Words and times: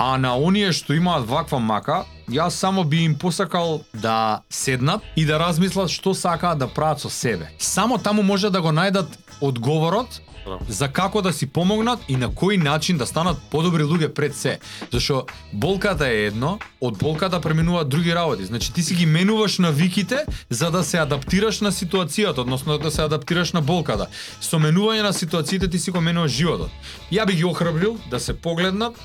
А 0.00 0.16
на 0.16 0.32
оние 0.40 0.72
што 0.72 0.94
имаат 0.96 1.26
ваква 1.28 1.58
мака, 1.60 2.06
јас 2.32 2.56
само 2.56 2.84
би 2.88 3.02
им 3.04 3.18
посакал 3.20 3.82
да 3.92 4.40
седнат 4.48 5.04
и 5.12 5.26
да 5.28 5.36
размислат 5.36 5.92
што 5.92 6.14
сакаат 6.16 6.58
да 6.58 6.68
прават 6.72 7.04
со 7.04 7.10
себе. 7.12 7.50
Само 7.58 7.98
таму 7.98 8.22
може 8.22 8.48
да 8.48 8.62
го 8.64 8.72
најдат 8.72 9.12
одговорот 9.44 10.22
за 10.68 10.88
како 10.88 11.20
да 11.22 11.32
си 11.32 11.46
помогнат 11.46 12.00
и 12.08 12.16
на 12.16 12.30
кој 12.32 12.56
начин 12.62 12.96
да 12.96 13.06
станат 13.06 13.36
подобри 13.50 13.84
луѓе 13.84 14.08
пред 14.14 14.34
се. 14.36 14.58
Зашо 14.92 15.26
болката 15.52 16.08
е 16.08 16.26
едно, 16.32 16.58
од 16.80 16.96
болката 16.98 17.40
преминуваат 17.40 17.88
други 17.88 18.14
работи. 18.14 18.44
Значи 18.44 18.72
ти 18.72 18.82
си 18.82 18.94
ги 18.94 19.06
менуваш 19.06 19.58
навиките 19.58 20.24
за 20.50 20.70
да 20.70 20.84
се 20.84 20.98
адаптираш 20.98 21.60
на 21.60 21.72
ситуацијата, 21.72 22.38
односно 22.38 22.78
да 22.78 22.90
се 22.90 23.02
адаптираш 23.02 23.52
на 23.52 23.60
болката. 23.60 24.08
Со 24.40 24.56
менување 24.56 25.02
на 25.02 25.12
ситуациите 25.12 25.68
ти 25.68 25.78
си 25.78 25.90
го 25.90 26.00
менуваш 26.00 26.32
животот. 26.32 26.70
Ја 27.12 27.26
би 27.26 27.36
ги 27.36 27.44
охрабрил 27.44 27.98
да 28.10 28.20
се 28.20 28.32
погледнат 28.32 28.96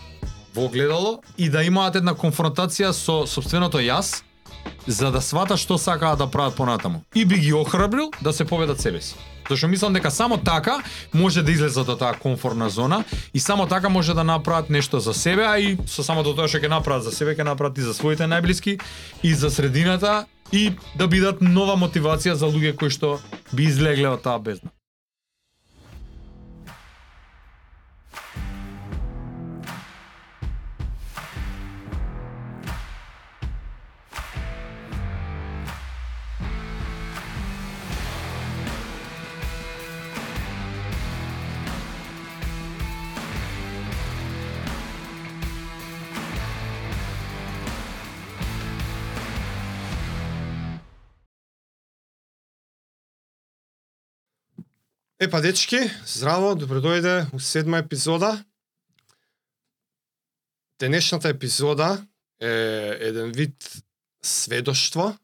во 0.56 0.66
огледало 0.66 1.20
и 1.38 1.50
да 1.50 1.64
имаат 1.64 1.96
една 1.96 2.16
конфронтација 2.16 2.94
со 2.96 3.26
собственото 3.28 3.84
јас 3.84 4.24
за 4.88 5.12
да 5.12 5.22
свата 5.22 5.58
што 5.58 5.78
сакаат 5.78 6.20
да 6.20 6.28
прават 6.28 6.56
понатаму. 6.56 7.04
И 7.16 7.26
би 7.26 7.38
ги 7.38 7.54
охрабрил 7.54 8.12
да 8.22 8.34
се 8.34 8.46
победат 8.46 8.80
себе 8.80 9.02
си. 9.02 9.16
Зашто 9.50 9.68
мислам 9.68 9.94
дека 9.94 10.12
само 10.12 10.38
така 10.38 10.82
може 11.14 11.44
да 11.44 11.52
излезат 11.52 11.90
од 11.90 12.00
таа 12.00 12.18
комфортна 12.18 12.70
зона 12.70 13.04
и 13.34 13.40
само 13.40 13.68
така 13.68 13.90
може 13.90 14.14
да 14.14 14.24
направат 14.24 14.70
нешто 14.70 15.00
за 15.00 15.14
себе, 15.14 15.46
а 15.46 15.60
и 15.60 15.78
со 15.88 16.04
самото 16.04 16.34
тоа 16.34 16.48
што 16.48 16.58
ќе 16.58 16.70
направат 16.70 17.04
за 17.04 17.12
себе, 17.12 17.36
ќе 17.36 17.46
направат 17.46 17.78
и 17.78 17.86
за 17.86 17.94
своите 17.94 18.26
најблиски 18.26 18.80
и 19.24 19.34
за 19.34 19.52
средината 19.52 20.26
и 20.52 20.74
да 20.98 21.08
бидат 21.08 21.42
нова 21.42 21.78
мотивација 21.78 22.34
за 22.34 22.50
луѓе 22.50 22.76
кои 22.76 22.90
што 22.90 23.20
би 23.54 23.70
излегле 23.70 24.10
од 24.10 24.26
таа 24.26 24.40
бездна. 24.40 24.74
Епа, 55.26 55.40
дечки, 55.42 55.80
здраво, 56.06 56.52
добродојде 56.54 57.26
у 57.34 57.40
седма 57.42 57.80
епизода. 57.82 58.44
Денешната 60.80 61.32
епизода 61.34 62.06
е 62.38 62.52
еден 63.08 63.32
вид 63.34 63.66
сведоштво 64.22 65.16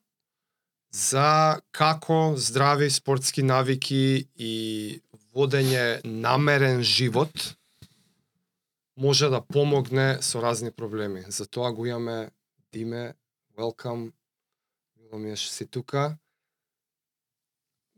за 0.90 1.62
како 1.72 2.34
здрави 2.34 2.90
спортски 2.90 3.44
навики 3.46 4.26
и 4.42 4.56
водење 5.38 6.02
намерен 6.04 6.82
живот 6.82 7.54
може 8.98 9.30
да 9.30 9.46
помогне 9.46 10.18
со 10.22 10.42
разни 10.42 10.72
проблеми. 10.72 11.22
За 11.28 11.46
тоа 11.46 11.70
го 11.72 11.86
имаме 11.86 12.32
Диме, 12.74 13.14
welcome, 13.54 14.12
мило 14.98 15.22
ми 15.22 15.32
е 15.32 15.38
што 15.38 15.54
си 15.54 15.70
тука 15.70 16.18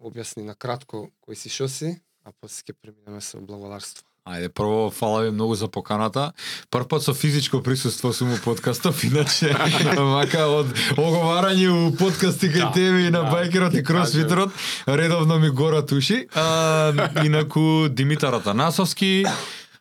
објасни 0.04 0.44
на 0.44 0.56
кратко 0.56 1.10
кој 1.26 1.40
си 1.40 1.50
шо 1.50 1.68
си, 1.72 1.96
а 2.24 2.32
после 2.32 2.68
ќе 2.68 2.76
преминеме 2.80 3.22
со 3.22 3.40
благодарство. 3.42 4.06
Ајде, 4.24 4.48
прво, 4.56 4.88
фала 4.88 5.26
ви 5.26 5.32
многу 5.36 5.56
за 5.60 5.68
поканата. 5.68 6.30
Прв 6.72 6.88
пат 6.88 7.04
со 7.04 7.14
физичко 7.14 7.60
присуство 7.60 8.14
сум 8.14 8.32
у 8.32 8.38
подкастов, 8.40 9.04
иначе, 9.04 9.52
мака 10.16 10.46
од 10.48 10.72
оговарање 10.96 11.68
у 11.68 11.92
подкасти 12.00 12.48
кај 12.48 12.64
Да, 12.64 12.72
тебе 12.72 13.02
и 13.08 13.12
на 13.12 13.26
да, 13.26 13.32
байкерот 13.36 13.76
и 13.76 13.84
кросфитерот, 13.84 14.56
редовно 14.88 15.40
ми 15.40 15.50
горат 15.50 15.92
уши. 15.92 16.28
А, 16.36 16.94
инаку 17.26 17.90
Димитар 17.90 18.34
Атанасовски, 18.40 19.26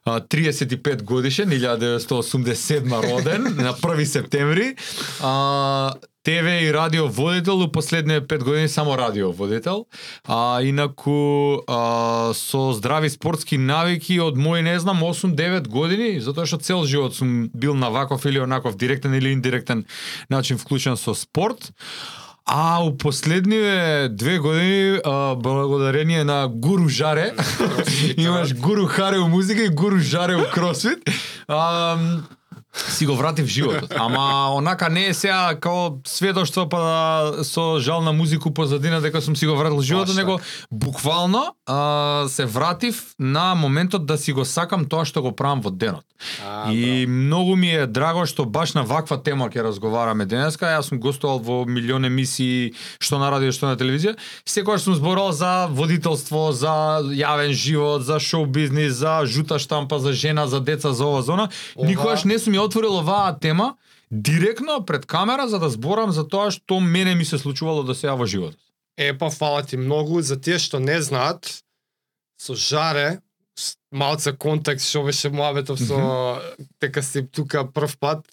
35 0.06 1.02
годишен, 1.02 1.48
1987 1.48 3.02
роден, 3.02 3.42
на 3.42 3.72
1 3.72 4.04
септември. 4.04 4.76
А, 5.22 5.94
ТВ 6.24 6.62
и 6.62 6.72
радио 6.72 7.08
водител, 7.08 7.60
у 7.60 7.72
последните 7.72 8.26
5 8.26 8.44
години 8.44 8.68
само 8.68 8.98
радио 8.98 9.32
водител. 9.32 9.86
А 10.28 10.62
инаку 10.62 11.56
а, 11.66 12.32
со 12.34 12.72
здрави 12.72 13.10
спортски 13.10 13.58
навики 13.58 14.20
од 14.20 14.38
мој 14.38 14.62
не 14.62 14.78
знам 14.80 15.02
8-9 15.02 15.68
години, 15.68 16.20
затоа 16.20 16.46
што 16.46 16.62
цел 16.62 16.86
живот 16.86 17.14
сум 17.14 17.50
бил 17.54 17.74
на 17.74 17.90
ваков 17.90 18.26
или 18.26 18.38
онаков 18.38 18.76
директен 18.76 19.14
или 19.14 19.30
индиректен 19.30 19.86
начин 20.30 20.58
вклучен 20.58 20.96
со 20.96 21.14
спорт. 21.14 21.72
А 22.44 22.84
у 22.84 22.92
последниве 22.92 24.08
две 24.08 24.38
години, 24.38 25.00
а, 25.04 25.34
благодарение 25.36 26.24
на 26.24 26.48
Гуру 26.48 26.88
Жаре, 26.88 27.34
имаш 28.16 28.52
Гуру 28.54 28.86
Харе 28.86 29.18
у 29.18 29.28
музика 29.28 29.62
и 29.62 29.68
Гуру 29.68 30.00
Жаре 30.00 30.36
у 30.36 30.44
кросфит, 30.44 31.06
а, 31.46 31.98
си 32.76 33.06
го 33.06 33.16
вратив 33.16 33.46
животот. 33.46 33.92
Ама 33.96 34.54
онака 34.54 34.88
не 34.88 35.06
е 35.06 35.14
сега 35.14 35.56
као 35.60 35.90
сведоштво 36.06 36.68
па 36.68 36.80
да, 36.80 37.44
со 37.44 37.78
жал 37.80 38.00
на 38.00 38.12
музику 38.12 38.50
позадина 38.50 39.00
дека 39.00 39.20
сум 39.20 39.36
си 39.36 39.46
го 39.46 39.56
вратил 39.56 39.82
животот, 39.82 40.16
него 40.16 40.40
буквално 40.70 41.56
а, 41.66 42.24
се 42.28 42.44
вратив 42.44 43.14
на 43.18 43.54
моментот 43.54 44.06
да 44.06 44.18
си 44.18 44.32
го 44.32 44.44
сакам 44.44 44.84
тоа 44.84 45.04
што 45.04 45.22
го 45.22 45.36
правам 45.36 45.60
во 45.60 45.70
денот. 45.70 46.04
А, 46.46 46.72
И 46.72 47.06
многу 47.06 47.56
ми 47.56 47.70
е 47.74 47.86
драго 47.86 48.26
што 48.26 48.44
баш 48.44 48.72
на 48.74 48.82
ваква 48.82 49.20
тема 49.22 49.50
ќе 49.52 49.68
разговараме 49.68 50.24
денеска. 50.24 50.72
Јас 50.72 50.88
сум 50.88 51.00
гостувал 51.00 51.38
во 51.38 51.64
милион 51.66 52.04
емисии 52.08 52.72
што 52.98 53.18
на 53.18 53.30
радио, 53.30 53.52
што 53.52 53.66
на 53.68 53.76
телевизија. 53.76 54.16
Секогаш 54.44 54.82
сум 54.82 54.94
зборувал 54.94 55.32
за 55.32 55.68
водителство, 55.70 56.52
за 56.52 57.04
јавен 57.04 57.52
живот, 57.52 58.02
за 58.02 58.20
шоу 58.20 58.46
бизнис, 58.46 58.94
за 58.94 59.26
жута 59.26 59.58
штампа, 59.58 59.98
за 59.98 60.12
жена, 60.12 60.46
за 60.46 60.60
деца, 60.60 60.92
за 60.92 61.04
ова 61.04 61.22
зона. 61.22 61.48
Никогаш 61.76 62.24
не 62.24 62.38
сум 62.38 62.54
ја 62.62 62.70
отворил 62.70 63.00
оваа 63.02 63.34
тема 63.38 63.74
директно 64.10 64.84
пред 64.86 65.06
камера 65.06 65.48
за 65.48 65.58
да 65.58 65.70
зборам 65.70 66.12
за 66.12 66.28
тоа 66.28 66.50
што 66.50 66.80
мене 66.80 67.14
ми 67.14 67.24
се 67.24 67.38
случувало 67.38 67.82
до 67.82 67.94
сега 67.94 68.14
во 68.14 68.26
животот. 68.26 68.60
Епа, 68.96 69.30
фала 69.30 69.62
ти 69.62 69.76
многу 69.76 70.22
за 70.22 70.40
тие 70.40 70.58
што 70.58 70.78
не 70.78 71.00
знаат, 71.02 71.64
со 72.38 72.54
Жаре, 72.54 73.22
малце 73.92 74.32
контекст 74.32 74.88
што 74.88 75.04
беше 75.08 75.30
муабетов 75.30 75.80
со 75.80 76.40
дека 76.80 77.02
си 77.02 77.26
тука 77.28 77.64
прв 77.64 77.96
пат 77.98 78.26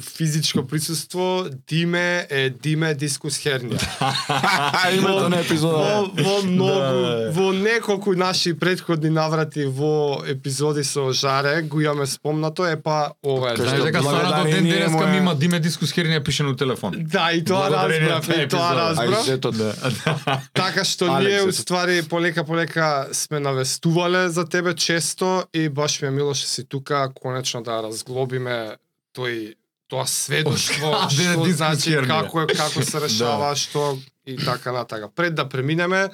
физичко 0.00 0.66
присуство, 0.66 1.46
Диме 1.68 2.26
е 2.30 2.50
Диме 2.50 2.94
Дискус 2.94 3.38
Хернија. 3.38 3.80
Името 4.92 5.28
на 5.28 5.36
Во, 5.36 5.42
епизода. 5.42 6.04
во 6.14 6.42
многу, 6.42 6.70
Да. 6.70 7.30
во 7.32 7.52
неколку 7.52 8.12
наши 8.12 8.52
предходни 8.54 9.10
наврати 9.10 9.64
во 9.64 10.22
епизоди 10.26 10.84
со 10.84 11.12
Жаре 11.12 11.62
го 11.62 11.80
имаме 11.80 12.06
спомнато, 12.06 12.66
е 12.66 12.76
па 12.76 13.12
ова 13.24 13.52
е. 13.52 13.56
Знаеш 13.56 13.72
што 13.72 13.84
дека 13.84 14.02
станато 14.02 14.24
ден 14.24 14.34
благодарение 14.34 14.72
денеска 14.74 15.06
ми 15.06 15.16
има 15.16 15.34
Диме 15.34 15.60
Дискус 15.60 15.92
Хернија 15.92 16.22
пише 16.22 16.42
на 16.42 16.56
телефон. 16.56 16.92
Да, 16.98 17.32
и 17.32 17.44
тоа 17.44 17.70
разбрав, 17.70 18.28
и 18.28 18.48
тоа 18.48 18.74
разбрав. 18.76 19.38
да. 19.52 19.74
Така 20.54 20.84
што 20.84 21.18
ние 21.18 21.36
ето. 21.38 21.48
уствари 21.48 22.02
полека 22.02 22.44
полека 22.44 23.08
сме 23.12 23.40
навестувале 23.40 24.28
за 24.28 24.44
тебе 24.44 24.74
често 24.74 25.44
и 25.54 25.68
баш 25.68 26.02
ми 26.02 26.08
е 26.08 26.10
мило 26.10 26.34
што 26.34 26.46
си 26.46 26.64
тука 26.64 27.08
конечно 27.22 27.62
да 27.62 27.82
разглобиме 27.82 28.76
тој 29.16 29.54
тоа 29.88 30.06
сведоштво 30.06 30.92
што 31.08 31.44
значи 31.48 31.94
дискусија? 31.96 32.06
како 32.06 32.42
е 32.44 32.46
како 32.52 32.84
се 32.84 33.00
решава 33.00 33.54
што 33.56 33.98
и 34.28 34.36
така 34.36 34.72
натака. 34.72 35.08
Пред 35.08 35.34
да 35.34 35.48
преминеме 35.48 36.08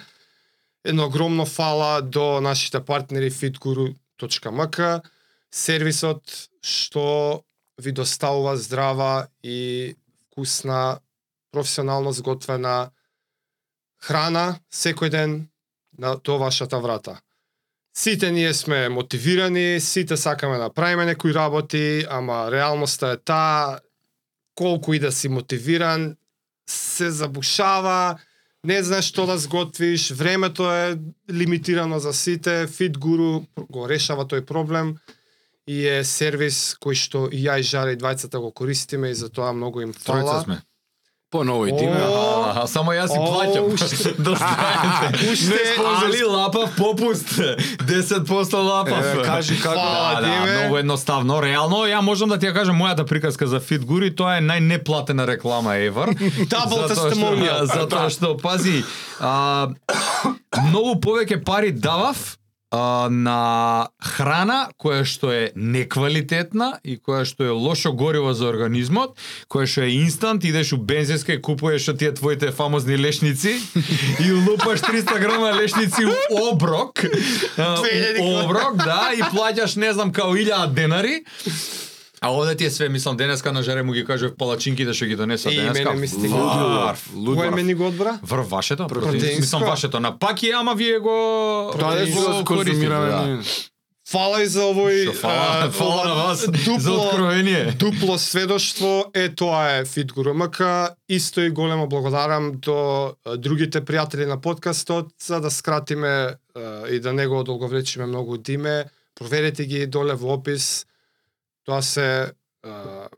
едно 0.85 1.07
огромно 1.07 1.47
фала 1.47 2.03
до 2.03 2.41
нашите 2.41 2.81
партнери 2.81 3.31
fitguru.mk 3.31 5.03
сервисот 5.51 6.49
што 6.63 7.43
ви 7.83 7.93
доставува 7.93 8.57
здрава 8.57 9.27
и 9.43 9.97
вкусна 10.31 11.01
професионално 11.53 12.13
зготвена 12.13 12.91
храна 14.03 14.61
секој 14.71 15.11
ден 15.11 15.49
на 15.99 16.17
до 16.17 16.39
вашата 16.39 16.79
врата. 16.79 17.21
Сите 17.97 18.33
ние 18.33 18.55
сме 18.55 18.89
мотивирани, 18.89 19.81
сите 19.81 20.17
сакаме 20.17 20.59
да 20.59 20.73
правиме 20.73 21.05
некои 21.05 21.35
работи, 21.35 22.07
ама 22.11 22.49
реалноста 22.53 23.09
е 23.09 23.17
таа 23.17 23.79
колку 24.55 24.95
и 24.95 24.99
да 24.99 25.13
си 25.13 25.29
мотивиран, 25.29 26.17
се 26.71 27.11
забушава, 27.11 28.19
не 28.65 28.83
знаеш 28.83 29.13
што 29.13 29.27
да 29.27 29.39
сготвиш, 29.39 30.11
времето 30.11 30.67
е 30.73 30.99
лимитирано 31.31 31.99
за 31.99 32.13
сите, 32.13 32.67
Fit 32.67 32.99
Guru 32.99 33.47
го 33.71 33.89
решава 33.89 34.25
тој 34.25 34.45
проблем 34.45 34.97
и 35.69 35.87
е 35.87 36.05
сервис 36.05 36.75
кој 36.81 36.99
што 36.99 37.29
и 37.31 37.45
ја 37.47 37.61
и 37.61 37.63
Жаре 37.63 37.95
и 37.95 38.01
двајцата 38.01 38.41
го 38.41 38.51
користиме 38.53 39.11
и 39.11 39.15
за 39.15 39.29
тоа 39.29 39.53
многу 39.53 39.81
им 39.81 39.93
Тројца 39.93 40.35
фала. 40.35 40.43
сме. 40.43 40.63
Поново 41.31 41.67
и 41.67 41.77
ти 41.79 41.87
ме. 41.87 41.99
О, 42.01 42.45
А, 42.55 42.67
само 42.67 42.93
јас 42.93 43.09
си 43.09 43.19
плаќам. 43.19 43.67
да 44.19 44.35
знаете. 44.35 45.27
Уште- 45.33 46.05
Али 46.05 46.23
лапав 46.25 46.71
попуст. 46.77 47.29
10% 47.81 48.55
лапав. 48.55 49.05
Кажи 49.25 49.61
како. 49.61 49.75
Да, 49.75 50.21
да, 50.21 50.29
многу 50.53 50.77
едноставно. 50.77 51.43
Реално, 51.43 51.77
ја 51.85 52.01
можам 52.01 52.29
да 52.29 52.39
ти 52.39 52.47
ја 52.47 52.55
кажам 52.55 52.79
мојата 52.79 53.05
приказка 53.05 53.47
за 53.47 53.61
Fit 53.61 53.79
Guri, 53.81 54.13
тоа 54.13 54.37
е 54.37 54.41
најнеплатена 54.41 55.27
реклама 55.27 55.71
ever. 55.71 56.15
Double 56.47 56.87
testimonial. 56.87 57.65
Затоа 57.65 58.11
што, 58.11 58.37
пази, 58.37 58.85
а, 59.21 59.69
многу 60.69 60.95
повеќе 61.01 61.45
пари 61.45 61.73
давав 61.73 62.37
а, 62.75 63.09
на 63.11 63.89
храна 64.03 64.69
која 64.81 65.05
што 65.07 65.31
е 65.31 65.45
неквалитетна 65.55 66.81
и 66.83 66.97
која 66.99 67.23
што 67.29 67.47
е 67.47 67.55
лошо 67.55 67.93
гориво 67.95 68.35
за 68.35 68.49
организмот, 68.51 69.15
која 69.47 69.69
што 69.71 69.85
е 69.87 69.95
инстант, 70.01 70.45
идеш 70.45 70.73
у 70.75 70.81
бензинска 70.83 71.37
и 71.37 71.43
купуваш 71.43 71.89
од 71.95 72.03
тие 72.03 72.11
твоите 72.19 72.51
фамозни 72.51 72.99
лешници 72.99 73.55
и 74.19 74.33
лупаш 74.33 74.83
300 74.83 75.21
грама 75.23 75.55
лешници 75.55 76.05
у 76.05 76.49
оброк. 76.51 77.05
у 78.21 78.29
оброк, 78.43 78.77
да, 78.83 79.13
и 79.15 79.23
плаќаш 79.23 79.79
не 79.79 79.93
знам 79.95 80.13
као 80.13 80.35
1000 80.35 80.75
денари. 80.75 81.23
А 82.25 82.31
овде 82.31 82.55
ти 82.55 82.65
е 82.65 82.71
све, 82.71 82.89
мислам, 82.89 83.17
денеска 83.17 83.53
на 83.53 83.63
жаре 83.63 83.83
му 83.83 83.93
ги 83.93 84.05
кажав 84.05 84.33
палачинките 84.39 84.95
што 84.95 85.05
ги 85.05 85.17
донесат 85.17 85.53
И 85.53 85.57
денеска. 85.57 85.85
мене 85.85 86.01
ми 86.01 86.09
стига. 86.09 86.37
Варф. 86.81 87.13
Кој 87.13 87.51
ме 87.51 87.63
ни 87.63 87.75
го 87.75 87.87
одбра? 87.87 88.19
Вр 88.23 88.41
вашето? 88.41 88.87
Протеинско? 88.87 89.41
Мислам 89.41 89.63
вашето. 89.63 90.01
На 90.01 90.19
паки, 90.19 90.51
ама 90.51 90.75
вие 90.75 90.99
го 90.99 91.17
Тоа 91.79 92.01
е 92.01 92.07
го 92.07 92.45
конзумираме. 92.45 93.09
да. 93.09 93.43
Фала 94.09 94.43
и 94.43 94.47
за 94.47 94.63
овој 94.63 95.13
фала, 95.13 95.65
а, 95.65 95.71
фала 95.81 96.05
на 96.05 96.15
вас 96.15 96.41
за 96.41 96.53
дупло, 96.53 97.05
откровение. 97.05 97.73
дупло 97.73 98.19
сведоштво, 98.19 99.05
е 99.15 99.29
тоа 99.29 99.71
е 99.71 99.85
Фит 99.85 100.13
МК. 100.17 100.89
Исто 101.09 101.41
и 101.41 101.51
големо 101.51 101.87
благодарам 101.87 102.53
до 102.57 103.13
другите 103.37 103.81
пријатели 103.81 104.25
на 104.25 104.41
подкастот 104.41 105.13
за 105.21 105.41
да 105.41 105.51
скратиме 105.51 106.35
и 106.91 107.01
да 107.01 107.13
не 107.13 107.27
го 107.27 107.39
одолговречиме 107.39 108.07
многу 108.07 108.37
диме. 108.37 108.85
Проверете 109.15 109.65
ги 109.65 109.87
доле 109.87 110.15
во 110.15 110.35
опис. 110.35 110.87
Тоа 111.65 111.83
се 111.83 112.33
а, 112.63 113.09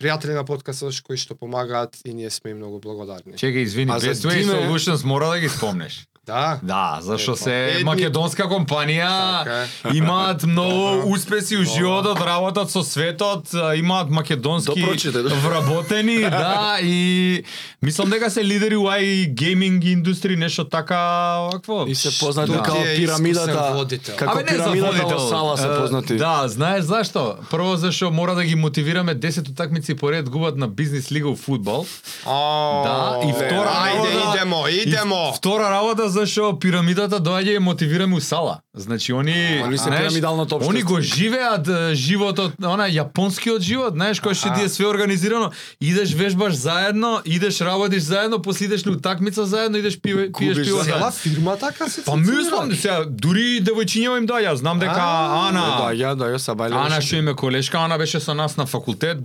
пријатели 0.00 0.32
на 0.32 0.44
подкастот 0.44 0.96
кои 1.02 1.16
што 1.16 1.36
помагаат 1.36 2.00
и 2.04 2.14
ние 2.14 2.30
сме 2.30 2.50
им 2.50 2.56
многу 2.56 2.80
благодарни. 2.80 3.34
Чекај, 3.34 3.62
извини, 3.62 3.92
А 3.92 4.00
Way 4.00 4.12
Диме- 4.14 4.66
Solutions 4.66 5.04
мора 5.04 5.28
да 5.28 5.40
ги 5.40 5.48
спомнеш. 5.48 6.06
Да. 6.26 6.58
Да, 6.62 6.98
зашто 7.00 7.32
Епа, 7.32 7.42
се 7.42 7.80
македонска 7.84 8.44
компанија, 8.44 9.08
Така 9.44 9.94
имаат 9.96 10.42
многу 10.42 11.12
успеси 11.12 11.56
у 11.56 11.64
животот, 11.64 12.20
работат 12.20 12.70
со 12.70 12.82
светот, 12.82 13.48
имаат 13.76 14.10
македонски 14.10 14.84
Да 15.12 15.22
да. 15.22 15.34
вработени, 15.34 16.18
да, 16.30 16.78
и 16.82 17.42
мислам 17.82 18.10
дека 18.10 18.30
се 18.30 18.44
лидери 18.44 18.76
у 18.76 18.84
ај 18.84 19.32
гейминг 19.32 19.84
индустри, 19.84 20.36
нешто 20.36 20.64
така, 20.64 21.48
вакво. 21.52 21.84
И 21.88 21.94
се 21.94 22.12
познати 22.20 22.52
Што 22.52 22.62
како 22.62 22.84
пирамидата. 22.96 23.86
Како 24.16 24.38
Абе, 24.38 24.44
не 24.44 24.58
пирамидата 24.58 25.16
во 25.16 25.28
сала 25.28 25.56
се 25.56 25.68
познати. 25.68 26.16
Да, 26.16 26.44
знаеш 26.48 26.84
зашто? 26.84 27.38
Прво 27.50 27.76
зашто 27.76 28.10
мора 28.10 28.34
да 28.34 28.44
ги 28.44 28.54
мотивираме 28.54 29.16
10 29.16 29.48
утакмици 29.48 29.96
поред 29.96 30.28
губат 30.30 30.56
на 30.56 30.68
бизнес 30.68 31.12
лига 31.12 31.28
у 31.28 31.36
фудбал. 31.36 31.86
Да, 32.26 33.20
и 33.24 33.32
втора 33.32 33.72
Ајде, 33.88 34.12
идемо, 34.28 34.68
идемо. 34.68 35.32
Втора 35.32 35.70
работа 35.70 36.09
зашто 36.10 36.58
пирамидата 36.58 37.20
доаѓа 37.20 37.54
и 37.54 37.58
ја 37.58 37.62
мотивираме 37.64 38.16
у 38.16 38.20
сала. 38.20 38.60
Значи 38.74 39.12
они 39.12 39.62
Они 39.64 39.78
се 39.78 39.90
пирамидалното 39.90 40.56
општество. 40.56 40.70
Они 40.70 40.82
го 40.82 41.00
живеат 41.00 41.94
животот, 41.94 42.52
она 42.62 42.88
јапонскиот 42.90 43.60
живот, 43.60 43.94
знаеш, 43.94 44.20
кој 44.20 44.34
што 44.34 44.54
ти 44.54 44.64
е 44.64 44.68
све 44.68 44.86
организирано. 44.86 45.50
Идеш 45.80 46.14
вежбаш 46.14 46.54
заедно, 46.54 47.22
идеш 47.24 47.60
работиш 47.60 48.02
заедно, 48.02 48.42
после 48.42 48.66
идеш 48.66 48.84
на 48.84 48.92
утакмица 48.92 49.46
заедно, 49.46 49.78
идеш 49.78 50.00
пиеш 50.00 50.30
пиеш 50.38 50.56
пиво. 50.66 50.84
Цела 50.84 51.10
фирма 51.10 51.56
така 51.56 51.88
се 51.88 52.04
Па 52.04 52.16
мислам, 52.16 52.74
сега 52.74 53.04
дури 53.08 53.62
девојчињава 53.62 54.18
им 54.18 54.26
доаѓа, 54.26 54.54
знам 54.54 54.78
дека 54.78 55.00
Ана 55.48 55.64
Да, 55.78 55.90
ја, 55.94 56.14
да, 56.14 56.30
ја 56.34 56.38
са 56.38 56.54
бајле. 56.54 56.74
Ана 56.74 57.00
што 57.00 57.16
им 57.16 57.28
е 57.28 57.34
колешка, 57.34 57.78
Ана 57.78 57.98
беше 57.98 58.20
со 58.20 58.34
нас 58.34 58.56
на 58.56 58.66
факултет, 58.66 59.18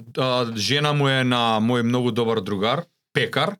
жена 0.55 0.93
му 0.93 1.09
е 1.09 1.23
на 1.23 1.59
мој 1.61 1.81
многу 1.81 2.11
добар 2.11 2.41
другар, 2.41 2.85
пекар, 3.13 3.55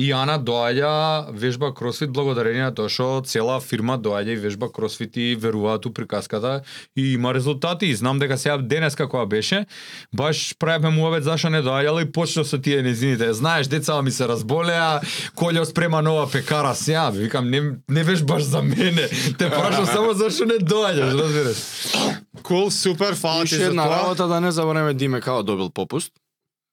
и 0.00 0.10
Ана 0.16 0.38
доаѓа 0.40 1.30
вежба 1.36 1.72
кросфит 1.76 2.12
благодарение 2.16 2.64
на 2.64 2.74
тоа 2.74 2.88
што 2.88 3.08
цела 3.26 3.58
фирма 3.60 3.98
доаѓа 4.00 4.36
и 4.36 4.40
вежба 4.40 4.70
кросфит 4.72 5.16
и 5.20 5.34
веруваат 5.36 5.86
у 5.86 5.92
приказката 5.92 6.62
и 6.96 7.12
има 7.14 7.34
резултати. 7.34 7.86
И 7.86 7.94
знам 7.94 8.18
дека 8.18 8.38
сега 8.40 8.56
денеска 8.58 9.08
која 9.10 9.26
беше, 9.28 9.66
баш 10.12 10.54
правевме 10.58 10.94
муавет 10.96 11.24
зашо 11.24 11.50
не 11.50 11.60
доаѓала 11.62 12.06
и 12.06 12.12
почна 12.12 12.44
со 12.44 12.58
тие 12.58 12.82
незините. 12.82 13.32
Знаеш, 13.32 13.68
деца 13.68 14.00
ми 14.02 14.10
се 14.10 14.28
разболеа, 14.28 15.00
Колјо 15.36 15.64
спрема 15.68 16.02
нова 16.02 16.30
пекара 16.30 16.74
сега, 16.74 17.10
викам 17.10 17.50
не 17.50 17.60
не 17.88 18.04
вежбаш 18.04 18.42
за 18.42 18.62
мене. 18.62 19.08
Те 19.38 19.50
прашам 19.50 19.86
само 19.86 20.14
зашо 20.14 20.48
не 20.48 20.58
доаѓаш, 20.64 21.12
разбираш? 21.20 21.58
Кул, 22.42 22.70
супер, 22.70 23.14
фала 23.14 23.44
ти 23.44 23.56
за 23.56 23.70
тоа. 23.74 23.90
работа 23.90 24.28
да 24.28 24.40
не 24.40 24.52
забравиме 24.52 24.94
Диме 24.94 25.20
као 25.20 25.42
добил 25.42 25.70
попуст. 25.70 26.12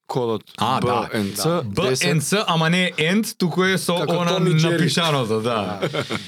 Кодот 0.07 0.43
А, 0.57 0.79
да, 0.79 1.09
БНЦ 1.13 1.43
да. 1.43 1.63
10. 1.63 2.13
БНЦ, 2.13 2.33
ама 2.47 2.69
не 2.69 2.91
енд, 2.97 3.37
туку 3.37 3.63
е 3.63 3.77
со 3.77 3.97
Како 3.99 4.21
она 4.23 4.39
напишаното, 4.39 5.41
да. 5.41 5.79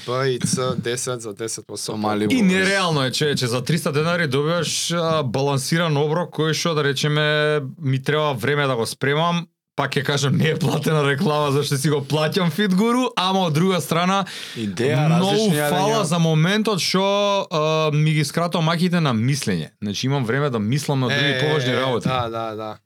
Б 0.06 0.28
и 0.28 0.38
Ц 0.38 0.76
10 0.76 1.18
за 1.18 1.34
10 1.34 1.76
Со 1.76 1.96
мали 1.96 2.26
И 2.30 2.42
нереално 2.42 3.04
е, 3.04 3.10
че, 3.10 3.34
че 3.34 3.46
за 3.46 3.62
300 3.62 3.92
денари 3.92 4.26
добиваш 4.26 4.92
а, 4.92 5.22
балансиран 5.22 5.96
оброк 5.96 6.36
кој 6.36 6.52
што 6.52 6.74
да 6.74 6.84
речеме 6.84 7.60
ми 7.80 8.02
треба 8.02 8.32
време 8.34 8.66
да 8.66 8.76
го 8.76 8.86
спремам, 8.86 9.46
пак 9.76 9.96
ќе 9.96 10.04
кажам 10.04 10.36
не 10.36 10.52
е 10.52 10.58
платена 10.58 11.00
реклама 11.06 11.52
зашто 11.52 11.78
си 11.80 11.88
го 11.88 12.02
плаќам 12.04 12.50
Фитгуру, 12.52 13.08
ама 13.16 13.46
од 13.48 13.56
друга 13.56 13.80
страна 13.80 14.24
Идеја, 14.56 15.06
многу 15.08 15.48
фала 15.56 16.04
за 16.04 16.20
моментот 16.20 16.84
што 16.84 17.48
ми 17.94 18.12
ги 18.12 18.24
скратува 18.24 18.64
маките 18.64 19.00
на 19.00 19.14
мислење. 19.16 19.72
Значи 19.82 20.06
имам 20.06 20.28
време 20.28 20.50
да 20.50 20.58
мислам 20.58 21.00
на 21.00 21.08
други 21.08 21.40
поважни 21.40 21.76
работи. 21.76 22.08
Да, 22.08 22.28
да, 22.28 22.46
да. 22.56 22.76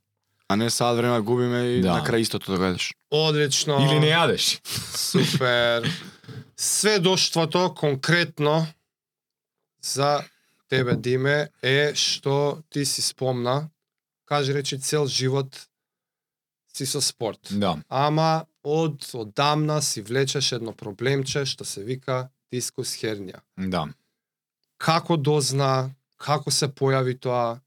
А 0.49 0.57
не 0.57 0.71
сад 0.71 0.97
време 0.97 1.21
губиме 1.21 1.61
и 1.79 1.81
Да. 1.83 1.93
на 1.97 2.05
крај 2.05 2.21
истото 2.21 2.53
да 2.53 2.59
догаѓаш. 2.59 2.93
Одлично. 3.11 3.79
Или 3.81 4.01
не 4.01 4.11
јадеш. 4.13 4.61
Супер. 4.97 5.89
Сведоштвото 6.57 7.75
конкретно 7.75 8.67
за 9.83 10.25
тебе, 10.69 10.97
Диме, 10.97 11.49
е 11.63 11.93
што 11.95 12.63
ти 12.71 12.85
си 12.85 13.03
спомна, 13.03 13.69
кажи 14.27 14.55
речи 14.55 14.79
цел 14.79 15.07
живот 15.07 15.69
си 16.77 16.87
со 16.87 17.01
спорт. 17.01 17.39
Да. 17.51 17.77
Ама 17.89 18.47
од 18.65 19.05
одамна 19.15 19.83
си 19.83 20.03
влечеш 20.03 20.53
едно 20.53 20.73
проблемче 20.73 21.45
што 21.47 21.65
се 21.65 21.85
вика 21.85 22.29
дискус 22.53 22.97
хернија. 22.97 23.41
Да. 23.57 23.87
Како 24.79 25.17
дозна, 25.17 25.91
како 26.19 26.51
се 26.51 26.69
појави 26.69 27.19
тоа, 27.21 27.61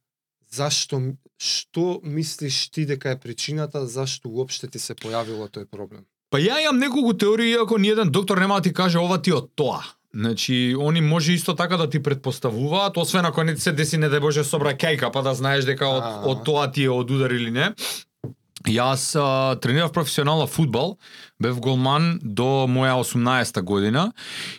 зашто 0.52 1.02
што 1.38 2.00
мислиш 2.04 2.70
ти 2.70 2.86
дека 2.86 3.12
е 3.12 3.20
причината 3.20 3.86
зашто 3.88 4.30
уопште 4.30 4.68
ти 4.68 4.80
се 4.80 4.96
појавило 4.96 5.50
тој 5.50 5.70
проблем? 5.70 6.06
Па 6.30 6.40
ја 6.40 6.60
имам 6.64 6.80
неколку 6.80 7.14
теории, 7.14 7.54
иако 7.56 7.78
ниеден 7.78 8.12
доктор 8.12 8.38
нема 8.38 8.56
да 8.56 8.62
ти 8.62 8.74
каже 8.74 9.00
ова 9.00 9.22
ти 9.22 9.32
од 9.32 9.52
тоа. 9.56 9.84
Значи, 10.14 10.76
они 10.80 11.02
може 11.02 11.34
исто 11.34 11.56
така 11.56 11.78
да 11.78 11.90
ти 11.90 12.04
предпоставуваат, 12.04 12.98
освен 12.98 13.26
ако 13.26 13.44
не 13.44 13.56
ти 13.56 13.62
се 13.62 13.72
деси, 13.72 13.98
не 13.98 14.10
дај 14.10 14.20
Боже, 14.20 14.44
собраќајка, 14.44 15.12
па 15.14 15.22
да 15.22 15.36
знаеш 15.36 15.66
дека 15.66 15.88
од, 15.88 16.06
од 16.26 16.44
тоа 16.48 16.72
ти 16.72 16.88
е 16.88 16.90
од 16.90 17.12
удар 17.12 17.32
или 17.32 17.52
не. 17.52 17.74
Јас 18.68 19.16
а, 19.16 19.56
тренирав 19.64 19.92
професионална 19.96 20.48
фудбал, 20.48 20.98
бев 21.40 21.60
голман 21.64 22.20
до 22.22 22.68
моја 22.68 22.98
18-та 23.00 23.62
година 23.62 24.12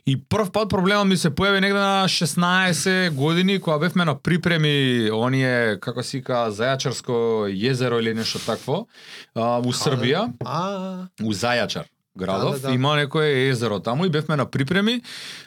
и 0.07 0.17
прв 0.17 0.50
пат 0.53 0.71
проблемот 0.71 1.07
ми 1.09 1.17
се 1.17 1.31
појави 1.31 1.61
негде 1.61 1.79
на 1.79 2.09
16 2.09 3.11
години 3.15 3.61
кога 3.61 3.79
бевме 3.79 4.05
на 4.05 4.17
припреми 4.17 5.11
оние 5.12 5.79
како 5.81 6.03
си 6.03 6.23
ка 6.23 6.49
Зајачарско 6.49 7.49
језеро 7.53 8.00
или 8.00 8.15
нешто 8.15 8.41
такво 8.47 8.87
а, 9.35 9.59
у 9.61 9.73
Србија. 9.73 10.29
А, 10.45 11.09
у 11.23 11.33
Зајачар 11.33 11.87
градов, 12.19 12.53
Да, 12.53 12.59
да, 12.59 12.69
да. 12.69 12.75
има 12.75 12.97
некое 12.97 13.49
езеро 13.49 13.79
таму 13.81 14.05
и 14.05 14.11
бевме 14.11 14.37
на 14.37 14.47
припреми. 14.47 15.03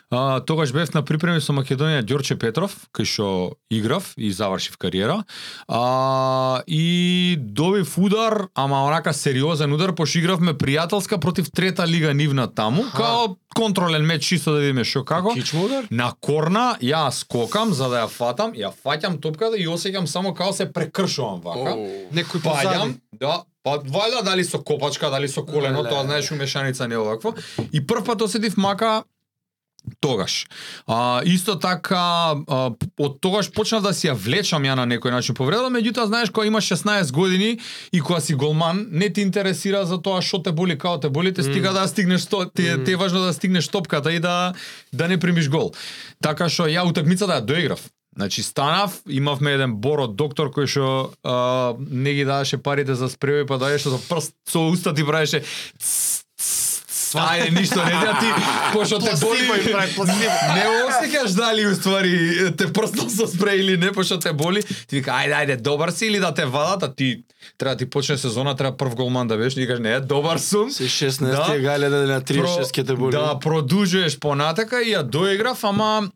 А, 0.10 0.40
тогаш 0.42 0.74
бев 0.74 0.94
на 0.94 1.04
припреми 1.04 1.40
со 1.40 1.54
Македонија 1.54 2.04
Ѓорче 2.04 2.36
Петров, 2.36 2.74
кај 2.92 3.06
што 3.06 3.28
играв 3.72 4.12
и 4.18 4.32
завршив 4.32 4.76
кариера. 4.78 5.24
А, 5.70 6.62
и 6.68 6.84
добив 7.40 7.98
удар, 7.98 8.48
ама 8.56 8.84
онака 8.84 9.14
сериозен 9.14 9.74
удар, 9.74 9.94
пошто 9.94 10.20
игравме 10.20 10.54
пријателска 10.54 11.18
против 11.18 11.52
трета 11.52 11.88
лига 11.88 12.14
нивна 12.14 12.48
таму, 12.48 12.82
Аха. 12.84 12.98
као 12.98 13.36
контролен 13.56 14.06
меч 14.06 14.24
чисто 14.24 14.52
да 14.52 14.60
видиме 14.60 14.84
што 14.84 15.06
како. 15.06 15.32
удар? 15.56 15.88
На 15.92 16.12
корна 16.20 16.78
ја 16.82 17.08
скокам 17.12 17.74
за 17.74 17.88
да 17.88 18.04
ја 18.04 18.10
фатам, 18.10 18.52
ја 18.54 18.72
фаќам 18.76 19.20
топката 19.20 19.56
и 19.56 19.68
осеќам 19.68 20.06
само 20.06 20.34
као 20.34 20.52
се 20.52 20.68
прекршувам 20.68 21.42
вака. 21.42 21.76
Некој 22.12 22.40
Паѓам, 22.42 22.80
позади. 22.84 23.00
да, 23.14 23.44
па 23.64 23.78
вајда 23.80 24.24
дали 24.24 24.44
со 24.44 24.60
копачка, 24.60 25.10
дали 25.10 25.28
со 25.28 25.44
колено, 25.44 25.84
тоа 25.84 26.04
знаеш 26.04 26.32
умешаница 26.32 26.88
не 26.88 26.98
овакво. 26.98 27.36
И 27.72 27.82
прв 27.82 28.06
пат 28.06 28.22
осетив 28.22 28.58
мака 28.58 29.04
Тогаш. 30.00 30.48
А, 30.88 31.22
исто 31.26 31.56
така, 31.60 32.36
а, 32.48 32.72
од 33.00 33.18
тогаш 33.22 33.50
почнав 33.52 33.82
да 33.82 33.94
си 33.98 34.08
ја 34.08 34.14
влечам 34.14 34.62
ја 34.62 34.76
на 34.78 34.86
некој 34.86 35.10
начин 35.10 35.36
повреда, 35.36 35.74
меѓутоа 35.74 36.06
знаеш 36.06 36.30
кога 36.30 36.46
имаш 36.48 36.70
16 36.70 37.12
години 37.12 37.60
и 37.92 38.02
кога 38.02 38.20
си 38.22 38.34
голман, 38.34 38.88
не 38.92 39.10
ти 39.10 39.22
интересира 39.22 39.86
за 39.86 39.98
тоа 39.98 40.22
што 40.22 40.42
те 40.44 40.52
боли, 40.52 40.78
као 40.78 41.00
те 41.02 41.10
боли, 41.10 41.34
те 41.34 41.44
стига 41.44 41.74
да 41.74 41.88
стигнеш 41.88 42.26
то, 42.26 42.46
те, 42.46 42.84
те 42.84 42.92
е 42.92 42.96
важно 42.96 43.26
да 43.26 43.34
стигнеш 43.34 43.68
топката 43.68 44.14
и 44.14 44.20
да 44.20 44.54
да 44.94 45.08
не 45.08 45.18
примиш 45.18 45.50
гол. 45.50 45.74
Така 46.22 46.50
што 46.50 46.70
ја 46.70 46.86
утакмицата 46.86 47.42
ја 47.42 47.46
доиграв. 47.46 47.82
Значи 48.16 48.44
станав, 48.44 49.00
имавме 49.10 49.54
еден 49.54 49.76
борот 49.76 50.16
доктор 50.16 50.52
кој 50.52 50.68
што 50.68 51.14
не 51.80 52.14
ги 52.14 52.26
даваше 52.26 52.58
парите 52.58 52.96
за 52.96 53.10
спреви, 53.10 53.46
па 53.48 53.58
даеше 53.58 53.90
со 53.90 54.00
прст 54.10 54.36
со 54.50 54.68
уста 54.68 54.94
ти 54.94 55.06
правеше 55.08 55.44
ајде 57.16 57.52
ништо 57.60 57.84
не 57.86 57.92
да 57.92 58.18
ти 58.20 58.28
пошто 58.74 59.00
те 59.00 59.16
боли. 59.20 59.48
Не 60.56 60.66
осеќаш 60.88 61.36
дали 61.36 61.68
уствари 61.68 62.52
те 62.58 62.68
прстал 62.74 63.10
со 63.10 63.28
спреј 63.28 63.60
или 63.64 63.78
не 63.78 63.92
пошто 63.92 64.20
те 64.20 64.34
боли. 64.34 64.62
Ти 64.88 64.96
вика 65.00 65.12
ајде 65.12 65.36
ајде 65.36 65.62
добар 65.62 65.92
си 65.92 66.06
или 66.06 66.20
да 66.20 66.34
те 66.34 66.46
вадат, 66.46 66.84
а 66.84 66.96
ти 66.96 67.24
треба 67.58 67.76
да 67.76 67.78
ти 67.78 67.90
почне 67.90 68.18
сезона, 68.18 68.56
треба 68.56 68.78
прв 68.78 68.96
голман 68.96 69.28
да 69.28 69.38
беше, 69.38 69.62
и 69.62 69.68
кажеш 69.68 69.84
не, 69.84 70.00
добар 70.00 70.38
сум. 70.38 70.72
Се 70.72 70.84
16 70.84 71.48
Да. 71.48 71.60
гале 71.60 71.90
да 71.90 72.08
на 72.08 72.22
36 72.22 72.44
Про- 72.44 72.64
ќе 72.64 72.88
те 72.88 72.94
боли. 72.96 73.12
Да, 73.12 73.40
продужуваш 73.40 74.20
понатака 74.20 74.82
и 74.82 74.92
ја 74.96 75.04
доиграв, 75.04 75.64
ама 75.64 76.12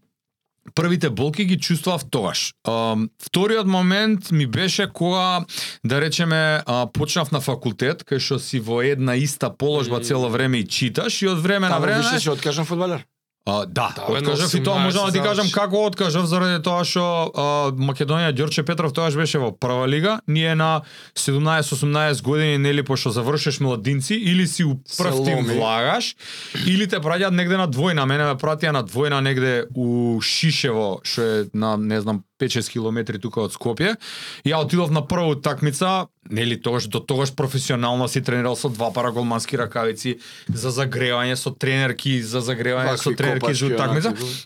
првите 0.75 1.09
болки 1.09 1.45
ги 1.45 1.59
чувствував 1.59 2.05
тогаш. 2.11 2.53
Вториот 3.23 3.67
момент 3.67 4.31
ми 4.31 4.47
беше 4.47 4.87
кога, 4.93 5.45
да 5.83 6.01
речеме, 6.01 6.61
почнав 6.93 7.31
на 7.31 7.41
факултет, 7.41 8.03
кај 8.03 8.19
што 8.19 8.39
си 8.39 8.59
во 8.59 8.83
една 8.83 9.15
иста 9.15 9.49
положба 9.49 10.03
цело 10.03 10.29
време 10.29 10.61
и 10.61 10.67
читаш 10.67 11.21
и 11.21 11.27
од 11.27 11.39
време 11.39 11.67
на 11.67 11.79
Таму 11.79 11.85
време... 11.85 12.03
више 12.03 12.19
си 12.19 12.29
откажан 12.29 12.65
фудбалер. 12.65 13.05
А, 13.47 13.65
да, 13.65 13.93
Да, 13.95 14.05
откажав 14.09 14.53
и 14.53 14.63
тоа 14.63 14.73
18 14.79 14.83
можам 14.83 15.05
да 15.05 15.11
ти 15.11 15.19
кажам 15.19 15.47
како 15.53 15.85
откажав 15.85 16.25
заради 16.25 16.63
тоа 16.65 16.81
што 16.81 17.29
Македонија 17.77 18.33
Ѓорче 18.33 18.63
Петров 18.65 18.93
тогаш 18.93 19.13
беше 19.13 19.37
во 19.37 19.51
прва 19.53 19.85
лига, 19.87 20.17
ние 20.27 20.55
на 20.55 20.81
17-18 21.13 22.23
години 22.23 22.57
нели 22.57 22.83
пошто 22.83 23.13
завршиш 23.13 23.59
младинци 23.59 24.15
или 24.15 24.47
си 24.47 24.63
у 24.63 24.75
прв 24.97 25.21
тим 25.25 25.45
влагаш 25.45 26.15
или 26.65 26.87
те 26.89 26.97
праќаат 26.97 27.37
негде 27.37 27.57
на 27.57 27.69
двојна, 27.69 28.07
мене 28.09 28.25
ме 28.25 28.33
пратија 28.33 28.73
на 28.73 28.81
двојна 28.81 29.21
негде 29.21 29.67
у 29.75 30.17
Шишево, 30.21 31.01
што 31.05 31.21
е 31.21 31.45
на 31.53 31.77
не 31.77 32.01
знам 32.01 32.23
5-6 32.45 32.71
километри 32.71 33.19
тука 33.19 33.41
од 33.45 33.55
Скопје. 33.55 33.95
Ја 34.45 34.61
отидов 34.63 34.91
на 34.93 35.01
прва 35.05 35.35
такмица, 35.41 36.07
нели 36.29 36.61
тогаш 36.61 36.87
до 36.87 36.99
тогаш 36.99 37.35
професионално 37.35 38.07
си 38.07 38.21
тренирал 38.21 38.55
со 38.55 38.69
два 38.69 38.93
пара 38.93 39.11
голмански 39.11 39.57
ракавици 39.57 40.17
за 40.47 40.69
загревање 40.69 41.35
со 41.35 41.51
тренерки 41.51 42.21
за 42.21 42.41
загревање 42.41 42.97
со 42.97 43.09
Вакви 43.09 43.15
тренерки 43.15 43.53
за 43.53 43.75
такмица. 43.75 44.09
онакви. 44.09 44.45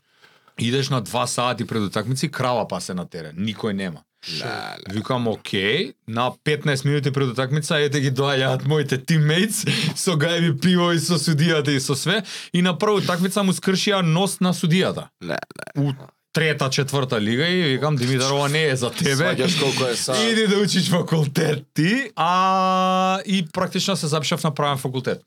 Идеш 0.59 0.89
на 0.89 1.01
два 1.01 1.27
сати 1.27 1.65
пред 1.65 1.81
утакмици, 1.81 2.31
крава 2.31 2.67
пасе 2.67 2.93
на 2.93 3.05
терен, 3.05 3.35
никој 3.35 3.73
нема. 3.73 4.03
Леле. 4.27 4.83
Викам, 4.89 5.27
окей, 5.27 5.93
на 6.07 6.31
15 6.31 6.85
минути 6.85 7.11
пред 7.11 7.27
утакмица, 7.27 7.79
ете 7.79 8.01
ги 8.01 8.11
доаѓаат 8.11 8.67
моите 8.67 8.97
тиммейтс 8.99 9.63
со 9.95 10.17
гајби 10.19 10.59
пиво 10.59 10.91
и 10.91 10.99
со 10.99 11.15
судијата 11.15 11.71
и 11.71 11.79
со 11.79 11.95
све. 11.95 12.23
И 12.51 12.61
на 12.61 12.75
прва 12.77 12.99
утакмица 12.99 13.43
му 13.43 13.55
скршија 13.55 14.01
нос 14.03 14.39
на 14.43 14.51
судијата. 14.51 15.07
Леле. 15.23 15.39
У 15.79 15.93
трета, 16.33 16.69
четврта 16.69 17.21
лига 17.21 17.47
и 17.47 17.61
викам, 17.61 17.95
Димитар, 17.95 18.31
ова 18.31 18.49
не 18.49 18.63
е 18.63 18.75
за 18.75 18.91
тебе. 18.91 19.15
Сваѓаш 19.15 19.59
колку 19.59 19.85
е 19.85 19.95
са. 19.95 20.15
Иди 20.31 20.47
да 20.47 20.57
учиш 20.57 20.89
факултет 20.89 21.65
ти, 21.73 22.11
а 22.15 23.21
и 23.25 23.45
практично 23.53 23.95
се 23.95 24.07
запишав 24.07 24.43
на 24.43 24.53
правен 24.53 24.77
факултет. 24.77 25.21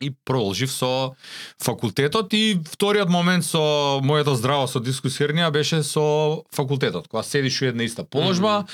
И 0.00 0.12
продолжив 0.24 0.72
со 0.72 1.14
факултетот 1.62 2.32
и 2.32 2.60
вториот 2.70 3.08
момент 3.08 3.44
со 3.44 3.98
моето 4.02 4.34
здраво 4.34 4.68
со 4.70 4.78
дискус 4.80 5.18
хернија 5.18 5.50
беше 5.50 5.82
со 5.82 6.44
факултетот. 6.54 7.08
Кога 7.08 7.22
седиш 7.22 7.62
у 7.62 7.64
една 7.64 7.82
иста 7.82 8.04
положба, 8.04 8.64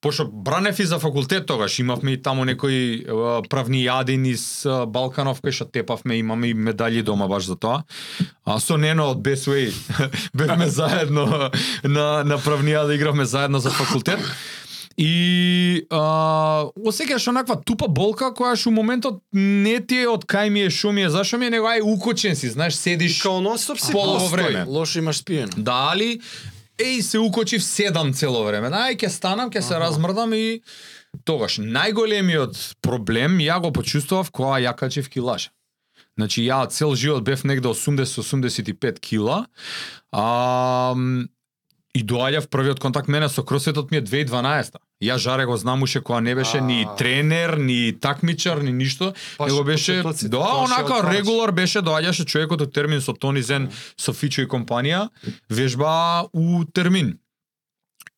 Пошто 0.00 0.28
бранев 0.32 0.78
и 0.78 0.84
за 0.84 0.98
факултет 0.98 1.46
тогаш, 1.46 1.78
имавме 1.78 2.12
и 2.12 2.22
таму 2.22 2.44
некои 2.44 3.04
правни 3.50 3.82
јадин 3.84 4.24
из 4.32 4.64
Балканов, 4.64 5.42
кај 5.44 5.52
што 5.52 5.66
тепавме, 5.68 6.16
имаме 6.16 6.48
и 6.48 6.54
медали 6.54 7.02
дома 7.02 7.28
баш 7.28 7.44
за 7.44 7.56
тоа. 7.60 7.82
А 8.44 8.56
со 8.60 8.78
Нено 8.80 9.10
од 9.12 9.20
Best 9.20 9.44
Way 9.44 9.68
бевме 10.34 10.70
заедно 10.72 11.50
на, 11.84 12.24
на 12.24 12.38
правнија 12.40 12.86
да 12.86 12.96
игравме 12.96 13.24
заедно 13.24 13.60
за 13.60 13.70
факултет. 13.70 14.20
И 14.96 15.86
а, 15.88 16.66
осеќаш 16.76 17.28
онаква 17.30 17.56
тупа 17.60 17.88
болка 17.88 18.32
која 18.36 18.56
што 18.56 18.72
у 18.72 18.74
моментот 18.76 19.20
не 19.32 19.78
ти 19.80 20.02
е 20.04 20.08
од 20.10 20.26
кај 20.28 20.48
ми 20.48 20.64
е, 20.66 20.70
шо 20.70 20.92
ми 20.92 21.04
е, 21.06 21.10
зашо 21.12 21.38
ми 21.38 21.46
е, 21.48 21.54
него 21.56 21.68
ај 21.68 21.84
укочен 21.84 22.36
си, 22.36 22.50
знаеш, 22.50 22.74
седиш 22.74 23.20
Као 23.22 23.40
си 23.56 23.92
Полово 23.92 24.28
време. 24.28 24.64
Лошо 24.68 24.98
имаш 24.98 25.20
спиено. 25.20 25.52
Дали 25.56 26.20
еј 26.80 27.00
се 27.04 27.20
укочив 27.20 27.62
седам 27.62 28.12
цело 28.16 28.42
време. 28.46 28.72
Ај 28.72 28.96
ќе 28.96 29.10
станам, 29.12 29.52
ќе 29.52 29.62
се 29.62 29.78
размрдам 29.80 30.32
и 30.34 30.60
тогаш 31.28 31.60
најголемиот 31.60 32.82
проблем 32.82 33.38
ја 33.44 33.60
го 33.60 33.72
почувствував 33.72 34.30
кога 34.30 34.60
ја 34.62 34.74
качив 34.76 35.10
килажа. 35.12 35.52
Значи 36.18 36.44
ја 36.44 36.64
цел 36.70 36.94
живот 36.94 37.24
бев 37.24 37.44
негде 37.44 37.68
80-85 37.68 39.00
кила. 39.00 39.46
А, 40.12 40.94
и 41.94 42.04
доаѓав 42.04 42.48
првиот 42.48 42.80
контакт 42.80 43.08
мене 43.08 43.28
со 43.28 43.42
кросфитот 43.42 43.90
ми 43.90 43.98
е 43.98 44.02
2012 44.02 44.78
Ја 45.00 45.16
жаре 45.16 45.46
го 45.48 45.56
знам 45.56 45.82
уште 45.82 46.02
кога 46.04 46.20
не 46.20 46.34
беше 46.34 46.60
ни 46.60 46.86
тренер, 46.98 47.56
ни 47.56 47.96
такмичар, 48.00 48.58
ни 48.60 48.72
ништо. 48.72 49.14
Баш 49.38 49.52
Него 49.52 49.64
беше, 49.64 49.92
почетоците, 49.92 50.28
да, 50.28 50.38
онака 50.38 51.00
регулар 51.08 51.52
беше, 51.52 51.80
доаѓаше 51.80 52.26
човекот 52.28 52.60
од 52.60 52.74
термин 52.74 53.00
со 53.00 53.16
Тони 53.16 53.40
Зен, 53.42 53.70
со 53.96 54.12
Фичо 54.12 54.44
и 54.44 54.48
компанија, 54.48 55.08
вежба 55.48 56.28
у 56.36 56.64
термин. 56.68 57.16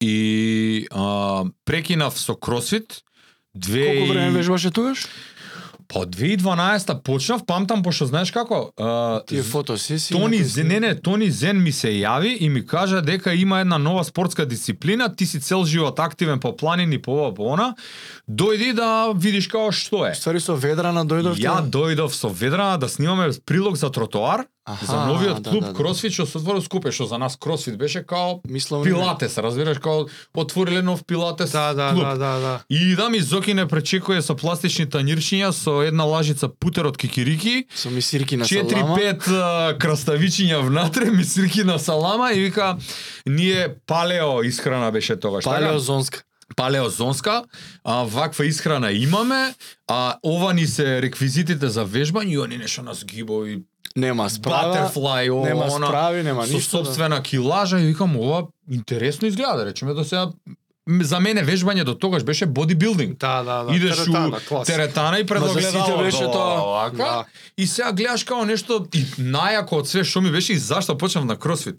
И 0.02 0.88
а, 0.90 1.44
прекинав 1.64 2.18
со 2.18 2.34
кросфит, 2.34 3.04
две 3.54 3.86
Колку 3.86 4.12
време 4.12 4.30
вежбаше 4.30 4.70
тогаш? 4.70 5.06
Па 5.92 6.00
од 6.06 6.14
2012 6.16 7.02
почнав, 7.04 7.42
памтам, 7.46 7.82
пошто 7.84 8.06
знаеш 8.08 8.30
како, 8.32 8.70
а, 8.80 9.20
Тие 9.28 9.42
фотосесии. 9.42 10.16
Тони 10.16 10.40
Зен, 10.44 10.68
не, 10.68 10.80
не, 10.80 10.94
Тони 10.96 11.30
Зен 11.30 11.60
ми 11.62 11.72
се 11.72 11.90
јави 11.92 12.32
и 12.40 12.48
ми 12.48 12.64
кажа 12.66 13.02
дека 13.02 13.34
има 13.34 13.60
една 13.60 13.78
нова 13.78 14.04
спортска 14.04 14.46
дисциплина, 14.46 15.10
ти 15.16 15.26
си 15.26 15.40
цел 15.40 15.64
живот 15.64 15.98
активен 16.00 16.40
по 16.40 16.56
планини, 16.56 16.98
по 17.02 17.12
ова, 17.12 17.34
по 17.34 17.52
она, 17.52 17.74
дојди 18.30 18.72
да 18.72 19.12
видиш 19.12 19.50
како 19.52 19.72
што 19.72 20.06
е. 20.08 20.14
Ствари 20.16 20.40
со 20.40 20.56
ведрана 20.56 21.04
дојдовте. 21.04 21.44
Ја 21.44 21.60
дојдов 21.60 22.16
со 22.16 22.32
Ведрана 22.32 22.78
да 22.78 22.88
снимаме 22.88 23.28
прилог 23.44 23.76
за 23.76 23.92
тротоар, 23.92 24.46
Аха, 24.64 24.86
за 24.86 24.96
новиот 25.06 25.42
да, 25.42 25.50
клуб 25.50 25.64
да, 25.64 25.72
да. 25.72 25.74
Кросфит 25.74 26.12
што 26.12 26.26
се 26.26 26.38
отвори 26.38 26.58
у 26.58 26.62
Скопје, 26.62 26.92
што 26.94 27.06
за 27.10 27.18
нас 27.18 27.34
Кросфит 27.36 27.74
беше 27.78 28.04
као 28.06 28.38
Мислам, 28.48 28.82
Пилатес, 28.82 29.38
разбираш, 29.38 29.78
као 29.78 30.06
отвориле 30.34 30.82
нов 30.82 31.02
Пилатес 31.04 31.50
Да, 31.50 31.74
да, 31.74 31.90
клуб. 31.90 32.02
да, 32.04 32.14
да, 32.14 32.38
да. 32.38 32.60
И 32.70 32.94
да 32.96 33.08
ми 33.10 33.20
Зокине 33.20 33.66
пречекuje 33.66 34.22
со 34.22 34.36
пластични 34.38 34.86
танирчиња 34.86 35.50
со 35.50 35.82
една 35.82 36.04
лажица 36.04 36.46
путер 36.48 36.86
од 36.86 36.96
кикирики, 36.96 37.66
Со 37.74 37.90
мисирки 37.90 38.36
на 38.36 38.46
салама. 38.46 38.96
4-5 38.96 39.28
а, 39.34 39.74
краставичиња 39.78 40.62
внатре, 40.62 41.10
мисирки 41.18 41.64
на 41.64 41.78
салама 41.78 42.30
и 42.32 42.40
вика 42.40 42.76
ние 43.26 43.74
палео 43.86 44.42
исхрана 44.42 44.92
беше 44.92 45.16
тогаш. 45.16 45.44
така? 45.44 45.56
Палеозонска. 45.56 46.22
Палеозонска, 46.56 47.44
а, 47.84 48.04
ваква 48.04 48.46
исхрана 48.46 48.92
имаме, 48.92 49.54
а 49.88 50.16
ова 50.22 50.54
ни 50.54 50.66
се 50.66 51.02
реквизитите 51.02 51.68
за 51.68 51.86
вежбање 51.86 52.32
и 52.32 52.38
они 52.44 52.58
нешто 52.58 52.82
нас 52.82 53.04
гибови 53.04 53.62
Нема 53.96 54.30
справа. 54.30 54.74
Butterfly, 54.74 55.30
ова, 55.32 55.48
нема 55.48 55.66
она, 55.68 55.86
справи, 55.86 56.22
нема 56.22 56.46
со 56.46 56.52
ништо. 56.52 56.78
да. 56.78 56.84
собствена 56.84 57.22
килажа 57.22 57.80
и 57.80 57.86
викам 57.86 58.16
ова 58.16 58.46
интересно 58.70 59.28
изгледа, 59.28 59.56
да 59.56 59.66
речеме 59.66 59.94
до 59.94 60.04
сега 60.04 60.28
за 60.88 61.20
мене 61.20 61.44
вежбање 61.44 61.84
до 61.84 61.94
тогаш 61.94 62.24
беше 62.24 62.46
бодибилдинг. 62.46 63.18
Да, 63.18 63.42
да, 63.42 63.62
да. 63.64 63.76
Идеш 63.76 63.96
Теретана, 63.96 64.40
у 64.50 64.64
теретана 64.64 65.18
и 65.18 65.26
пред 65.26 65.42
огледало. 65.42 66.02
беше 66.02 66.18
тоа. 66.18 66.90
Да. 66.90 67.24
И 67.58 67.66
сега 67.66 67.92
гледаш 67.92 68.24
као 68.24 68.44
нешто 68.44 68.86
и 68.94 69.04
најако 69.18 69.78
од 69.78 69.86
све 69.86 70.02
што 70.04 70.20
ми 70.20 70.30
беше 70.30 70.52
и 70.52 70.58
зашто 70.58 70.98
почнав 70.98 71.24
на 71.24 71.36
кросфит. 71.36 71.78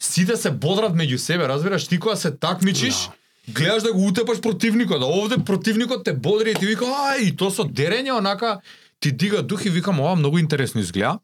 Сите 0.00 0.36
се 0.36 0.50
бодрат 0.50 0.96
меѓу 0.96 1.16
себе, 1.16 1.48
разбираш, 1.48 1.88
ти 1.88 1.98
кога 1.98 2.16
се 2.16 2.30
такмичиш, 2.30 3.08
гледаш 3.48 3.82
да 3.82 3.92
го 3.92 4.06
утепаш 4.06 4.40
противникот, 4.40 5.02
а 5.02 5.06
овде 5.06 5.38
противникот 5.44 6.04
те 6.04 6.12
бодри 6.12 6.50
и 6.50 6.54
ти 6.54 6.66
вика, 6.66 6.84
ај, 6.84 7.18
и 7.28 7.36
то 7.36 7.50
со 7.50 7.64
дерење, 7.64 8.18
онака, 8.18 8.60
ти 9.00 9.12
дига 9.12 9.42
дух 9.42 9.64
и 9.64 9.70
викам, 9.70 10.00
ова 10.00 10.16
многу 10.16 10.38
интересно 10.38 10.80
изгледа. 10.80 11.18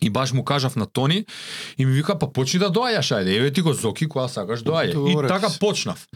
И 0.00 0.10
баш 0.10 0.32
му 0.32 0.44
кажав 0.44 0.76
на 0.76 0.86
Тони 0.86 1.24
и 1.78 1.86
ми 1.86 1.92
вика 1.92 2.18
па 2.18 2.32
почни 2.32 2.60
да 2.60 2.68
доаѓаш 2.70 3.08
ајде 3.18 3.34
еве 3.36 3.50
ти 3.50 3.60
го 3.60 3.72
Зоки 3.72 4.06
кога 4.06 4.28
сакаш 4.28 4.62
доаѓа. 4.62 4.94
И 4.94 5.28
така 5.28 5.48
почнав. 5.60 6.06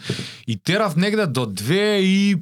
И 0.46 0.56
терав 0.56 0.96
негде 0.96 1.26
до 1.26 1.46
2015 1.46 2.36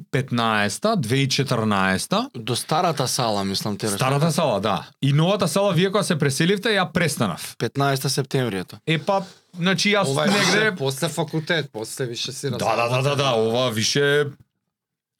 2014 1.01 2.29
До 2.37 2.55
старата 2.55 3.07
сала, 3.07 3.43
мислам, 3.43 3.77
те 3.77 3.87
Старата 3.87 4.31
сала, 4.31 4.59
да. 4.59 4.87
И 5.01 5.13
новата 5.13 5.47
сала 5.47 5.73
вие 5.73 5.89
кога 5.89 6.03
се 6.03 6.19
преселивте 6.19 6.69
ја 6.69 6.91
престанав. 6.91 7.55
15 7.57 8.07
септември 8.07 8.57
ето. 8.57 8.77
Е 8.85 8.99
па, 8.99 9.23
значи 9.57 9.89
јас 9.93 10.07
Ова 10.07 10.25
е 10.25 10.29
негде 10.29 10.75
после 10.77 11.09
факултет, 11.09 11.69
после 11.73 12.05
више 12.05 12.31
си 12.31 12.49
Да, 12.49 12.57
да, 12.57 12.89
да, 12.89 13.01
да, 13.01 13.15
да, 13.15 13.31
ова 13.35 13.69
више 13.69 14.25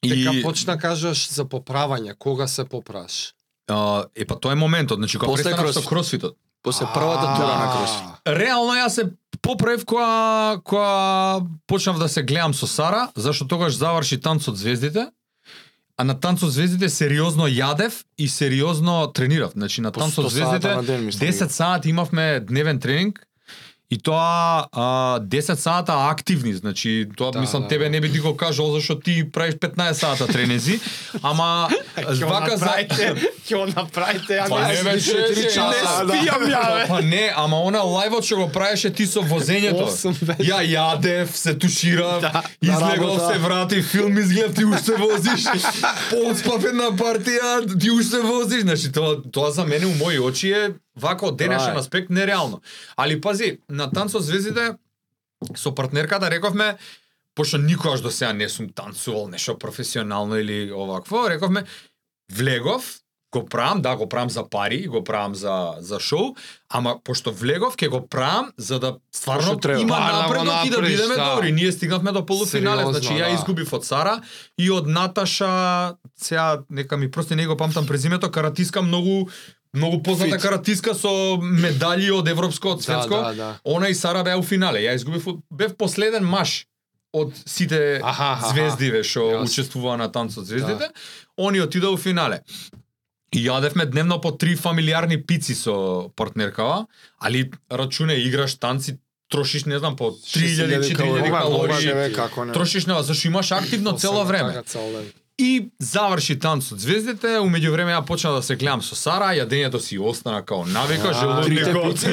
Дека 0.06 0.34
и 0.34 0.42
почна 0.42 0.78
кажеш 0.78 1.28
за 1.28 1.44
поправање, 1.44 2.14
кога 2.18 2.46
се 2.46 2.64
поправаш? 2.64 3.34
а, 3.70 4.04
е 4.16 4.24
па 4.24 4.34
тоа 4.40 4.52
е 4.52 4.54
моментот, 4.54 4.98
значи 4.98 5.18
кога 5.18 5.32
После 5.32 5.44
престанав 5.44 5.74
со 5.74 5.80
кросфит. 5.80 5.88
кросфитот. 5.88 6.36
После 6.62 6.86
првата 6.94 7.34
тура 7.36 7.54
на 7.58 7.66
крос. 7.72 7.90
Реално 8.38 8.74
јас 8.74 8.88
се 8.88 9.04
поправив 9.42 9.84
кога 9.84 10.58
кога 10.64 11.40
почнав 11.66 11.98
да 11.98 12.08
се 12.08 12.22
гледам 12.22 12.54
со 12.54 12.66
Сара, 12.66 13.08
зашто 13.16 13.48
тогаш 13.48 13.74
заврши 13.74 14.20
танцот 14.20 14.56
звездите. 14.56 15.06
А 15.96 16.04
на 16.04 16.20
танцот 16.20 16.50
звездите 16.52 16.88
сериозно 16.88 17.46
јадев 17.46 18.04
и 18.18 18.28
сериозно 18.28 19.12
тренирав. 19.12 19.52
Значи 19.52 19.80
на 19.80 19.92
танцот 19.92 20.24
100 20.24 20.28
сата 20.28 20.34
звездите 20.34 20.74
на 20.74 20.82
ден, 20.82 21.04
мислам. 21.04 21.28
10 21.28 21.48
сати 21.48 21.88
имавме 21.88 22.40
дневен 22.40 22.80
тренинг 22.80 23.26
и 23.92 23.98
тоа 23.98 24.24
а, 24.72 24.84
10 25.20 25.54
сата 25.54 25.92
активни, 26.04 26.54
значи 26.54 26.90
тоа 27.16 27.30
Да, 27.30 27.40
мислам 27.40 27.62
да, 27.62 27.68
тебе 27.68 27.84
да. 27.84 27.90
не 27.90 28.00
би 28.00 28.12
ти 28.12 28.18
го 28.20 28.36
кажал 28.36 28.72
зашто 28.72 28.98
ти 28.98 29.30
правиш 29.30 29.54
15 29.54 29.92
сата 29.92 30.26
тренези, 30.26 30.80
ама 31.22 31.68
вака 32.22 32.56
за 32.56 32.66
ќе 32.66 33.56
го 33.56 33.66
направите, 33.68 34.36
а 34.36 34.48
Па 34.48 34.60
не 34.60 34.74
не 34.74 34.82
бе, 34.84 35.00
се- 35.00 35.10
че- 35.10 35.34
не 35.36 35.42
че- 35.44 35.60
спијам 35.60 36.42
ја. 36.46 36.88
Па 36.88 37.02
не, 37.02 37.32
ама 37.36 37.56
она 37.58 37.78
лајвот 37.80 38.22
што 38.22 38.36
го 38.36 38.48
правеше 38.48 38.90
ти 38.90 39.04
со 39.06 39.20
возењето. 39.22 39.84
Беше. 40.22 40.42
Ја 40.42 40.60
јадев, 40.66 41.26
се 41.26 41.52
туширав, 41.54 42.20
Да, 42.22 42.42
излегол 42.62 42.88
работа. 43.08 43.28
се 43.28 43.38
врати, 43.38 43.82
филм 43.82 44.18
изглед, 44.18 44.54
ти 44.54 44.64
уште 44.64 44.92
возиш. 44.94 45.44
Поотспав 46.10 46.64
една 46.64 46.88
партија, 46.94 47.50
ти 47.76 47.90
уште 47.90 48.20
возиш. 48.20 48.60
Значи 48.62 48.92
тоа 48.92 49.22
тоа 49.24 49.50
за 49.50 49.64
мене 49.64 49.86
у 49.86 49.94
мои 49.94 50.18
очи 50.20 50.50
е 50.50 50.70
вака 50.96 51.26
од 51.26 51.36
денешен 51.36 51.76
аспект 51.76 52.10
нереално. 52.10 52.62
Али 52.96 53.20
пази, 53.20 53.58
на 53.68 53.90
танцот 53.90 54.24
звездите 54.24 54.74
со 55.56 55.74
партнерката 55.74 56.30
рековме 56.30 56.76
пошто 57.34 57.58
никогаш 57.58 58.00
до 58.00 58.10
сега 58.10 58.32
не 58.32 58.48
сум 58.48 58.68
танцувал 58.68 59.28
нешто 59.28 59.58
професионално 59.58 60.36
или 60.36 60.72
овакво, 60.72 61.30
рековме 61.30 61.64
влегов, 62.32 62.98
го 63.32 63.44
правам, 63.44 63.82
да, 63.82 63.96
го 63.96 64.08
правам 64.08 64.30
за 64.30 64.48
пари, 64.48 64.86
го 64.86 65.04
правам 65.04 65.34
за 65.34 65.74
за 65.78 66.00
шоу, 66.00 66.34
ама 66.68 66.98
пошто 67.04 67.32
влегов 67.32 67.76
ќе 67.76 67.88
го 67.88 68.02
правам 68.08 68.52
за 68.56 68.78
да 68.78 68.96
стварно 69.14 69.56
треба. 69.56 69.80
има 69.80 69.96
да 69.96 70.28
го 70.28 70.44
напредок 70.44 70.66
и 70.66 70.70
да 70.70 70.82
бидеме 70.82 71.14
да. 71.14 71.34
добри. 71.34 71.52
Ние 71.52 71.72
стигнавме 71.72 72.12
до 72.12 72.26
полуфинале, 72.26 72.84
значи 72.92 73.16
ја 73.16 73.32
да. 73.32 73.34
изгубив 73.34 73.72
од 73.72 73.84
Сара 73.84 74.20
и 74.58 74.70
од 74.70 74.86
Наташа, 74.86 75.96
сега 76.16 76.60
нека 76.70 76.96
ми 76.96 77.10
просто 77.10 77.34
не 77.34 77.46
го 77.46 77.56
памтам 77.56 77.86
презимето, 77.86 78.30
каратиска 78.30 78.82
многу 78.82 79.28
многу 79.74 80.02
позната 80.02 80.34
Фит. 80.36 80.42
каратиска 80.42 80.94
со 80.94 81.36
медали 81.42 82.10
од 82.10 82.28
европско, 82.28 82.68
од 82.68 82.78
Да, 82.78 82.82
светско. 82.82 83.16
да, 83.16 83.34
да. 83.34 83.58
Она 83.64 83.88
и 83.88 83.94
Сара 83.94 84.22
беа 84.24 84.38
у 84.38 84.42
финале. 84.42 84.78
Ја 84.80 84.94
изгубив 84.96 85.26
бев 85.50 85.76
последен 85.76 86.24
маж 86.24 86.66
од 87.12 87.32
сите 87.46 88.00
Аха, 88.02 88.32
аха, 88.32 88.48
звездиве 88.54 89.02
што 89.04 89.42
учествуваа 89.42 89.96
на 89.96 90.08
танцот 90.12 90.46
звездите. 90.46 90.90
Они 91.36 91.58
отида 91.58 91.90
у 91.90 91.96
финале. 91.96 92.42
И 93.32 93.38
јадевме 93.48 93.86
дневно 93.86 94.18
по 94.20 94.30
три 94.32 94.54
фамилиарни 94.56 95.16
пици 95.16 95.54
со 95.54 96.10
партнеркава, 96.16 96.86
али 97.18 97.50
рачуне 97.70 98.20
играш 98.28 98.54
танци, 98.54 98.98
трошиш 99.30 99.64
не 99.64 99.78
знам 99.78 99.96
по 99.96 100.10
3000 100.10 100.92
4000 100.92 101.00
Ова, 101.02 101.20
ова 101.20 101.68
калории. 101.68 102.52
Трошиш 102.52 102.86
на 102.86 103.02
зашто 103.02 103.28
имаш 103.28 103.52
активно 103.52 103.92
цело 103.92 104.24
време. 104.24 104.52
Така 104.52 104.62
цел. 104.62 105.02
И 105.38 105.70
заврши 105.80 106.36
танцот 106.38 106.78
звездите, 106.78 107.38
умеѓу 107.40 107.72
време 107.72 107.92
ја 107.92 108.02
почнав 108.06 108.34
да 108.36 108.42
се 108.42 108.56
гледам 108.56 108.82
со 108.82 108.94
Сара, 108.94 109.32
јадењето 109.34 109.80
си 109.80 109.98
остана 109.98 110.42
као 110.44 110.66
навика, 110.66 111.12
желудникот, 111.12 112.04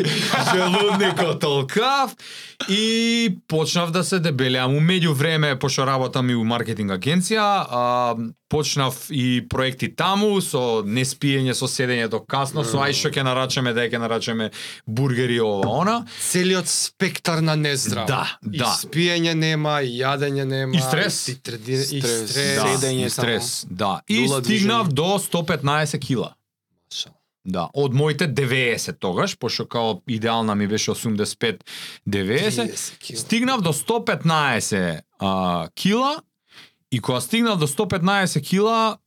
желудникот 0.54 1.40
толкав 1.44 2.16
и 2.70 3.38
почнав 3.48 3.92
да 3.92 4.04
се 4.04 4.20
дебелеам. 4.20 4.72
Умеѓу 4.72 5.12
време, 5.14 5.60
пошто 5.60 5.86
работам 5.86 6.30
и 6.30 6.36
у 6.36 6.44
маркетинг 6.44 6.92
агенција, 6.92 7.44
а, 7.70 8.16
почнав 8.50 8.96
и 9.10 9.44
проекти 9.50 9.92
таму 9.96 10.40
со 10.42 10.82
неспиење, 10.82 11.54
со 11.54 11.68
седење 11.70 12.08
до 12.10 12.20
касно, 12.20 12.64
со 12.64 12.80
ај 12.82 12.96
што 12.98 13.12
ќе 13.14 13.24
нарачаме, 13.24 13.74
да 13.74 13.86
ќе 13.86 14.00
нарачаме 14.00 14.50
бургери 14.88 15.38
ова 15.40 15.68
она. 15.82 15.98
Целиот 16.32 16.68
спектар 16.68 17.42
на 17.42 17.56
нездраво. 17.56 18.08
Да, 18.08 18.26
И 18.52 18.58
да. 18.58 18.72
спиење 18.74 19.36
нема, 19.36 19.82
и 19.82 20.00
јадење 20.00 20.46
нема, 20.46 20.76
И 20.76 20.82
стрес. 20.82 21.28
и, 21.28 21.36
треди... 21.36 21.74
и 21.74 22.02
Стрес. 22.02 22.30
стрес. 22.32 22.56
Да, 22.56 22.66
седење 22.68 23.09
стрес, 23.10 23.66
да. 23.70 24.02
И 24.08 24.22
Нула 24.22 24.44
стигнав 24.44 24.88
движење. 24.88 24.94
до 24.94 25.20
115 25.20 26.00
кила. 26.00 26.34
Да, 27.46 27.70
од 27.74 27.94
моите 27.94 28.28
90 28.28 29.00
тогаш, 29.00 29.38
пошто 29.38 29.66
као 29.66 30.02
идеална 30.08 30.56
ми 30.56 30.68
беше 30.68 30.92
85-90, 30.92 31.60
30 32.08 32.98
кила. 33.00 33.20
стигнав 33.20 33.62
до 33.62 33.74
115 33.74 35.02
а, 35.20 35.68
кила 35.76 36.22
и 36.92 37.00
кога 37.00 37.22
стигнав 37.22 37.60
до 37.60 37.68
115 37.68 38.42
кила, 38.50 38.98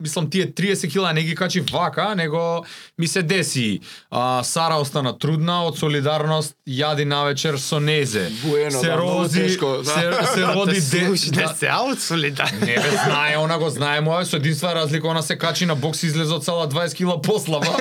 мислам 0.00 0.30
тие 0.30 0.52
30 0.52 0.92
кила 0.92 1.12
не 1.12 1.22
ги 1.22 1.34
качи 1.34 1.60
вака, 1.60 2.14
него 2.14 2.64
ми 2.98 3.08
се 3.08 3.22
деси. 3.22 3.80
А, 4.10 4.44
Сара 4.44 4.74
остана 4.74 5.18
трудна 5.18 5.62
од 5.66 5.78
солидарност, 5.78 6.54
јади 6.68 7.04
навечер 7.04 7.58
со 7.58 7.80
незе. 7.80 8.28
Буено, 8.42 8.80
се 8.80 8.86
да, 8.86 8.96
рози, 8.96 9.42
тешко, 9.42 9.82
да. 9.84 9.90
се, 9.90 10.32
се 10.34 10.46
роди 10.46 10.80
де, 10.80 11.06
Слушай, 11.06 11.30
не 11.36 11.42
да, 11.42 11.54
се 11.54 11.66
аут 11.66 12.00
солидар. 12.00 12.52
Не 12.60 12.74
бе, 12.76 12.90
знае, 13.04 13.36
она 13.36 13.58
го 13.58 13.70
знае 13.70 14.00
моја, 14.00 14.24
со 14.24 14.36
единствена 14.36 14.74
разлика, 14.74 15.08
она 15.08 15.22
се 15.22 15.38
качи 15.38 15.66
на 15.66 15.74
бокс 15.74 16.02
и 16.02 16.06
излезе 16.06 16.34
од 16.34 16.44
сала 16.44 16.68
20 16.68 16.94
кила 16.94 17.20
послаба. 17.22 17.76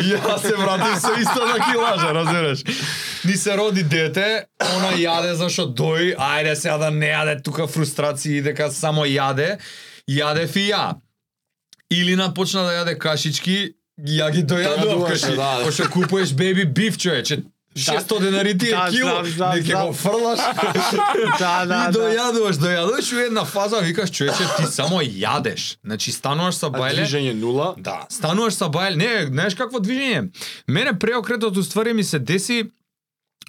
и 0.00 0.14
јас 0.14 0.40
се 0.42 0.56
вратив 0.56 0.96
со 1.00 1.12
исто 1.20 1.46
на 1.46 1.58
килажа, 1.72 2.12
разбираш. 2.14 2.64
Ни 3.24 3.36
се 3.36 3.56
роди 3.56 3.82
дете, 3.82 4.46
она 4.60 4.94
јаде 4.96 5.34
зашо 5.36 5.68
дој, 5.68 6.16
ајде 6.16 6.54
сега 6.54 6.78
да 6.78 6.90
не 6.90 7.12
јаде 7.12 7.42
тука 7.42 7.66
фрустрации 7.66 8.40
дека 8.40 8.70
само 8.70 9.04
јаде, 9.04 9.58
јадев 10.08 10.56
и 10.56 10.70
ја. 10.72 10.96
Илина 11.90 12.34
почна 12.34 12.62
да 12.62 12.72
јаде 12.74 12.98
кашички, 12.98 13.74
ја 13.98 14.30
ги 14.30 14.42
дојадував 14.44 14.84
Дојадуваше, 14.84 15.10
каши. 15.10 15.36
да, 15.36 15.58
да. 15.58 15.64
Пошто 15.64 15.90
купуваш 15.90 16.34
беби 16.34 16.64
биф, 16.64 16.98
човече. 16.98 17.42
600 17.76 18.20
денари 18.20 18.58
ти 18.58 18.66
е 18.66 18.70
Да, 18.70 18.88
кило, 18.90 19.22
не 19.22 19.28
ќе 19.28 19.62
знам. 19.62 19.86
го 19.86 19.92
фрлаш. 19.92 20.38
да, 21.38 21.64
да, 21.64 21.88
и 21.88 21.92
да. 21.92 21.98
дојадуваш, 21.98 22.52
дојадуваш 22.54 23.12
у 23.12 23.18
една 23.18 23.44
фаза 23.44 23.76
викаш 23.78 24.10
човече 24.10 24.44
ти 24.56 24.66
само 24.66 25.00
јадеш. 25.00 25.76
Значи 25.84 26.12
стануваш 26.12 26.54
са 26.54 26.66
А 26.66 26.70
бајле. 26.70 26.96
движење 26.96 27.32
нула. 27.34 27.74
Да, 27.78 28.06
стануваш 28.10 28.54
са 28.54 28.64
бајле. 28.66 28.96
Не, 28.96 29.26
знаеш 29.26 29.54
какво 29.54 29.78
движење? 29.78 30.28
Мене 30.68 30.98
преокретот 30.98 31.56
уствари 31.56 31.92
ми 31.92 32.04
се 32.04 32.18
деси 32.18 32.64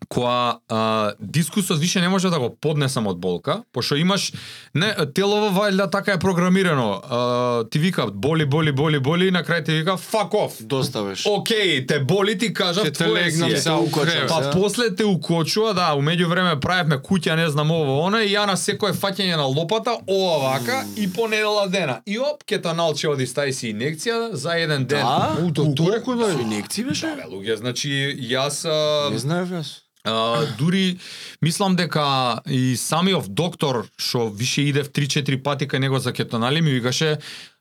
која 0.10 0.58
а, 0.70 1.12
дискусот 1.20 1.80
више 1.80 2.02
не 2.02 2.10
може 2.10 2.30
да 2.30 2.40
го 2.40 2.56
поднесам 2.62 3.08
од 3.08 3.20
болка, 3.20 3.64
пошто 3.74 3.96
имаш 3.96 4.32
не 4.74 4.90
телово 5.14 5.50
вајле 5.54 5.92
така 5.92 6.14
е 6.14 6.20
програмирано. 6.20 7.02
А, 7.10 7.70
ти 7.70 7.80
вика 7.80 8.08
боли, 8.08 8.46
боли, 8.46 8.72
боли, 8.72 9.00
боли 9.00 9.28
и 9.28 9.32
на 9.32 9.44
крај 9.44 9.66
ти 9.66 9.72
вика 9.72 9.98
fuck 9.98 10.32
off. 10.32 10.64
Доставеш. 10.64 11.24
Океј, 11.24 11.88
те 11.88 12.00
боли 12.00 12.38
ти 12.38 12.54
кажав 12.54 12.86
Ќе 12.86 12.94
те 12.94 13.04
твое 13.04 13.24
легнам 13.26 13.50
си 13.50 13.56
е. 13.56 13.60
за 13.60 13.76
укочам. 13.76 14.28
Па 14.28 14.44
се. 14.44 14.52
после 14.54 14.96
те 14.96 15.06
укочува, 15.06 15.74
да, 15.74 15.92
умеѓу 16.00 16.28
време 16.28 16.60
правевме 16.60 16.96
куќа, 16.98 17.36
не 17.36 17.50
знам 17.50 17.72
ово, 17.72 18.00
она 18.08 18.24
и 18.24 18.32
ја 18.34 18.48
на 18.48 18.58
секое 18.58 18.94
фаќање 18.94 19.36
на 19.36 19.46
лопата, 19.46 19.98
ова 20.08 20.38
вака 20.40 20.86
и 20.98 21.12
по 21.14 21.28
недела 21.28 21.68
дена. 21.68 22.00
И 22.06 22.20
оп, 22.20 22.44
ке 22.46 22.62
та 22.62 22.74
налче 22.74 23.10
оди 23.10 23.28
стај 23.28 23.52
си 23.52 23.74
инекција 23.74 24.34
за 24.34 24.56
еден 24.58 24.86
ден. 24.86 25.06
Да? 25.06 25.38
У, 25.44 25.52
До 25.52 25.74
толку 25.76 26.16
да. 26.16 26.34
да. 26.34 26.42
инекции 26.42 26.84
беше? 26.84 27.14
Бе, 27.16 27.28
луѓе, 27.30 27.56
значи 27.56 27.90
јас 28.32 28.64
а, 28.66 29.10
Не 29.12 29.20
знаев 29.20 29.50
јас. 29.52 29.79
А, 30.04 30.46
дури 30.58 31.00
мислам 31.42 31.76
дека 31.76 32.40
и 32.48 32.78
самиот 32.78 33.34
доктор 33.34 33.88
што 33.98 34.30
више 34.30 34.62
идев 34.70 34.92
3-4 34.92 35.44
пати 35.44 35.68
кај 35.68 35.80
него 35.80 36.00
за 36.00 36.14
кетонали 36.14 36.62
ми 36.62 36.72
викаше 36.72 37.18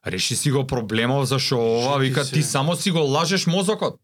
реши 0.07 0.37
си 0.37 0.51
го 0.51 0.66
проблемов 0.66 1.27
зашо 1.27 1.59
ова 1.59 1.98
вика 1.98 2.24
ти 2.24 2.42
само 2.42 2.77
си 2.77 2.90
го 2.90 2.98
лажеш 2.98 3.46
мозокот. 3.46 4.01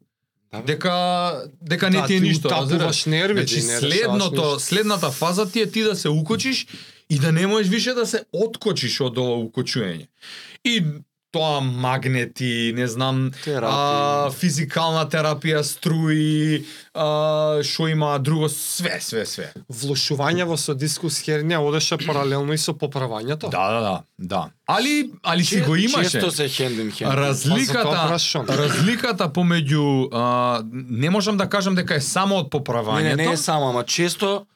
Да, 0.53 0.63
дека 0.63 1.45
дека 1.63 1.91
не 1.91 2.01
Да, 2.01 2.07
ти 2.07 2.15
е 2.15 2.21
ништо, 2.21 2.51
разбираш? 2.51 3.07
нервите 3.07 3.61
Значи 3.61 3.87
следното, 3.87 4.61
следната 4.61 5.11
фаза 5.11 5.51
ти 5.51 5.61
е 5.61 5.71
ти 5.71 5.83
да 5.83 5.97
се 5.97 6.09
укочиш 6.09 6.67
и 7.11 7.19
да 7.19 7.33
не 7.33 7.47
можеш 7.47 7.69
више 7.69 7.95
да 7.95 8.07
се 8.07 8.25
откочиш 8.33 9.01
од 9.01 9.19
ова 9.19 9.37
укочување. 9.45 10.07
И 10.65 10.83
тоа 11.35 11.59
магнети, 11.61 12.73
не 12.77 12.87
знам, 12.87 13.31
Терапија. 13.43 14.29
а, 14.29 14.31
физикална 14.31 15.03
терапија, 15.11 15.63
струи, 15.67 16.63
а, 16.95 17.59
што 17.63 17.89
има 17.91 18.15
друго, 18.19 18.49
све, 18.49 19.01
све, 19.03 19.27
све. 19.27 19.51
Влошување 19.67 20.47
во 20.47 20.57
со 20.57 20.75
дискус 20.75 21.19
хернија 21.21 21.59
одеше 21.59 21.99
паралелно 21.99 22.55
и 22.55 22.59
со 22.59 22.73
поправањето. 22.73 23.51
Да, 23.51 23.67
да, 23.71 23.81
да, 23.81 23.97
да. 24.19 24.43
Али, 24.67 25.11
али 25.23 25.45
си 25.45 25.61
го 25.61 25.77
имаше. 25.77 26.11
Често 26.11 26.31
се 26.31 26.49
хенд 26.49 26.79
ин 26.79 26.91
хенд. 26.91 27.11
Па, 27.11 27.17
Разликата, 27.17 28.19
разликата 28.49 29.29
помеѓу 29.29 30.09
а, 30.13 30.63
не 30.73 31.11
можам 31.11 31.37
да 31.37 31.49
кажам 31.49 31.75
дека 31.75 31.95
е 31.95 32.01
само 32.01 32.37
од 32.37 32.45
Не, 32.45 32.51
поправањето. 32.51 33.17
не, 33.17 33.27
не 33.27 33.33
е 33.33 33.37
само, 33.37 33.69
ама 33.69 33.85
често 33.85 34.47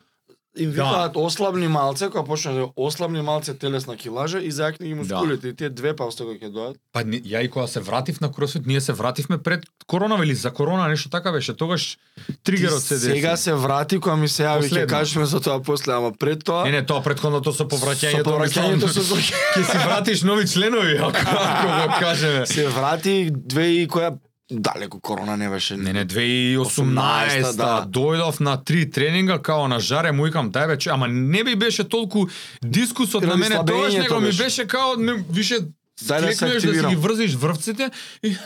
им 0.58 0.70
викаат 0.70 1.16
ослабни 1.16 1.68
малце, 1.68 2.10
кога 2.10 2.24
почне 2.24 2.52
да 2.52 2.66
ослабни 2.76 3.22
малце 3.22 3.54
телесна 3.54 3.96
килажа 3.96 4.38
и 4.38 4.50
зајакни 4.52 4.86
ги 4.86 4.94
мускулите. 4.94 5.48
И 5.48 5.56
тие 5.56 5.70
две 5.70 5.96
паусте 5.96 6.24
кога 6.24 6.38
ќе 6.38 6.52
дојат. 6.52 6.74
Па 6.92 7.02
ја 7.04 7.44
и 7.44 7.48
кога 7.48 7.66
се 7.66 7.80
вратив 7.80 8.20
на 8.20 8.32
кросфит, 8.32 8.66
ние 8.66 8.80
се 8.80 8.92
вративме 8.92 9.38
пред 9.38 9.64
корона 9.86 10.18
или 10.24 10.34
за 10.34 10.50
корона 10.50 10.88
нешто 10.88 11.08
така 11.10 11.32
беше. 11.32 11.54
Тогаш 11.54 11.98
тригерот 12.44 12.82
се 12.82 12.94
деси. 12.94 13.10
Сега 13.10 13.36
се 13.36 13.54
врати 13.54 13.98
кога 14.00 14.16
ми 14.16 14.28
се 14.28 14.42
јави 14.42 14.68
ќе 14.68 14.86
кажеме 14.86 15.26
за 15.26 15.40
тоа 15.40 15.62
после, 15.62 15.92
ама 15.92 16.12
пред 16.12 16.44
тоа 16.44 16.64
Не, 16.64 16.70
не, 16.70 16.86
тоа 16.86 17.02
претходното 17.02 17.52
со 17.52 17.64
повраќањето. 17.64 18.24
Со 18.24 18.30
повраќањето 18.30 18.88
со- 18.88 19.16
ќе 19.56 19.64
си 19.64 19.78
вратиш 19.78 20.22
нови 20.22 20.46
членови, 20.46 20.96
ако, 20.98 21.16
ако 21.26 21.88
го 21.88 21.94
кажеме. 22.00 22.46
се 22.46 22.68
врати 22.68 23.30
две 23.30 23.66
и 23.68 23.88
која 23.88 24.18
Далеку 24.50 25.00
корона 25.00 25.36
не 25.36 25.48
беше. 25.48 25.76
Не, 25.76 25.92
не, 25.92 26.06
2018 26.06 27.56
да. 27.56 27.84
дојдов 27.84 28.40
на 28.40 28.56
три 28.64 28.90
тренинга 28.90 29.38
као 29.42 29.68
на 29.68 29.80
жаре, 29.80 30.12
му 30.12 30.24
викам 30.24 30.48
дај 30.50 30.66
бе, 30.66 30.78
че, 30.78 30.90
ама 30.90 31.08
не 31.08 31.44
би 31.44 31.56
беше 31.56 31.84
толку 31.84 32.28
дискусот 32.64 33.22
на 33.22 33.36
мене 33.36 33.60
тогаш, 33.66 33.94
него 33.94 34.20
ми 34.20 34.32
беше. 34.32 34.66
као 34.66 34.96
не, 34.96 35.12
више 35.30 35.68
Дај 35.98 36.20
да 36.20 36.32
се 36.32 36.38
клекнеш 36.38 36.54
да 36.54 36.60
си 36.60 36.66
активирам. 36.68 36.90
ги 36.90 36.96
врзиш 36.96 37.34
врвците 37.34 37.90
и 38.22 38.36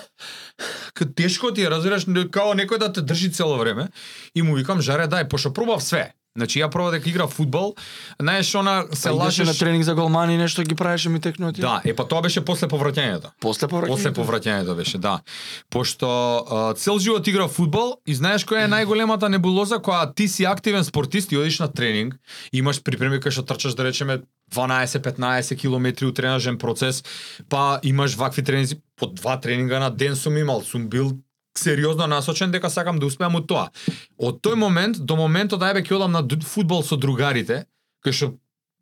тешко 1.17 1.53
ти 1.55 1.62
е, 1.62 1.71
разбираш, 1.71 2.07
као 2.33 2.55
некој 2.57 2.79
да 2.79 2.93
те 2.93 3.03
држи 3.03 3.33
цело 3.33 3.59
време. 3.59 3.88
И 4.35 4.43
му 4.43 4.57
викам, 4.57 4.81
жаре, 4.81 5.07
дај, 5.07 5.29
пошто 5.29 5.53
пробав 5.53 5.83
све. 5.85 6.12
Значи, 6.37 6.62
ја 6.62 6.71
пробав 6.73 6.95
дека 6.97 7.11
игра 7.11 7.27
фудбал, 7.29 7.75
знаеш, 8.21 8.55
она 8.55 8.85
се 8.92 9.11
лажеше 9.11 9.42
лажеш... 9.42 9.47
на 9.47 9.55
тренинг 9.59 9.85
за 9.85 9.95
голмани 9.95 10.37
нешто 10.37 10.62
ги 10.62 10.75
правеше 10.75 11.09
ми 11.09 11.21
текнути. 11.21 11.61
Да, 11.61 11.83
е 11.85 11.92
па 11.95 12.07
тоа 12.09 12.23
беше 12.25 12.40
после 12.40 12.68
повраќањето. 12.73 13.35
После 13.40 13.68
повраќањето. 13.68 13.92
После 13.92 14.12
повраќањето 14.16 14.77
беше, 14.77 14.99
да. 14.99 15.21
Пошто 15.71 16.09
а, 16.09 16.75
цел 16.75 16.99
живот 16.99 17.29
игра 17.29 17.49
фудбал 17.49 17.99
и 18.09 18.14
знаеш 18.14 18.47
која 18.49 18.64
е 18.64 18.71
најголемата 18.73 19.29
небулоза 19.29 19.77
која 19.77 20.14
ти 20.14 20.29
си 20.29 20.49
активен 20.49 20.85
спортист 20.85 21.33
и 21.33 21.37
одиш 21.37 21.59
на 21.61 21.68
тренинг, 21.68 22.16
имаш 22.53 22.81
припреми 22.81 23.21
кај 23.21 23.37
што 23.37 23.45
трчаш 23.45 23.77
да 23.77 23.85
речеме 23.85 24.23
12-15 24.55 25.57
километри 25.61 26.07
у 26.07 26.12
тренажен 26.12 26.57
процес, 26.59 27.05
па 27.49 27.81
имаш 27.83 28.16
вакви 28.16 28.42
тренинзи, 28.42 28.81
по 28.97 29.07
два 29.07 29.37
тренинга 29.40 29.79
на 29.79 29.90
ден 29.90 30.16
сум 30.16 30.37
имал, 30.37 30.62
сум 30.62 30.88
бил 30.88 31.12
сериозно 31.59 32.07
насочен 32.07 32.51
дека 32.51 32.71
сакам 32.71 32.99
да 32.99 33.07
успеам 33.07 33.35
од 33.35 33.49
тоа. 33.49 33.69
Од 34.19 34.41
тој 34.45 34.57
момент 34.57 34.99
до 34.99 35.17
моментот 35.17 35.62
ајбе 35.62 35.85
ќе 35.85 35.97
одам 35.97 36.12
на 36.12 36.23
фудбал 36.45 36.83
со 36.83 36.97
другарите, 36.97 37.65
кај 38.05 38.12
што 38.12 38.33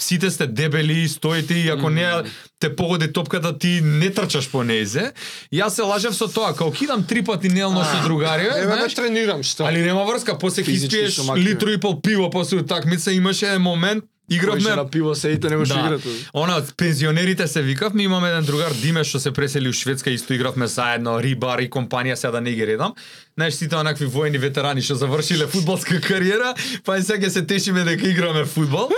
сите 0.00 0.30
сте 0.30 0.46
дебели, 0.46 1.08
стоите 1.08 1.54
и 1.54 1.68
ако 1.68 1.90
не 1.90 2.22
те 2.58 2.76
погоди 2.76 3.12
топката 3.12 3.58
ти 3.58 3.80
не 3.80 4.10
трчаш 4.10 4.50
по 4.50 4.62
незе. 4.64 5.12
Јас 5.52 5.76
се 5.76 5.82
лажев 5.82 6.14
со 6.16 6.28
тоа, 6.28 6.54
као 6.56 6.72
кидам 6.72 7.04
три 7.04 7.22
пати 7.24 7.48
неделно 7.48 7.84
со 7.84 8.02
другари, 8.02 8.46
Еве 8.46 8.66
да 8.66 8.76
знаеш, 8.76 8.94
тренирам, 8.94 9.42
што? 9.42 9.66
али 9.66 9.82
нема 9.82 10.04
врска, 10.04 10.38
после 10.38 10.64
ќе 10.64 10.72
испиеш 10.72 11.20
литро 11.36 11.70
и 11.70 11.80
пол 11.80 12.00
пиво 12.00 12.30
после 12.30 12.58
утакмица, 12.58 13.12
имаше 13.12 13.58
момент, 13.58 14.04
Игравме 14.30 14.70
на 14.70 14.86
пиво 14.86 15.14
сеите 15.14 15.50
него 15.50 15.64
што 15.64 15.74
Да. 15.74 15.86
играте. 15.86 16.08
Она 16.32 16.62
пензионерите 16.76 17.46
се 17.46 17.62
викавме, 17.62 18.02
имаме 18.02 18.28
еден 18.28 18.44
другар 18.44 18.72
Диме 18.72 19.04
што 19.04 19.18
се 19.18 19.32
пресели 19.32 19.68
у 19.68 19.72
Шведска, 19.72 20.10
исто 20.10 20.34
игравме 20.34 20.66
заедно, 20.66 21.18
Рибар 21.18 21.58
и 21.58 21.68
компанија, 21.68 22.14
сега 22.14 22.30
да 22.30 22.40
не 22.40 22.52
ги 22.52 22.66
редам. 22.66 22.94
Знаеш, 23.34 23.54
сите 23.54 23.76
онакви 23.76 24.06
воени 24.06 24.38
ветерани 24.38 24.82
што 24.82 24.94
завршиле 24.94 25.46
фудбалска 25.46 26.00
кариера, 26.02 26.54
па 26.84 26.98
и 26.98 27.02
сега 27.02 27.30
се 27.30 27.42
тешиме 27.42 27.84
дека 27.84 28.08
играме 28.08 28.44
фудбал. 28.44 28.88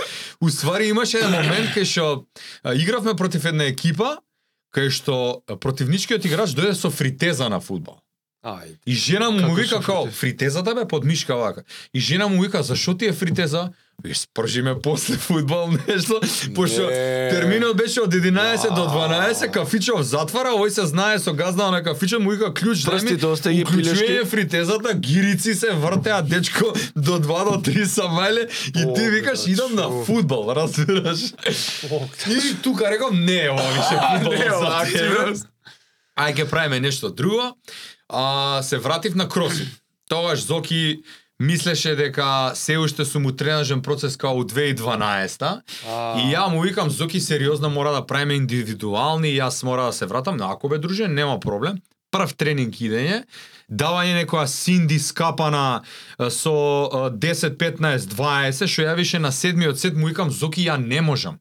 Уствари 0.41 0.87
имаше 0.87 1.17
еден 1.17 1.31
момент 1.31 1.73
кај 1.73 1.83
што 1.83 2.25
игравме 2.75 3.15
против 3.15 3.45
една 3.45 3.63
екипа, 3.65 4.17
кај 4.69 4.89
што 4.89 5.41
противничкиот 5.49 6.25
играч 6.25 6.49
дојде 6.51 6.73
со 6.73 6.89
фритеза 6.89 7.49
на 7.49 7.59
фудбал. 7.59 7.99
Ајде. 8.43 8.75
И 8.85 8.93
жена 8.93 9.29
му, 9.31 9.39
му 9.39 9.41
Како 9.41 9.55
вика 9.55 9.81
фритеза? 9.81 10.11
фритезата 10.11 10.75
бе 10.75 10.85
под 10.85 11.05
мишка 11.05 11.35
вака. 11.35 11.63
И 11.93 11.99
жена 11.99 12.27
му 12.27 12.41
вика, 12.41 12.63
зашо 12.63 12.93
ти 12.93 13.05
е 13.05 13.13
фритеза? 13.13 13.69
И 14.05 14.13
спржиме 14.13 14.75
после 14.83 15.15
фудбал 15.15 15.69
нешто, 15.87 16.19
пошто 16.55 16.87
терминот 17.31 17.77
беше 17.77 18.01
од 18.01 18.13
11 18.13 18.75
до 18.75 18.83
12, 18.91 19.47
кафичов 19.51 20.01
затвара, 20.03 20.51
овој 20.51 20.69
се 20.75 20.83
знае 20.85 21.19
со 21.23 21.31
газда 21.31 21.71
на 21.71 21.79
кафичот, 21.83 22.19
му 22.19 22.33
вика 22.35 22.51
клjuč, 22.51 22.83
дај 22.83 22.99
ми, 22.99 23.15
остаи 23.25 23.55
ги 23.55 23.65
пилешки. 23.65 24.19
фритезата, 24.27 24.93
гирици 24.93 25.55
се 25.55 25.71
вртеа, 25.71 26.21
дечко, 26.21 26.73
до 26.95 27.19
2 27.19 27.43
до 27.47 27.71
3 27.71 27.85
самајле, 27.85 28.43
и 28.75 28.93
ти 28.95 29.09
викаш, 29.09 29.47
идам 29.47 29.75
на 29.75 30.03
фудбал, 30.03 30.51
разбираш? 30.51 31.19
И 32.27 32.55
тука 32.63 32.91
рекам, 32.91 33.25
не, 33.25 33.49
ова 33.49 33.63
више 33.75 33.95
фудбал 34.19 34.59
за 34.59 34.77
активност. 34.77 35.43
тебе. 35.43 35.49
Ај 36.19 36.35
ќе 36.35 36.49
правиме 36.49 36.79
нешто 36.79 37.09
друго. 37.09 37.55
А, 38.09 38.59
се 38.63 38.77
вратив 38.77 39.15
на 39.15 39.29
кросфит. 39.29 39.67
Тогаш 40.09 40.45
Зоки 40.45 40.99
мислеше 41.39 41.95
дека 41.95 42.51
се 42.55 42.77
уште 42.77 43.05
сум 43.05 43.25
у 43.25 43.31
тренажен 43.31 43.81
процес 43.81 44.17
као 44.17 44.39
у 44.39 44.43
2012 44.43 45.43
А. 45.43 46.19
И 46.19 46.33
ја 46.33 46.49
му 46.49 46.61
викам, 46.61 46.89
Зоки, 46.89 47.19
сериозно 47.19 47.69
мора 47.69 47.91
да 47.91 48.05
правиме 48.05 48.35
индивидуални 48.35 49.33
јас 49.33 49.63
мора 49.63 49.85
да 49.85 49.93
се 49.93 50.05
вратам. 50.05 50.37
Но 50.37 50.45
ако 50.51 50.69
бе, 50.69 50.77
друже, 50.77 51.07
нема 51.07 51.39
проблем. 51.39 51.81
Прв 52.13 52.33
тренинг 52.37 52.77
идење, 52.77 53.23
давање 53.65 54.13
некоја 54.21 54.45
синди 54.45 54.99
скапана 55.01 55.81
со 56.29 56.53
е, 56.85 57.09
10, 57.09 57.55
15, 57.57 58.13
20, 58.13 58.67
што 58.69 58.85
ја 58.85 58.93
више 58.95 59.19
на 59.19 59.31
седмиот 59.31 59.79
сет 59.79 59.97
му 59.97 60.07
викам, 60.07 60.29
Зоки, 60.29 60.61
ја 60.61 60.77
не 60.77 61.01
можам. 61.01 61.39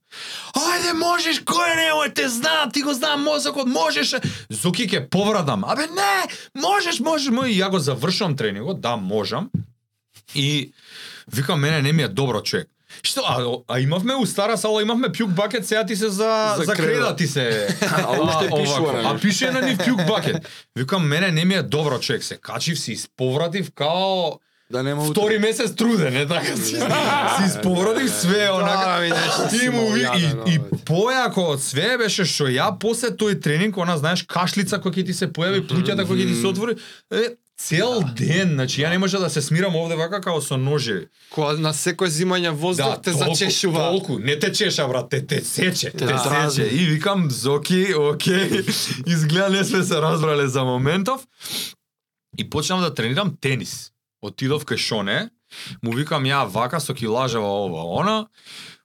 Ајде, 0.57 0.94
можеш, 0.96 1.42
кој 1.44 1.76
немој, 1.76 2.14
те 2.16 2.28
знам, 2.28 2.70
ти 2.72 2.81
го 2.83 2.94
знам 2.94 3.20
мозокот, 3.28 3.68
можеш. 3.68 4.14
Зоки 4.48 4.88
ќе 4.88 5.05
поврадам. 5.12 5.68
Абе, 5.68 5.87
не, 5.92 6.16
можеш, 6.57 7.00
можеш. 7.00 7.28
И 7.28 7.61
ја 7.61 7.68
го 7.70 7.78
завршувам 7.78 8.37
тренингот, 8.37 8.81
да, 8.81 8.96
можам. 8.96 9.50
И 10.35 10.73
викам, 11.29 11.61
мене 11.61 11.83
не 11.83 11.92
ми 11.92 12.03
е 12.03 12.09
добро 12.09 12.40
човек. 12.40 12.68
Што, 13.03 13.21
а, 13.23 13.40
а 13.68 13.81
имавме 13.81 14.14
у 14.14 14.27
стара 14.27 14.59
сала, 14.59 14.83
имавме 14.83 15.09
пјук 15.09 15.27
бакет, 15.29 15.66
сега 15.66 15.87
ти 15.87 15.97
се 15.97 16.09
за, 16.09 16.55
За 16.57 16.64
за, 16.64 16.75
креда. 16.75 17.16
ти 17.16 17.27
се. 17.27 17.68
А 17.83 18.21
уште 18.21 18.51
пишува 18.53 19.03
А 19.07 19.18
пише 19.18 19.51
на 19.51 19.61
нив 19.61 19.79
пјук 19.79 20.07
бакет. 20.07 20.37
Викам, 20.77 21.09
мене 21.09 21.31
не 21.31 21.45
ми 21.45 21.55
е 21.55 21.62
добро 21.62 21.99
човек, 21.99 22.25
се 22.25 22.37
качив 22.37 22.79
си, 22.79 22.92
исповратив 22.92 23.71
као 23.75 24.31
Да 24.71 24.83
нема 24.83 25.05
втори 25.05 25.38
месец 25.38 25.75
труден, 25.75 26.16
е 26.16 26.27
така 26.27 26.57
си. 26.57 26.64
си 26.64 26.77
исповратив 27.47 28.11
све, 28.11 28.51
онака. 28.51 29.01
ми 29.01 29.09
нешто 29.09 29.42
Ти 29.51 29.68
му 29.68 29.81
јаден, 29.81 30.18
и, 30.47 30.55
и 30.55 30.59
овде. 30.59 30.77
појако 30.85 31.38
од 31.49 31.61
све 31.61 31.99
беше 31.99 32.25
што 32.25 32.45
ја 32.45 32.79
после 32.79 33.09
тој 33.11 33.40
тренинг, 33.40 33.77
она 33.77 33.97
знаеш 33.97 34.23
кашлица 34.23 34.79
која 34.79 34.95
ќе 34.95 35.07
ти 35.07 35.14
се 35.14 35.27
појави, 35.29 35.66
плуќата 35.66 36.05
која 36.05 36.16
ќе 36.16 36.29
ти 36.29 36.40
се 36.40 36.47
отвори, 36.47 36.77
е, 37.11 37.37
цел 37.62 38.03
ден, 38.16 38.55
значи 38.55 38.83
ја 38.83 38.90
не 38.90 38.98
може 38.98 39.18
да 39.18 39.31
се 39.31 39.42
смирам 39.42 39.77
овде 39.77 39.96
вака 39.96 40.20
како 40.20 40.40
со 40.42 40.57
ножи. 40.59 41.07
Кога 41.31 41.55
на 41.62 41.72
секој 41.77 42.11
зимање 42.11 42.51
воздух 42.51 42.98
те 43.05 43.12
толку, 43.12 43.35
зачешува. 43.35 43.90
Толку, 43.90 44.18
не 44.18 44.37
те 44.38 44.53
чеша 44.53 44.88
брат, 44.88 45.11
те 45.11 45.22
те 45.27 45.40
сече, 45.44 45.90
те, 45.90 46.07
Те 46.07 46.18
сече. 46.18 46.66
И 46.66 46.87
викам 46.87 47.31
Зоки, 47.31 47.94
окей, 47.94 48.64
изгледа 49.07 49.51
не 49.51 49.64
сме 49.64 49.83
се 49.83 50.03
разбрале 50.03 50.48
за 50.48 50.64
моментов. 50.64 51.20
И 52.38 52.51
почнав 52.51 52.81
да 52.81 52.94
тренирам 52.94 53.37
тенис. 53.40 53.92
Отидов 54.22 54.64
кај 54.64 54.79
Шоне, 54.79 55.31
му 55.83 55.92
викам 55.92 56.25
ја 56.25 56.46
вака 56.46 56.81
со 56.81 56.94
килажева 56.94 57.46
ова, 57.46 58.01
она. 58.01 58.27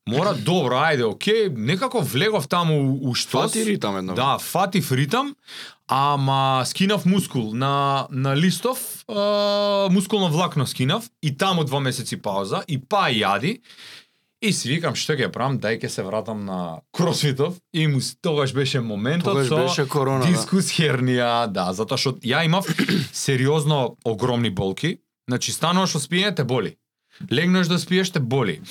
Мора 0.07 0.33
добро, 0.47 0.79
ајде, 0.81 1.05
окей, 1.05 1.49
некако 1.49 2.01
влегов 2.01 2.47
таму 2.47 2.97
у 3.01 3.13
штос. 3.13 3.53
Фати 3.53 3.65
ритам 3.65 3.97
едно. 3.97 4.13
Да, 4.13 4.37
фатив 4.37 4.91
ритам, 4.91 5.35
ама 5.87 6.63
скинав 6.65 7.05
мускул 7.05 7.53
на 7.53 8.07
на 8.09 8.35
листов, 8.35 9.03
а, 9.07 9.87
мускулно 9.91 10.29
влакно 10.29 10.67
скинав 10.67 11.09
и 11.21 11.37
таму 11.37 11.63
два 11.63 11.79
месеци 11.79 12.17
пауза 12.21 12.63
и 12.67 12.77
па 12.77 13.09
јади. 13.09 13.61
И 14.41 14.51
си 14.53 14.69
викам 14.69 14.93
што 14.93 15.15
ќе 15.17 15.31
правам, 15.33 15.57
дај 15.57 15.79
ќе 15.81 15.89
се 15.89 16.03
вратам 16.05 16.45
на 16.45 16.81
кросфитов 16.93 17.55
и 17.73 17.87
му 17.87 17.97
тогаш 18.21 18.53
беше 18.53 18.79
моментот 18.79 19.33
Тогаш 19.33 19.47
со 19.47 19.57
беше 19.57 19.87
корона, 19.89 20.25
да. 20.25 20.29
дискус 20.29 20.69
хернија, 20.69 21.47
да, 21.49 21.73
затоа 21.73 21.97
што 21.97 22.13
ја 22.21 22.45
имав 22.45 22.69
сериозно 23.13 23.97
огромни 24.05 24.49
болки. 24.49 24.99
Значи 25.27 25.51
стануваш 25.51 25.95
од 25.97 26.05
спиење 26.05 26.35
те 26.35 26.43
боли. 26.43 26.75
Легнеш 27.31 27.67
да 27.67 27.79
спиеш 27.79 28.11
те 28.13 28.19
боли. 28.19 28.61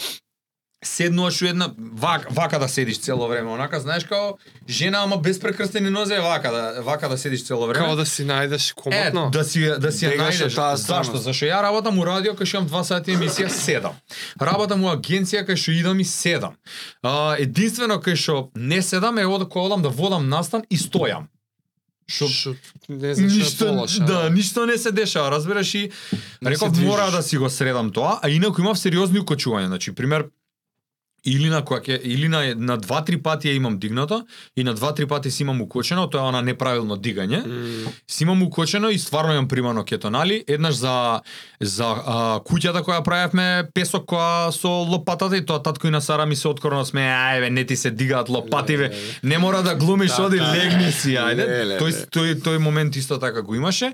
Седнуваш 0.87 1.42
у 1.42 1.46
една 1.46 1.70
вака, 1.92 2.29
вака 2.31 2.59
да 2.59 2.68
седиш 2.68 3.01
цело 3.01 3.29
време, 3.29 3.51
онака 3.51 3.81
знаеш 3.81 4.05
као 4.05 4.38
жена 4.68 4.99
ама 4.99 5.16
без 5.18 5.40
прекрстени 5.40 5.90
нозе 5.90 6.14
е 6.14 6.20
вака 6.20 6.51
да 6.51 6.83
вака 6.83 7.09
да 7.09 7.18
седиш 7.18 7.44
цело 7.44 7.66
време. 7.66 7.85
Како 7.85 7.96
да 7.96 8.07
си 8.07 8.22
најдеш 8.25 8.70
Е, 8.70 8.75
комотно. 8.75 9.31
да 9.31 9.44
си 9.44 9.61
да 9.81 9.92
си 9.92 10.07
ја 10.07 10.16
најдеш. 10.16 10.55
таа 10.55 10.77
Зашто? 10.77 11.16
Зашто 11.18 11.44
ја 11.44 11.62
работам 11.62 11.99
у 11.99 12.05
радио 12.05 12.33
кај 12.33 12.44
што 12.44 12.57
имам 12.57 12.68
2 12.68 12.83
сати 12.85 13.11
емисија, 13.11 13.49
седам. 13.49 13.92
Работам 14.40 14.85
у 14.85 14.88
агенција 14.88 15.42
кај 15.42 15.57
што 15.57 15.70
идам 15.72 16.01
и 16.01 16.05
седам. 16.05 16.55
А, 17.03 17.35
единствено 17.37 17.99
кај 17.99 18.14
што 18.14 18.51
не 18.55 18.83
седам 18.83 19.18
е 19.18 19.27
од 19.27 19.49
кога 19.49 19.66
одам 19.66 19.83
да 19.83 19.88
водам 19.90 20.29
настан 20.29 20.62
и 20.70 20.79
стојам. 20.79 21.27
Што 22.09 22.29
Шо, 22.29 22.51
не 22.88 23.14
знам 23.14 23.31
што 23.31 23.37
ништо, 23.38 23.64
е 23.64 23.68
полоша. 23.68 24.05
да, 24.05 24.31
ништо 24.31 24.66
не 24.66 24.79
се 24.79 24.92
дешава, 24.92 25.31
разбираш 25.31 25.75
и 25.75 25.90
реков 26.46 26.79
мора 26.81 27.11
да 27.11 27.22
си 27.22 27.37
го 27.37 27.51
средам 27.51 27.90
тоа, 27.90 28.20
а 28.22 28.29
инаку 28.31 28.61
имав 28.61 28.79
сериозни 28.79 29.18
укочувања, 29.18 29.66
значи 29.66 29.90
пример 29.92 30.27
Илина 31.27 31.62
која 31.62 31.81
ќе 31.83 32.01
Илина 32.05 32.45
е 32.45 32.55
на 32.55 32.79
2-3 32.79 33.19
пати 33.19 33.49
ја 33.49 33.57
имам 33.57 33.79
дигната 33.79 34.25
и 34.57 34.65
на 34.65 34.75
2-3 34.75 35.07
пати 35.07 35.31
си 35.31 35.43
имам 35.43 35.61
укочено, 35.61 36.07
тоа 36.07 36.21
е 36.21 36.29
она 36.29 36.43
неправилно 36.43 36.97
дигање. 36.97 37.43
М, 37.45 37.91
Си 38.09 38.23
имам 38.23 38.43
укочено 38.43 38.91
и 38.91 38.99
стварно 38.99 39.33
имам 39.33 39.49
примано 39.49 39.85
кетонали, 39.85 40.45
еднаш 40.49 40.75
за 40.75 41.21
за 41.61 41.85
а, 41.85 42.15
куќата 42.41 42.83
која 42.83 43.03
правевме 43.03 43.47
песок 43.75 44.07
која 44.07 44.51
со 44.51 44.69
лопатата 44.69 45.37
и 45.37 45.43
тоа 45.43 45.62
татко 45.62 45.87
и 45.87 45.91
на 45.91 46.01
Сара 46.01 46.27
ми 46.27 46.37
се 46.37 46.49
откорно 46.49 46.85
сме, 46.85 47.01
ајде 47.01 47.49
не 47.51 47.65
ти 47.65 47.77
се 47.77 47.91
дигаат 47.91 48.29
лопати 48.29 48.77
бе, 48.77 48.91
не 49.23 49.39
мора 49.39 49.62
да 49.62 49.75
глумиш, 49.75 50.12
Да, 50.17 50.23
оди 50.23 50.37
да. 50.37 50.53
легни 50.55 50.93
си, 50.93 51.09
ајде. 51.11 51.79
Тој 51.79 52.07
тој 52.09 52.35
тој 52.37 52.59
момент 52.59 52.97
исто 52.97 53.19
така 53.19 53.43
го 53.43 53.55
имаше. 53.55 53.93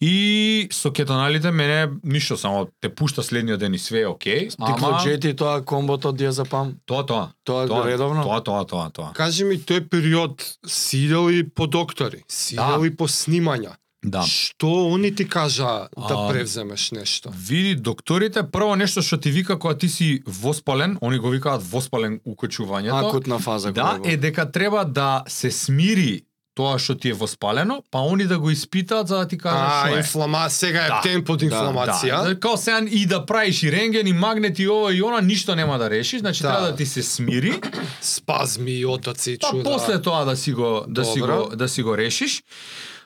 И 0.00 0.68
со 0.72 0.90
кетоналите 0.90 1.50
мене 1.50 1.88
ништо 2.04 2.36
само 2.36 2.68
те 2.80 2.88
пушта 2.88 3.22
следниот 3.22 3.60
ден 3.60 3.74
и 3.74 3.78
све 3.78 4.00
е 4.00 4.06
окей, 4.06 4.48
ама 4.58 4.74
Диклоджети 4.74 5.36
тоа 5.36 5.62
комбото 5.62 6.12
диазапам. 6.12 6.74
тоа 6.86 7.06
тоа. 7.06 7.28
Тоа 7.44 7.66
Тоа 7.66 7.86
редовно? 7.86 8.22
Тоа 8.22 8.40
тоа 8.40 8.64
тоа 8.64 8.90
тоа. 8.90 9.12
Кажи 9.12 9.44
ми 9.44 9.58
тој 9.58 9.88
период 9.88 10.40
си 10.66 10.98
идел 10.98 11.30
и 11.30 11.44
по 11.44 11.66
доктори, 11.66 12.24
си 12.28 12.56
Да. 12.56 12.62
идел 12.64 12.84
и 12.84 12.96
по 12.96 13.04
снимања. 13.04 13.76
Да. 14.02 14.22
Што 14.22 14.88
они 14.88 15.14
ти 15.14 15.28
кажа 15.28 15.88
да 15.92 16.14
А, 16.16 16.28
превземеш 16.32 16.90
нешто? 16.90 17.30
Види, 17.38 17.74
докторите, 17.74 18.42
прво 18.42 18.76
нешто 18.76 19.02
што 19.02 19.18
ти 19.18 19.30
вика 19.30 19.58
кога 19.58 19.74
ти 19.74 19.88
си 19.88 20.22
воспален, 20.26 20.96
они 21.02 21.18
го 21.18 21.28
викаат 21.28 21.62
воспален 21.62 22.20
укачувањето. 22.24 23.08
Акутна 23.08 23.38
фаза. 23.38 23.72
Да, 23.72 24.00
е 24.04 24.16
дека 24.16 24.50
треба 24.50 24.84
да 24.84 25.24
се 25.28 25.50
смири 25.50 26.22
тоа 26.60 26.76
што 26.76 26.94
ти 26.94 27.08
е 27.08 27.14
воспалено, 27.14 27.80
па 27.90 28.00
они 28.02 28.24
да 28.24 28.38
го 28.38 28.50
испитаат 28.50 29.08
за 29.08 29.16
да 29.16 29.24
ти 29.26 29.38
кажат 29.38 29.72
што 29.80 29.88
е. 29.88 29.98
инфлама, 29.98 30.44
сега 30.50 30.82
е 30.82 30.88
Да. 30.90 31.00
темп 31.00 31.30
од 31.30 31.42
инфламација. 31.42 32.18
Да, 32.24 32.34
као 32.36 32.56
сега 32.56 32.80
и 32.90 33.06
да 33.06 33.24
правиш 33.24 33.62
и 33.62 33.72
рентген 33.72 34.06
и 34.06 34.12
магнет 34.14 34.58
и 34.58 34.68
ова 34.68 34.92
и 34.92 35.00
она, 35.00 35.20
ништо 35.22 35.54
нема 35.54 35.78
да 35.78 35.90
решиш, 35.90 36.20
значи 36.20 36.42
Да. 36.42 36.48
треба 36.50 36.66
да 36.66 36.76
ти 36.76 36.86
се 36.86 37.02
смири, 37.02 37.60
Спазми, 38.02 38.84
отоци, 38.86 39.38
па 39.40 39.48
чуда. 39.48 39.62
после 39.64 39.96
тоа 40.00 40.24
да 40.24 40.36
си 40.36 40.52
го 40.52 40.84
да 40.88 41.04
си 41.04 41.20
го 41.20 41.50
да 41.54 41.68
си 41.68 41.82
го 41.82 41.96
решиш. 41.96 42.42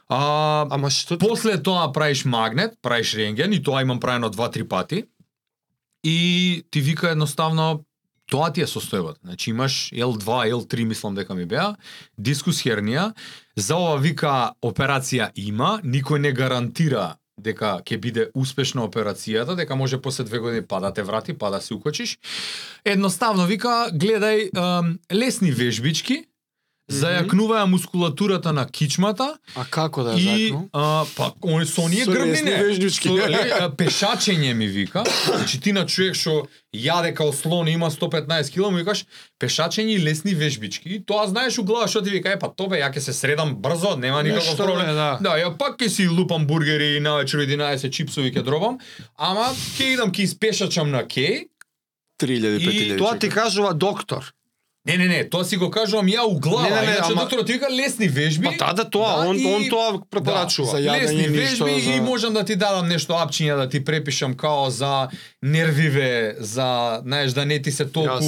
А, 0.08 0.66
Ама 0.70 0.90
што. 0.90 1.18
После 1.18 1.56
тоа 1.58 1.88
правиш 1.90 2.24
магнет, 2.26 2.74
правиш 2.82 3.14
рентген 3.14 3.52
и 3.52 3.62
тоа 3.62 3.80
имам 3.80 4.00
правено 4.00 4.30
два-три 4.30 4.64
пати. 4.64 5.04
И 6.04 6.16
ти 6.70 6.80
вика 6.80 7.10
едноставно 7.10 7.80
тоа 8.30 8.50
ти 8.52 8.64
е 8.64 8.68
состојбата. 8.70 9.18
Значи 9.24 9.50
имаш 9.50 9.90
L2, 9.92 10.50
L3 10.52 10.84
мислам 10.84 11.14
дека 11.14 11.34
ми 11.34 11.46
беа, 11.46 11.74
дискус 12.18 12.62
хернија. 12.64 13.12
За 13.56 13.76
ова 13.76 13.98
вика 14.00 14.54
операција 14.62 15.30
има, 15.36 15.80
никој 15.84 16.18
не 16.18 16.32
гарантира 16.32 17.14
дека 17.38 17.80
ќе 17.82 17.98
биде 17.98 18.28
успешна 18.34 18.84
операцијата, 18.86 19.56
дека 19.58 19.76
може 19.76 20.00
после 20.02 20.24
две 20.24 20.38
години 20.38 20.66
па 20.66 20.80
да 20.80 20.92
те 20.94 21.02
врати, 21.02 21.34
па 21.34 21.50
да 21.50 21.60
се 21.60 21.74
укочиш. 21.74 22.18
Едноставно 22.84 23.46
вика, 23.46 23.90
гледај 23.92 24.50
ем, 24.54 24.98
лесни 25.12 25.50
вежбички, 25.50 26.24
зајакнуваја 26.88 27.64
мускулатурата 27.64 28.52
на 28.52 28.66
кичмата, 28.66 29.38
А 29.54 29.64
како 29.64 30.02
да 30.02 30.12
и 30.12 30.28
е 30.28 30.48
закно? 30.48 30.68
а, 30.72 31.04
па 31.16 31.32
они 31.42 31.64
со 31.64 31.80
оние 31.80 32.04
Со 32.04 32.10
грбни 32.10 32.32
лесни 32.32 32.50
не. 32.50 32.56
вежнички. 32.58 33.08
Со 33.08 33.14
ле- 33.14 33.70
пешачење 33.72 34.52
ми 34.52 34.66
вика. 34.68 35.04
Значи 35.26 35.60
ти 35.60 35.72
на 35.72 35.86
човек 35.86 36.14
што 36.14 36.44
јаде 36.74 37.14
као 37.14 37.32
слон 37.32 37.68
и 37.68 37.72
има 37.72 37.90
115 37.90 38.28
кг, 38.50 38.70
му 38.70 38.76
викаш 38.76 39.04
пешачење 39.40 39.90
и 39.90 40.00
лесни 40.00 40.34
вежбички. 40.34 40.88
И 40.90 41.00
тоа 41.00 41.26
знаеш 41.26 41.58
у 41.58 41.64
глава 41.64 41.88
што 41.88 42.02
ти 42.02 42.10
вика, 42.10 42.28
е 42.28 42.38
па 42.38 42.48
тоа 42.48 42.68
бе, 42.68 42.76
ја 42.76 42.90
ќе 42.90 42.98
се 43.00 43.12
средам 43.14 43.56
брзо, 43.56 43.96
нема 43.96 44.22
никаков 44.22 44.56
проблем. 44.56 44.86
бе, 44.86 44.92
да. 44.94 45.18
да, 45.20 45.30
ја 45.36 45.56
пак 45.56 45.78
ќе 45.78 45.88
си 45.88 46.08
лупам 46.08 46.46
бургери 46.46 46.96
и 46.96 47.00
навечер 47.00 47.38
11 47.40 47.90
чипсови 47.90 48.28
ќе 48.30 48.42
дробам, 48.42 48.78
ама 49.16 49.48
ќе 49.72 49.94
идам 49.94 50.10
ќе 50.10 50.22
испешачам 50.22 50.90
на 50.90 51.04
кеј. 51.04 51.48
3000, 52.20 52.60
И 52.60 52.66
5000. 52.90 52.98
Тоа 52.98 53.18
ти 53.18 53.28
кажува 53.30 53.72
доктор. 53.74 54.34
Не, 54.86 54.98
не, 54.98 55.08
не, 55.08 55.24
тоа 55.24 55.44
си 55.44 55.56
го 55.56 55.70
кажувам 55.70 56.06
ја 56.06 56.20
у 56.22 56.38
глава. 56.38 56.62
Не, 56.62 56.70
не, 56.70 56.76
не, 56.78 56.92
Иначе 56.92 57.12
ама- 57.12 57.20
докторот 57.22 57.46
ти 57.46 57.52
вика 57.52 57.66
лесни 57.72 58.08
вежби. 58.08 58.44
Па 58.58 58.66
да, 58.66 58.72
да, 58.74 58.84
тоа, 58.86 59.26
он, 59.26 59.36
и- 59.36 59.46
он 59.46 59.68
тоа 59.70 60.00
препорачува. 60.10 60.68
за 60.68 60.76
ја- 60.76 60.82
јадење 60.90 61.02
лесни 61.02 61.28
вежби 61.30 61.80
за- 61.80 61.90
и 61.90 62.00
можам 62.02 62.34
да 62.34 62.44
ти 62.44 62.56
дадам 62.56 62.88
нешто 62.88 63.12
апчиња 63.14 63.56
да 63.56 63.68
ти 63.68 63.80
препишам 63.80 64.34
као 64.34 64.70
за 64.70 65.08
нервиве, 65.44 66.10
за, 66.38 66.68
знаеш, 67.02 67.32
да 67.32 67.46
не 67.46 67.58
ти 67.58 67.72
се 67.72 67.84
толку 67.86 68.24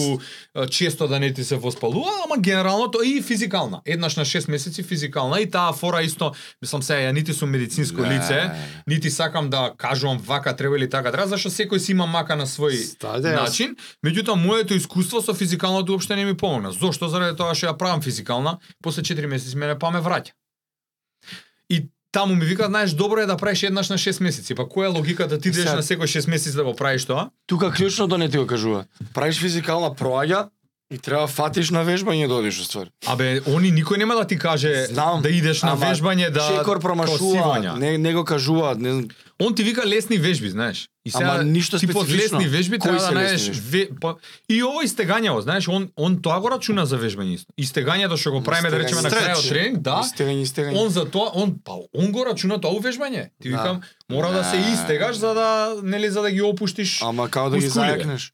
Јас. 0.54 0.68
често 0.68 1.08
да 1.08 1.20
не 1.20 1.32
ти 1.32 1.44
се 1.44 1.56
воспалува, 1.56 2.10
ама 2.24 2.38
генерално 2.38 2.88
тоа 2.88 3.04
и 3.06 3.22
физикална. 3.22 3.80
Еднаш 3.86 4.16
на 4.16 4.24
6 4.24 4.48
месеци 4.48 4.82
физикална 4.82 5.40
и 5.40 5.46
таа 5.46 5.72
фора 5.72 6.02
исто, 6.02 6.32
мислам 6.62 6.82
се, 6.82 6.92
ја 6.94 7.12
нити 7.12 7.32
сум 7.32 7.50
медицинско 7.50 8.00
Не. 8.00 8.08
лице, 8.10 8.50
нити 8.86 9.10
сакам 9.10 9.50
да 9.50 9.72
кажувам 9.76 10.18
вака 10.18 10.56
треба 10.56 10.76
или 10.76 10.90
така 10.90 11.12
треба, 11.12 11.28
зашто 11.28 11.50
секој 11.50 11.76
си 11.78 11.92
има 11.92 12.06
мака 12.06 12.36
на 12.36 12.46
свој 12.46 12.84
Стаде, 12.84 13.32
начин. 13.32 13.76
Меѓутоа 14.06 14.34
моето 14.36 14.74
искуство 14.74 15.20
со 15.20 15.34
физикалното 15.34 15.92
уопште 15.92 16.16
не 16.16 16.24
ми 16.24 16.36
помогна. 16.46 16.72
Зошто? 16.72 17.08
Заради 17.08 17.36
тоа 17.36 17.54
што 17.54 17.66
ја 17.66 17.76
правам 17.76 18.02
физикална, 18.02 18.58
после 18.82 19.02
4 19.02 19.26
месеци 19.26 19.56
мене 19.56 19.78
па 19.78 19.90
ме 19.90 20.00
враќа. 20.00 20.32
И 21.68 21.88
таму 22.12 22.34
ми 22.34 22.44
вика, 22.46 22.66
знаеш, 22.66 22.92
добро 22.92 23.20
е 23.20 23.26
да 23.26 23.36
правиш 23.36 23.62
еднаш 23.62 23.88
на 23.88 23.98
6 23.98 24.20
месеци. 24.22 24.54
Па 24.54 24.62
која 24.62 24.84
е 24.84 24.94
логиката 24.94 25.38
ти 25.38 25.48
идеш 25.48 25.64
Сега- 25.64 25.76
на 25.76 25.82
секој 25.82 26.06
6 26.06 26.28
месеци 26.28 26.56
да 26.56 26.64
го 26.64 26.74
правиш 26.76 27.04
тоа? 27.04 27.30
Тука 27.46 27.72
клучното 27.72 28.18
не 28.18 28.28
ти 28.30 28.38
го 28.38 28.46
кажува. 28.46 28.84
Правиш 29.14 29.40
физикална 29.40 29.90
проаѓа 29.90 30.48
и 30.90 30.98
треба 30.98 31.26
фатиш 31.26 31.70
на 31.74 31.82
вежбање 31.84 32.28
да 32.28 32.34
одиш 32.38 32.60
уствари. 32.62 32.90
Абе, 33.06 33.40
они 33.46 33.72
никој 33.74 33.98
нема 33.98 34.14
да 34.14 34.26
ти 34.26 34.38
каже 34.38 34.86
Знам, 34.86 35.22
да 35.22 35.30
идеш 35.30 35.62
на 35.62 35.72
ама 35.74 35.86
вежбање 35.86 36.30
да 36.30 36.46
Шекор 36.46 36.80
промашува, 36.80 37.58
не, 37.78 37.98
не 37.98 38.14
го 38.14 38.24
кажуваат, 38.24 38.78
не 38.78 38.92
знам. 38.92 39.08
Он 39.42 39.54
ти 39.54 39.62
вика 39.62 39.86
лесни 39.86 40.16
вежби, 40.18 40.50
знаеш. 40.50 40.88
И 41.04 41.10
Ама 41.14 41.44
ништо 41.44 41.78
ти 41.78 41.86
под 41.86 42.08
лесни 42.10 42.46
вежби 42.48 42.78
треба 42.78 42.98
да 42.98 43.10
најдеш 43.12 43.50
ве, 43.52 43.88
па, 44.00 44.16
и 44.48 44.62
ово 44.62 44.82
истегањево, 44.82 45.42
знаеш, 45.42 45.68
он 45.68 45.90
он 45.96 46.22
тоа 46.22 46.40
го 46.40 46.50
рачуна 46.50 46.86
за 46.86 46.98
вежбање. 46.98 47.42
Истегањето 47.58 48.16
што 48.16 48.32
го 48.32 48.42
правиме 48.42 48.70
да 48.70 48.78
речеме 48.78 49.02
на 49.02 49.10
крајот 49.10 49.48
тренинг, 49.48 49.82
да. 49.82 50.00
Истегање, 50.06 50.42
истегање. 50.42 50.78
Он 50.78 50.90
за 50.90 51.04
тоа, 51.04 51.30
он 51.34 51.58
па 51.64 51.78
он 51.94 52.12
го 52.12 52.24
рачуна 52.24 52.58
тоа 52.60 52.74
у 52.74 52.80
вежбање. 52.80 53.30
Ти 53.42 53.50
Да. 53.50 53.56
викам, 53.58 53.80
мора 54.10 54.30
да 54.32 54.44
се 54.44 54.56
Не. 54.56 54.72
истегаш 54.72 55.16
за 55.16 55.34
да 55.34 55.74
нели 55.82 56.10
за 56.10 56.22
да 56.22 56.30
ги 56.30 56.42
опуштиш. 56.42 57.02
Ама 57.02 57.28
како 57.28 57.50
да 57.50 57.58
ги 57.58 57.70
зајакнеш? 57.70 58.30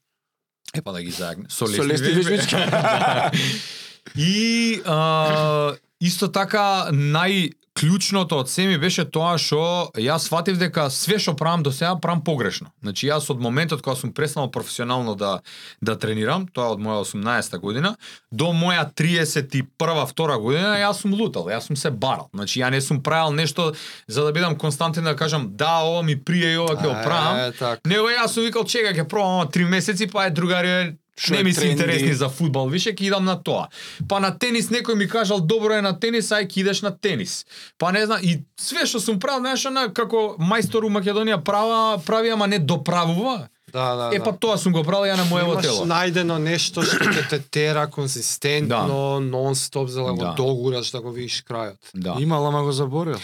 Е 0.74 0.80
па 0.82 0.92
да 0.92 1.02
ги 1.04 1.12
зајагне. 1.12 1.50
Со 1.52 1.66
Со 1.66 1.72
лесни, 1.72 1.86
лесни 1.92 2.12
вежби. 2.16 2.36
вежбички. 2.36 2.56
И 4.16 4.80
а, 4.86 5.74
исто 6.00 6.28
така 6.32 6.88
нај 6.92 7.52
клучното 7.82 8.38
од 8.38 8.50
се 8.50 8.66
ми 8.70 8.78
беше 8.78 9.02
тоа 9.10 9.34
што 9.42 9.90
јас 9.98 10.28
сватив 10.28 10.58
дека 10.60 10.86
све 10.90 11.18
што 11.18 11.34
правам 11.34 11.64
до 11.66 11.72
сега 11.74 11.96
правам 11.98 12.22
погрешно. 12.22 12.70
Значи 12.82 13.08
јас 13.08 13.26
од 13.32 13.40
моментот 13.42 13.82
кога 13.82 13.96
сум 13.98 14.12
престанал 14.14 14.50
професионално 14.50 15.14
да 15.18 15.40
да 15.80 15.96
тренирам, 15.98 16.46
тоа 16.46 16.76
од 16.76 16.78
моја 16.78 17.02
18-та 17.02 17.58
година, 17.58 17.96
до 18.30 18.52
моја 18.54 18.86
31-ва 18.94 20.06
втора 20.06 20.38
година 20.38 20.76
јас 20.78 21.02
сум 21.02 21.14
лутал, 21.18 21.50
јас 21.50 21.66
сум 21.66 21.76
се 21.76 21.90
барал. 21.90 22.30
Значи 22.34 22.62
ја 22.62 22.70
не 22.70 22.80
сум 22.80 23.02
правил 23.02 23.34
нешто 23.34 23.72
за 24.06 24.24
да 24.24 24.32
бидам 24.32 24.58
константен 24.58 25.04
да 25.04 25.16
кажам 25.16 25.50
да, 25.50 25.82
ова 25.82 26.02
ми 26.02 26.16
прие 26.16 26.54
и 26.54 26.58
ова 26.58 26.76
ќе 26.76 26.86
го 26.86 26.94
правам. 27.02 27.52
Така. 27.58 27.88
Него 27.88 28.06
јас 28.14 28.38
сум 28.38 28.46
викал 28.46 28.64
чека 28.64 28.94
ќе 28.94 29.08
пробам 29.08 29.42
ова 29.42 29.50
три 29.50 29.64
месеци, 29.64 30.06
па 30.06 30.26
е 30.26 30.30
другари 30.30 30.94
не 31.30 31.42
ми 31.42 31.52
се 31.52 31.66
интересни 31.66 32.14
за 32.14 32.28
фудбал, 32.28 32.66
више 32.66 32.90
ќе 32.90 33.02
идам 33.02 33.24
на 33.24 33.36
тоа. 33.36 33.68
Па 34.08 34.20
на 34.20 34.30
тенис 34.32 34.68
некој 34.68 34.94
ми 34.94 35.08
кажал 35.08 35.40
добро 35.40 35.72
е 35.72 35.82
на 35.82 35.92
тенис, 35.92 36.28
ај 36.28 36.46
ќе 36.46 36.56
идеш 36.58 36.82
на 36.82 36.90
тенис. 36.92 37.44
Па 37.78 37.92
не 37.92 38.06
знам 38.06 38.18
и 38.22 38.38
све 38.56 38.86
што 38.86 39.00
сум 39.00 39.18
правил, 39.18 39.40
знаеш, 39.40 39.66
она 39.66 39.88
како 39.88 40.36
мајстор 40.40 40.84
у 40.84 40.90
Македонија 40.90 41.40
права, 41.40 41.98
прави 41.98 42.30
ама 42.30 42.46
не 42.46 42.58
доправува. 42.58 43.48
Да, 43.72 43.94
да, 43.94 44.10
Е 44.12 44.20
па 44.20 44.32
тоа 44.32 44.58
сум 44.58 44.72
го 44.72 44.82
правил 44.82 45.08
ја 45.08 45.16
на 45.16 45.24
моево 45.24 45.52
Имаш 45.52 45.64
тело. 45.64 45.84
најдено 45.86 46.36
нешто 46.38 46.82
што 46.82 46.96
ќе 46.98 47.28
те 47.28 47.38
тера 47.40 47.86
конзистентно, 47.86 49.20
нон-стоп 49.20 49.86
за 49.86 50.02
да 50.02 50.12
го 50.12 50.20
Да. 50.20 50.32
догураш 50.32 50.90
да 50.90 51.00
го 51.00 51.10
видиш 51.10 51.42
крајот. 51.42 51.78
Да. 51.94 52.16
Имал, 52.18 52.46
ама 52.46 52.62
го 52.62 52.72
заборил. 52.72 53.16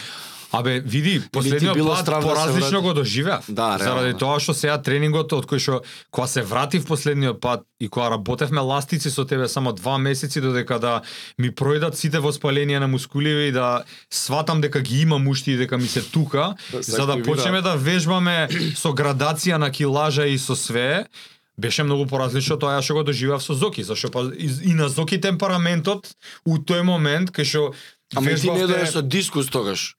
Абе, 0.52 0.80
види, 0.80 1.20
последниот 1.32 1.76
пат 1.78 2.06
да 2.06 2.20
поразлично 2.20 2.70
врати? 2.70 2.82
го 2.82 2.94
доживеав. 2.94 3.44
Да, 3.48 3.76
Заради 3.78 4.04
реално. 4.04 4.18
тоа 4.18 4.40
што 4.40 4.54
сега 4.56 4.78
тренингот 4.80 5.32
од 5.36 5.44
кој 5.44 5.60
што 5.60 5.80
кога 6.10 6.26
се 6.26 6.42
вратив 6.42 6.86
последниот 6.88 7.40
пат 7.40 7.66
и 7.80 7.88
кога 7.88 8.08
работевме 8.16 8.60
ластици 8.60 9.10
со 9.10 9.24
тебе 9.28 9.48
само 9.48 9.72
два 9.72 9.98
месеци 9.98 10.40
додека 10.40 10.78
да 10.78 11.02
ми 11.38 11.52
пројдат 11.52 12.00
сите 12.00 12.16
воспаленија 12.18 12.80
на 12.80 12.88
мускуливи 12.88 13.48
и 13.48 13.52
да 13.52 13.84
сватам 14.10 14.60
дека 14.60 14.80
ги 14.80 15.02
имам 15.04 15.28
уште 15.28 15.52
и 15.52 15.56
дека 15.56 15.76
ми 15.78 15.86
се 15.86 16.02
тука, 16.02 16.54
Да 16.72 16.82
за 16.82 17.06
да 17.06 17.22
почнеме 17.22 17.60
да 17.60 17.76
вежбаме 17.76 18.48
со 18.76 18.96
градација 18.96 19.60
на 19.60 19.70
килажа 19.70 20.24
и 20.26 20.38
со 20.38 20.56
све, 20.56 21.04
беше 21.58 21.82
многу 21.84 22.06
поразлично 22.06 22.56
тоа 22.56 22.78
ја 22.78 22.82
што 22.82 22.94
го 22.94 23.02
доживеав 23.04 23.42
со 23.42 23.52
Зоки, 23.52 23.82
зашто 23.84 24.08
па 24.08 24.32
и, 24.32 24.72
на 24.72 24.88
Зоки 24.88 25.20
темпераментот 25.20 26.08
у 26.46 26.56
тој 26.56 26.82
момент 26.82 27.30
кај 27.36 27.44
што 27.44 27.74
Ама 28.16 28.32
ти 28.32 28.48
не 28.48 28.64
дојде 28.64 28.88
со 28.88 29.02
дискус 29.02 29.52
тогаш. 29.52 29.97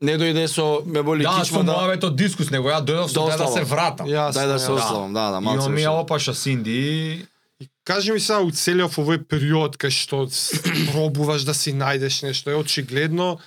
Не 0.00 0.14
дојде 0.16 0.46
со 0.48 0.80
ме 0.86 1.02
боли 1.02 1.22
Да, 1.22 1.34
кичма 1.36 1.58
со 1.58 1.62
да. 1.62 1.72
мојавето 1.72 2.08
дискус, 2.10 2.50
него 2.50 2.68
ја 2.68 2.80
дојдов 2.80 3.08
со 3.08 3.26
Да 3.26 3.36
да, 3.36 3.44
да 3.44 3.52
се 3.52 3.64
вратам. 3.64 4.06
Јасно, 4.08 4.32
Дај 4.32 4.46
да 4.48 4.58
се 4.58 4.66
јасно. 4.66 4.74
ославам, 4.76 5.12
да, 5.12 5.30
да, 5.30 5.40
малце. 5.40 5.56
Имам 5.58 5.70
ми 5.70 5.76
беше. 5.76 5.86
ја 5.86 6.00
опаша 6.00 6.34
Синди. 6.34 7.26
Кажи 7.84 8.12
ми 8.12 8.20
сега 8.20 8.40
уцелев 8.40 8.96
овој 8.96 9.18
период 9.22 9.76
кај 9.76 9.90
што 9.90 10.24
пробуваш 10.92 11.42
да 11.44 11.54
си 11.54 11.72
најдеш 11.72 12.22
нешто, 12.22 12.50
е 12.50 12.54
очигледно 12.54 13.38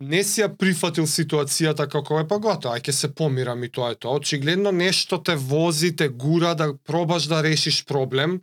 не 0.00 0.24
си 0.24 0.42
ја 0.42 0.48
прифатил 0.50 1.06
ситуацијата 1.06 1.86
како 1.88 2.18
е 2.20 2.26
па 2.28 2.38
готово, 2.38 2.74
ај 2.74 2.82
ќе 2.82 2.90
се 2.90 3.14
помирам 3.14 3.62
и 3.64 3.68
тоа 3.68 3.90
е 3.90 3.94
тоа. 3.94 4.18
Очигледно 4.18 4.72
нешто 4.72 5.22
те 5.22 5.36
вози, 5.36 5.94
те 5.96 6.08
гура 6.08 6.54
да 6.54 6.74
пробаш 6.86 7.24
да 7.30 7.42
решиш 7.42 7.84
проблем 7.84 8.40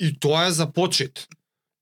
и 0.00 0.12
тоа 0.20 0.46
е 0.46 0.50
за 0.52 0.66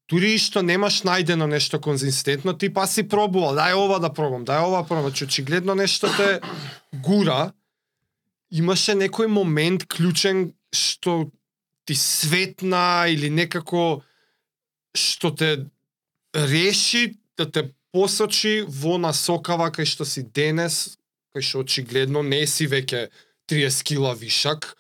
Тури 0.07 0.37
и 0.37 0.39
што 0.39 0.63
немаш 0.63 1.01
најдено 1.03 1.49
нешто 1.51 1.81
конзистентно, 1.83 2.55
ти 2.55 2.71
па 2.71 2.87
си 2.87 3.03
пробувал, 3.11 3.57
дај 3.59 3.75
ова 3.75 3.99
да 3.99 4.13
пробам, 4.15 4.45
дај 4.47 4.63
ова 4.63 4.83
да 4.85 4.89
пробам, 4.89 5.13
че 5.13 5.27
очигледно 5.27 5.75
нешто 5.75 6.07
те 6.15 6.41
гура. 7.03 7.53
Имаше 8.51 8.95
некој 8.95 9.27
момент 9.27 9.89
клучен 9.91 10.53
што 10.71 11.27
ти 11.87 11.95
светна 11.99 13.07
или 13.11 13.31
некако 13.31 14.03
што 14.95 15.35
те 15.35 15.67
реши 16.35 17.19
да 17.37 17.51
те 17.51 17.67
посочи 17.91 18.63
во 18.63 18.99
насокава 19.03 19.73
кај 19.75 19.91
што 19.91 20.07
си 20.07 20.23
денес, 20.23 20.99
кај 21.35 21.43
што 21.43 21.67
очигледно 21.67 22.23
не 22.23 22.47
си 22.47 22.71
веќе 22.71 23.09
30 23.51 23.83
кила 23.83 24.15
вишак, 24.15 24.77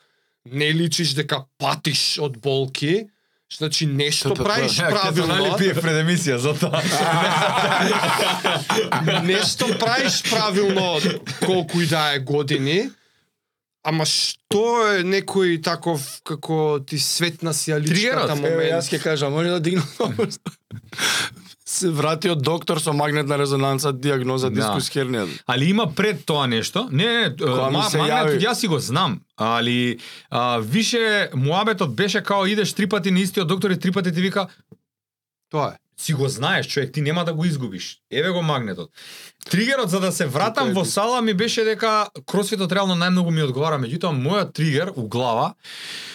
не 0.46 0.70
личиш 0.70 1.18
дека 1.18 1.46
патиш 1.58 2.18
од 2.22 2.38
болки, 2.38 3.10
Значи 3.56 3.86
нешто 3.86 4.34
правиш 4.34 4.78
Нали 4.78 4.92
правилно, 4.92 5.56
пие 5.58 5.74
пред 5.74 6.04
емисија 6.04 6.36
за 6.36 6.54
тоа. 6.54 6.82
нешто 9.24 9.66
правиш 9.78 10.22
правилно 10.30 11.00
колку 11.46 11.80
и 11.80 11.86
да 11.86 12.12
е 12.14 12.18
години, 12.18 12.90
ама 13.84 14.04
што 14.04 14.92
е 14.92 15.02
некој 15.06 15.62
таков 15.62 16.20
како 16.24 16.80
ти 16.84 16.98
светна 16.98 17.52
Тригерот? 17.54 18.30
Еве, 18.30 18.40
момент? 18.40 18.72
јас 18.72 18.92
ќе 18.92 19.02
кажам, 19.02 19.32
може 19.32 19.56
да 19.56 19.60
дигнам 19.60 19.86
се 21.68 21.90
врати 21.90 22.30
од 22.30 22.42
доктор 22.42 22.78
со 22.78 22.92
магнетна 22.92 23.36
резонанца 23.36 23.92
диагноза 23.92 24.50
Да. 24.50 24.54
дискус 24.54 24.86
хернија. 24.88 25.26
Али 25.46 25.64
има 25.66 25.86
пред 25.88 26.24
тоа 26.24 26.46
нешто. 26.46 26.88
Не, 26.92 27.06
не, 27.20 27.36
Кога 27.36 27.70
ма, 27.70 27.82
се 27.84 27.98
магнетот 27.98 28.30
јави- 28.30 28.40
јас 28.40 28.54
си 28.54 28.68
го 28.68 28.78
знам, 28.80 29.20
али 29.36 29.98
а, 30.30 30.58
више 30.58 31.02
муабетот 31.34 31.90
беше 31.92 32.22
као 32.22 32.46
идеш 32.46 32.72
три 32.72 32.86
пати 32.86 33.10
на 33.10 33.20
истиот 33.20 33.48
доктор 33.48 33.70
и 33.70 33.78
три 33.78 33.92
пати 33.92 34.12
ти 34.12 34.20
вика 34.20 34.46
Тоа 35.50 35.68
е. 35.68 35.78
Си 36.00 36.12
го 36.12 36.28
знаеш 36.28 36.68
човек, 36.68 36.92
ти 36.92 37.02
нема 37.02 37.24
да 37.24 37.34
го 37.34 37.44
изгубиш. 37.44 37.98
Еве 38.12 38.30
го 38.30 38.42
магнетот. 38.42 38.90
Тригерот 39.50 39.90
за 39.90 40.00
да 40.00 40.12
се 40.12 40.26
вратам 40.26 40.72
во 40.72 40.84
сала 40.84 41.22
ми 41.22 41.34
беше 41.34 41.64
дека 41.64 42.08
кросфитот 42.26 42.72
реално 42.72 42.94
најмногу 42.98 43.30
ми 43.30 43.42
одговара, 43.42 43.78
меѓутоа 43.78 44.12
мојот 44.12 44.52
тригер 44.52 44.92
у 44.96 45.08
глава 45.08 45.54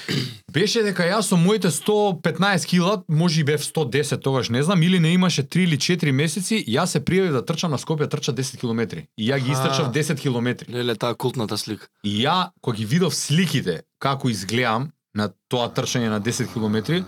беше 0.53 0.83
дека 0.83 1.07
јас 1.07 1.31
со 1.31 1.37
моите 1.37 1.71
115 1.71 2.67
кила, 2.67 3.01
може 3.07 3.41
и 3.41 3.43
бев 3.43 3.63
110 3.63 4.21
тогаш, 4.21 4.49
не 4.49 4.63
знам, 4.63 4.83
или 4.83 4.99
не 4.99 5.13
имаше 5.13 5.43
3 5.43 5.63
или 5.63 5.77
4 5.77 6.11
месеци, 6.11 6.61
јас 6.67 6.93
се 6.93 7.01
пријавив 7.01 7.31
да 7.31 7.45
трчам 7.45 7.71
на 7.71 7.77
Скопје, 7.77 8.09
трча 8.09 8.33
10 8.33 8.59
километри. 8.59 9.07
И 9.17 9.31
ја 9.31 9.39
ги 9.39 9.51
истрчав 9.51 9.91
10 9.93 10.19
километри. 10.19 10.73
Леле 10.73 10.95
таа 10.95 11.15
култната 11.15 11.57
слика. 11.57 11.87
И 12.03 12.21
ја, 12.25 12.51
кога 12.61 12.77
ги 12.77 12.85
видов 12.85 13.15
сликите, 13.15 13.81
како 13.99 14.29
изгледам 14.29 14.91
на 15.15 15.31
тоа 15.49 15.69
трчање 15.71 16.09
на 16.09 16.21
10 16.21 16.53
километри, 16.53 17.03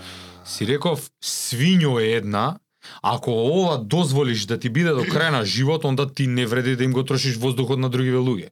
си 0.46 0.68
реков, 0.68 1.10
свињо 1.24 2.00
е 2.02 2.18
една, 2.18 2.58
ако 3.02 3.32
ова 3.32 3.78
дозволиш 3.78 4.46
да 4.46 4.60
ти 4.60 4.70
биде 4.70 4.90
до 4.90 5.04
крај 5.04 5.32
на 5.32 5.46
живот, 5.46 5.86
онда 5.86 6.08
ти 6.08 6.28
не 6.28 6.46
вреди 6.46 6.76
да 6.76 6.84
им 6.84 6.92
го 6.92 7.04
трошиш 7.04 7.38
воздухот 7.38 7.80
на 7.80 7.90
другиве 7.90 8.18
луѓе. 8.18 8.50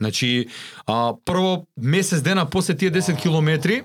Значи, 0.00 0.48
а, 0.86 1.14
прво 1.24 1.66
месец 1.76 2.22
дена 2.22 2.46
после 2.50 2.76
тие 2.76 2.90
10 2.90 3.20
километри, 3.22 3.84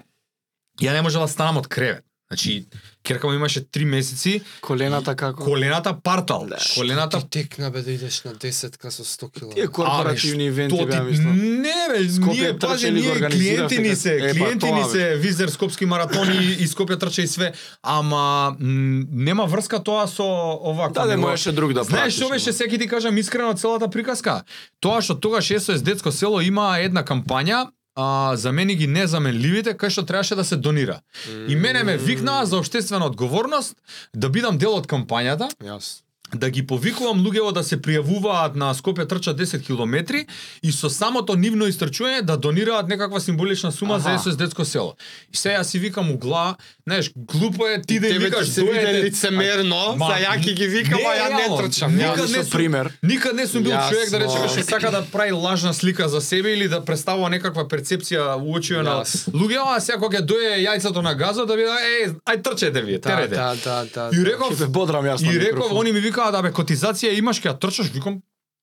ја 0.82 0.94
не 0.94 1.02
можела 1.02 1.26
да 1.26 1.32
станам 1.32 1.58
од 1.58 1.68
кревет. 1.68 2.06
Значи, 2.32 2.66
керка 3.04 3.28
му 3.28 3.34
имаше 3.34 3.62
3 3.62 3.84
месеци, 3.86 4.42
Колената 4.62 5.16
како? 5.16 5.44
колената 5.44 5.94
партал. 5.96 6.48
Колената 6.76 7.20
Ти 7.20 7.30
текна 7.30 7.72
бе 7.72 7.82
да 7.82 7.92
идеш 7.92 8.24
на 8.24 8.32
10 8.34 8.90
со 8.90 9.04
100 9.04 9.32
кила. 9.32 9.50
Тие 9.50 9.68
корпоративни 9.68 10.46
ивенти 10.46 10.78
ти- 10.78 10.86
беа 10.86 11.04
мислам. 11.04 11.36
Не 11.36 11.74
бе, 11.90 12.00
Скопје 12.02 12.32
ние 12.32 13.02
го 13.02 13.20
ние 13.20 13.30
клиенти 13.30 13.78
ни 13.78 13.84
како- 13.84 13.96
се, 13.96 14.16
Е, 14.16 14.32
клиенти 14.32 14.66
ни 14.68 14.84
се 14.86 15.16
Визер 15.18 15.50
Скопски 15.50 15.86
маратони 15.86 16.36
и 16.56 16.68
Скопје 16.68 17.00
трча 17.00 17.22
и 17.22 17.28
све, 17.28 17.52
ама 17.84 18.56
м, 18.60 19.04
нема 19.12 19.46
врска 19.46 19.80
тоа 19.80 20.08
со 20.08 20.24
овако. 20.64 20.94
Да, 20.94 21.02
да 21.02 21.08
него- 21.10 21.22
можеше 21.22 21.52
друг 21.52 21.74
да 21.74 21.84
Знаеш 21.84 22.14
што 22.14 22.30
беше, 22.30 22.54
секи 22.54 22.78
ти 22.78 22.88
кажам 22.88 23.18
искрено 23.18 23.54
целата 23.54 23.90
приказка? 23.90 24.44
Тоа 24.80 25.02
што 25.02 25.16
тогаш 25.16 25.52
СОС 25.60 25.82
детско 25.82 26.12
село 26.12 26.42
има 26.42 26.80
една 26.80 27.04
кампања 27.04 27.68
а, 27.96 28.36
за 28.36 28.52
мене 28.52 28.76
ги 28.76 28.88
незаменливите, 28.88 29.74
кај 29.74 29.90
што 29.90 30.06
требаше 30.06 30.36
да 30.36 30.44
се 30.44 30.58
донира. 30.58 31.02
И 31.48 31.56
мене 31.56 31.84
ме 31.84 31.98
викнаа 31.98 32.46
за 32.46 32.58
обштествена 32.58 33.06
одговорност 33.06 33.76
да 34.14 34.30
бидам 34.30 34.58
дел 34.58 34.76
од 34.76 34.88
кампањата, 34.88 35.50
Јас 35.60 36.02
да 36.34 36.50
ги 36.50 36.64
повикувам 36.64 37.20
луѓето 37.20 37.52
да 37.52 37.64
се 37.64 37.78
пријавуваат 37.78 38.56
на 38.56 38.74
Скопје 38.74 39.08
трча 39.08 39.34
10 39.34 39.66
километри 39.66 40.26
и 40.64 40.72
со 40.72 40.90
самото 40.90 41.36
нивно 41.36 41.66
истрчување 41.66 42.22
да 42.22 42.38
донираат 42.38 42.88
некаква 42.88 43.20
символична 43.20 43.72
сума 43.72 43.96
Аха. 43.96 44.18
за 44.18 44.24
СОС 44.24 44.38
детско 44.38 44.66
село. 44.66 44.96
И 45.34 45.38
сега 45.38 45.60
јас 45.60 45.64
си 45.64 45.80
викам 45.80 46.12
у 46.12 46.18
глава, 46.18 46.56
знаеш, 46.88 47.12
глупо 47.16 47.68
е 47.68 47.82
ти 47.82 48.00
да 48.00 48.08
им 48.08 48.14
Тебе 48.14 48.26
викаш 48.26 48.48
се 48.48 48.64
виде 48.64 49.04
лицемерно, 49.04 49.96
Ма, 49.98 50.06
за 50.08 50.26
јаки 50.26 50.54
ги 50.54 50.68
викам, 50.68 51.00
а 51.00 51.14
ја 51.14 51.28
не 51.32 51.58
трчам. 51.58 51.96
Никад 51.96 52.20
Јас. 52.20 52.38
не 52.38 52.44
сум, 52.44 52.52
пример. 52.52 52.92
Никад 53.04 53.36
не 53.36 53.48
сум 53.48 53.64
бил 53.64 53.72
Јасно. 53.72 53.90
човек 53.90 54.10
да 54.10 54.20
рече 54.20 54.48
што 54.48 54.64
сака 54.64 54.92
да 54.92 55.02
прави 55.04 55.32
лажна 55.32 55.74
слика 55.74 56.10
за 56.10 56.22
себе 56.22 56.54
или 56.54 56.68
да 56.68 56.86
представува 56.86 57.30
некаква 57.30 57.68
перцепција 57.68 58.36
у 58.38 58.54
очима 58.54 58.84
на 58.84 58.92
Јас. 59.02 59.32
луѓе, 59.32 59.60
а 59.68 59.80
сега 59.80 59.98
кога 59.98 60.18
ќе 60.18 60.22
дое 60.22 60.58
јајцето 60.60 61.02
на 61.02 61.14
газот 61.14 61.48
да 61.48 61.56
биде, 61.56 61.70
еј, 61.70 62.16
ај 62.26 62.42
трчете 62.44 62.82
вие, 62.82 63.00
Да, 63.00 63.10
терете. 63.10 63.36
да, 63.36 63.56
да, 63.64 63.86
да. 63.96 64.10
И 64.14 64.24
реков, 64.24 64.54
јас 64.54 65.22
И 65.24 65.40
реков, 65.40 65.72
они 65.72 65.92
ми 65.92 66.00
викаа 66.22 66.32
да 66.32 66.42
бе 66.42 66.52
котизација 66.52 67.14
имаш 67.14 67.38
ќе 67.38 67.50
ја 67.50 67.60
трчаш, 67.60 67.88
викам 67.90 68.22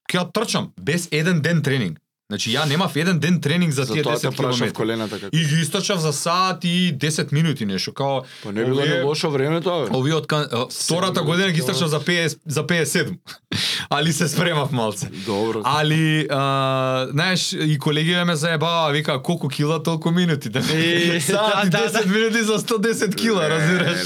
ќе 0.08 0.18
ја 0.18 0.32
трчам 0.32 0.70
без 0.80 1.08
еден 1.12 1.40
ден 1.40 1.62
тренинг. 1.62 1.98
Значи 2.30 2.50
ја 2.50 2.66
немав 2.66 2.92
еден 2.94 3.18
ден 3.18 3.40
тренинг 3.40 3.72
за 3.72 3.86
тие 3.86 4.02
Затоа 4.02 4.14
те 4.14 4.26
10 4.26 4.30
прашав 4.32 4.36
километри. 4.52 4.74
колената 4.74 5.16
како. 5.16 5.30
И 5.32 5.44
ги 5.44 5.54
истрчав 5.56 5.98
за 5.98 6.12
саат 6.12 6.64
и 6.64 6.92
10 6.94 7.32
минути 7.32 7.64
нешто, 7.64 7.92
као 7.92 8.22
Па 8.42 8.52
не 8.52 8.64
било 8.64 8.80
овие- 8.80 9.02
лошо 9.02 9.30
време 9.30 9.60
тоа. 9.60 9.82
бе. 9.82 9.96
Овие 9.96 10.14
од 10.14 10.26
кан- 10.26 10.48
втората 10.70 11.22
година 11.22 11.48
ги 11.48 11.58
тоа. 11.58 11.64
истрчав 11.64 11.88
за 11.88 12.00
50 12.00 12.38
за 12.46 12.62
57. 12.62 13.16
Али 13.90 14.12
се 14.12 14.28
спремав 14.28 14.72
малце. 14.72 15.08
Добро. 15.26 15.62
Али, 15.64 16.26
а, 16.30 17.06
знаеш, 17.10 17.52
и 17.54 17.78
колегиве 17.78 18.24
ме 18.24 18.36
заебава, 18.36 18.90
вика, 18.90 19.22
колку 19.22 19.48
кила, 19.48 19.82
толку 19.82 20.10
минути. 20.10 20.48
Да, 20.50 20.62
Саат 20.62 21.70
да, 21.70 21.78
да, 21.80 21.88
10 21.90 22.06
минути 22.08 22.42
за 22.42 22.58
110 22.58 23.14
кила, 23.14 23.48
разбираш? 23.50 23.98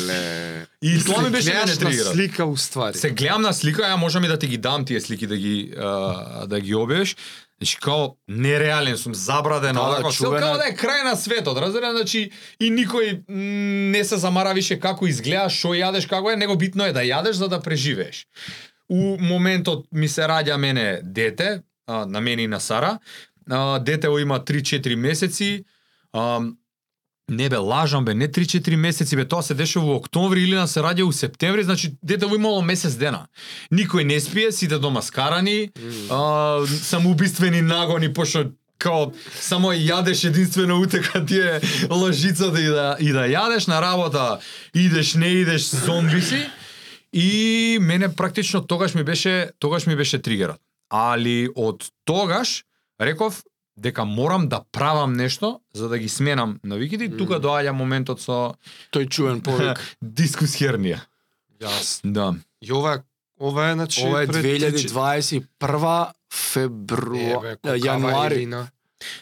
И 0.82 1.04
тоа 1.04 1.22
ми 1.22 1.30
беше 1.30 1.54
на 1.54 1.66
слика 1.92 2.44
уствари. 2.44 2.98
Се 2.98 3.10
гледам 3.10 3.42
на 3.42 3.52
слика, 3.52 3.82
ја 3.82 3.96
можам 3.96 4.24
и 4.24 4.28
да 4.28 4.38
ти 4.38 4.46
ги 4.46 4.58
дам 4.58 4.84
тие 4.84 5.00
слики 5.00 5.26
да 5.26 5.36
ги 5.36 5.74
а, 5.78 6.46
да 6.46 6.60
ги 6.60 6.74
објавиш. 6.74 7.16
Значи 7.58 7.76
као 7.76 8.16
нереален 8.28 8.96
сум, 8.96 9.14
забраден, 9.14 9.74
Да, 9.74 10.02
да, 10.02 10.10
чувена- 10.10 10.40
као 10.40 10.56
да 10.56 10.66
е 10.66 10.74
крај 10.74 11.04
на 11.04 11.16
светот, 11.16 11.58
разбира, 11.58 11.92
значи 11.92 12.30
и 12.60 12.70
никој 12.70 13.22
не 13.92 14.04
се 14.04 14.16
замара 14.16 14.52
више 14.52 14.80
како 14.80 15.06
изгледаш, 15.06 15.54
што 15.54 15.68
јадеш, 15.68 16.08
како 16.08 16.30
е, 16.30 16.36
него 16.36 16.56
битно 16.56 16.84
е 16.84 16.92
да 16.92 17.00
јадеш 17.00 17.30
за 17.32 17.48
да 17.48 17.60
преживееш. 17.60 18.26
У 18.88 19.16
моментот 19.18 19.86
ми 19.92 20.08
се 20.08 20.20
раѓа 20.22 20.56
мене 20.56 21.00
дете, 21.04 21.62
а, 21.86 22.06
на 22.06 22.20
мене 22.20 22.42
и 22.42 22.46
на 22.46 22.60
Сара. 22.60 22.98
А, 23.50 23.78
детево 23.78 24.18
има 24.18 24.40
3-4 24.40 24.94
месеци. 24.96 25.64
А, 26.12 26.40
Не 27.32 27.48
бе, 27.48 27.56
лажам 27.56 28.04
бе, 28.04 28.14
не 28.14 28.28
3-4 28.28 28.76
месеци 28.76 29.16
бе, 29.16 29.24
тоа 29.24 29.42
се 29.42 29.54
дешава 29.56 29.86
во 29.86 29.94
октомври 29.96 30.42
или 30.44 30.54
на 30.54 30.66
се 30.68 30.84
раѓа 30.84 31.08
у 31.08 31.12
септември, 31.12 31.64
значи 31.64 31.94
дете 32.02 32.28
во 32.28 32.36
имало 32.36 32.60
месец 32.60 32.92
дена. 33.00 33.24
Никој 33.72 34.04
не 34.04 34.20
спие, 34.20 34.52
сите 34.52 34.76
дома 34.78 35.00
скарани, 35.00 35.70
а, 36.10 36.60
самоубиствени 36.68 37.62
нагони, 37.64 38.12
пошто 38.12 38.52
као 38.82 39.12
само 39.40 39.72
јадеш 39.72 40.26
единствено 40.28 40.80
утека 40.82 41.22
тие 41.24 41.60
лажицата 41.88 42.50
да 42.52 42.60
и 42.60 42.68
да 42.68 42.96
и 43.00 43.12
да 43.16 43.24
јадеш 43.30 43.68
на 43.68 43.80
работа, 43.80 44.40
идеш 44.74 45.14
не 45.14 45.32
идеш 45.40 45.70
зомби 45.70 46.20
си. 46.20 46.42
И 47.12 47.78
мене 47.80 48.14
практично 48.14 48.60
тогаш 48.66 48.94
ми 48.94 49.04
беше 49.04 49.50
тогаш 49.58 49.86
ми 49.86 49.96
беше 49.96 50.18
тригерот. 50.18 50.60
Али 50.90 51.48
од 51.56 51.88
тогаш 52.04 52.64
реков 53.00 53.42
дека 53.82 54.04
морам 54.04 54.48
да 54.48 54.62
правам 54.72 55.12
нешто 55.12 55.60
за 55.74 55.88
да 55.88 55.98
ги 55.98 56.08
сменам 56.08 56.58
навиките 56.64 57.04
и 57.04 57.16
тука 57.16 57.40
доаѓа 57.42 57.74
моментот 57.74 58.22
со 58.22 58.54
Тој 58.94 59.08
чуен 59.08 59.40
повик. 59.42 59.80
дискус 60.02 60.54
хернија. 60.56 61.00
Јас. 61.62 62.00
Да. 62.04 62.32
И 62.62 62.72
ова 62.72 62.94
е 62.94 62.98
ова 63.40 63.70
е 63.70 63.74
значи 63.74 64.06
Ова 64.06 64.22
е 64.22 64.26
пред 64.26 64.44
2021 64.44 66.12
февруари, 66.32 67.56
јануари. 67.82 68.36
Илина. 68.36 68.66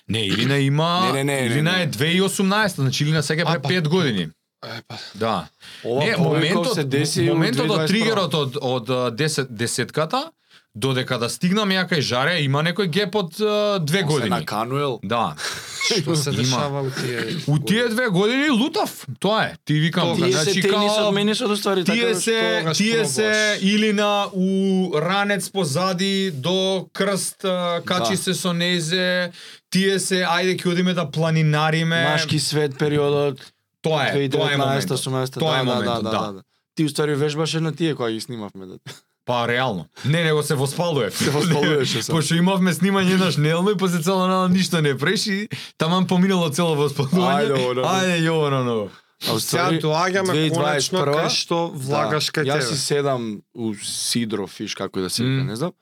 Не, 0.08 0.26
Илина 0.26 0.58
има 0.58 0.90
Не, 1.12 1.24
не, 1.24 1.24
не, 1.24 1.40
не, 1.40 1.46
Илина 1.46 1.72
не. 1.72 1.82
е 1.82 1.90
2018, 1.90 2.68
значи 2.68 3.04
Илина 3.04 3.22
сега 3.22 3.44
пре 3.44 3.62
па, 3.62 3.68
5 3.68 3.88
години. 3.88 4.28
Е, 4.66 4.82
па, 4.88 4.98
Да. 5.14 5.48
Ова 5.84 6.04
не, 6.04 6.16
моментот, 6.16 6.74
се 6.74 6.84
деси 6.84 7.22
моментот 7.22 7.70
од 7.70 7.80
2021. 7.80 7.86
тригерот 7.86 8.34
од 8.34 8.58
од 8.60 8.90
а, 8.90 9.08
10 9.10 9.48
десетката 9.48 10.30
додека 10.74 11.18
да 11.18 11.28
стигнам 11.28 11.70
ја 11.70 11.88
кај 11.90 12.00
Жаре 12.00 12.42
има 12.42 12.62
некој 12.62 12.86
геп 12.86 13.14
од 13.14 13.40
а, 13.40 13.78
две 13.78 13.98
Се 13.98 14.04
години. 14.04 14.30
на 14.30 14.44
Кануел. 14.44 15.00
Да. 15.04 15.34
што 15.90 16.14
се 16.16 16.30
дешава 16.30 16.82
у 16.86 16.90
тие 16.90 17.36
У 17.46 17.58
тие 17.58 17.88
две 17.88 18.06
години 18.08 18.50
лутав. 18.50 19.06
Тоа 19.20 19.44
е. 19.44 19.54
Ти 19.64 19.74
викам, 19.80 20.14
Тога, 20.14 20.26
Тие 20.26 20.32
се 20.32 20.42
значи 20.42 20.62
тенисот, 20.62 20.96
као 20.96 21.12
менисот 21.12 21.50
уствари 21.50 21.84
така. 21.84 21.98
Тие 21.98 22.08
да 22.08 22.20
се, 22.20 22.64
тие 22.74 23.04
се 23.04 23.22
пробуваш. 23.22 23.62
Илина 23.62 24.26
у 24.32 24.46
ранец 24.94 25.50
позади 25.50 26.30
до 26.30 26.86
крст, 26.92 27.42
качи 27.84 28.10
Да. 28.10 28.16
се 28.16 28.34
со 28.34 28.52
незе, 28.52 29.32
тие 29.70 29.98
се 29.98 30.22
ајде 30.22 30.54
ќе 30.56 30.70
одиме 30.70 30.94
да 30.94 31.10
планинариме. 31.10 32.04
Машки 32.04 32.38
свет 32.38 32.78
периодот 32.78 33.52
тоа 33.82 34.04
е, 34.04 34.28
тоа 34.30 34.52
е 34.52 34.56
2019 34.56 34.58
моментот. 34.58 34.98
18 34.98 35.38
Тоа 35.38 35.56
е 35.56 35.58
да, 35.58 35.64
да, 35.64 35.74
моментот, 35.74 36.04
да, 36.04 36.10
да. 36.10 36.18
да, 36.18 36.32
да. 36.32 36.42
Ти 36.74 36.84
уствари 36.84 37.14
вежбаше 37.14 37.60
на 37.60 37.74
тие 37.74 37.94
кои 37.94 38.12
ги 38.12 38.20
снимавме 38.20 38.66
да. 38.66 38.78
Па 39.24 39.48
реално. 39.48 39.86
Не, 40.04 40.24
него 40.24 40.42
се 40.42 40.54
воспалуев. 40.54 41.18
Се 41.18 41.30
воспалуваше 41.30 42.02
се. 42.02 42.12
Пошто 42.14 42.34
имавме 42.34 42.72
снимање 42.72 43.14
еднаш 43.14 43.36
неделно 43.36 43.70
и 43.70 43.76
после 43.76 44.02
цела 44.02 44.28
нела 44.28 44.48
ништо 44.48 44.80
не 44.82 44.96
преши, 44.98 45.48
таман 45.78 46.06
поминало 46.06 46.48
цело 46.50 46.74
воспалување. 46.74 47.52
Ајде, 47.52 47.70
оно. 47.70 47.82
Ајде, 47.84 48.16
јовано 48.24 48.62
ново. 48.64 48.90
А 49.28 49.36
Сега 49.40 49.70
доаѓаме 49.70 50.32
конечно 50.32 50.64
2021 50.64 51.14
кај 51.14 51.28
што 51.28 51.56
влагаш 51.76 52.30
кај 52.32 52.48
Јас 52.48 52.60
си 52.60 52.72
тебе. 52.72 52.80
седам 52.80 53.42
у 53.54 53.74
Сидро 53.74 54.46
фиш 54.46 54.74
како 54.74 54.98
и 54.98 55.02
да 55.02 55.10
се 55.10 55.22
не 55.22 55.56
знам. 55.56 55.72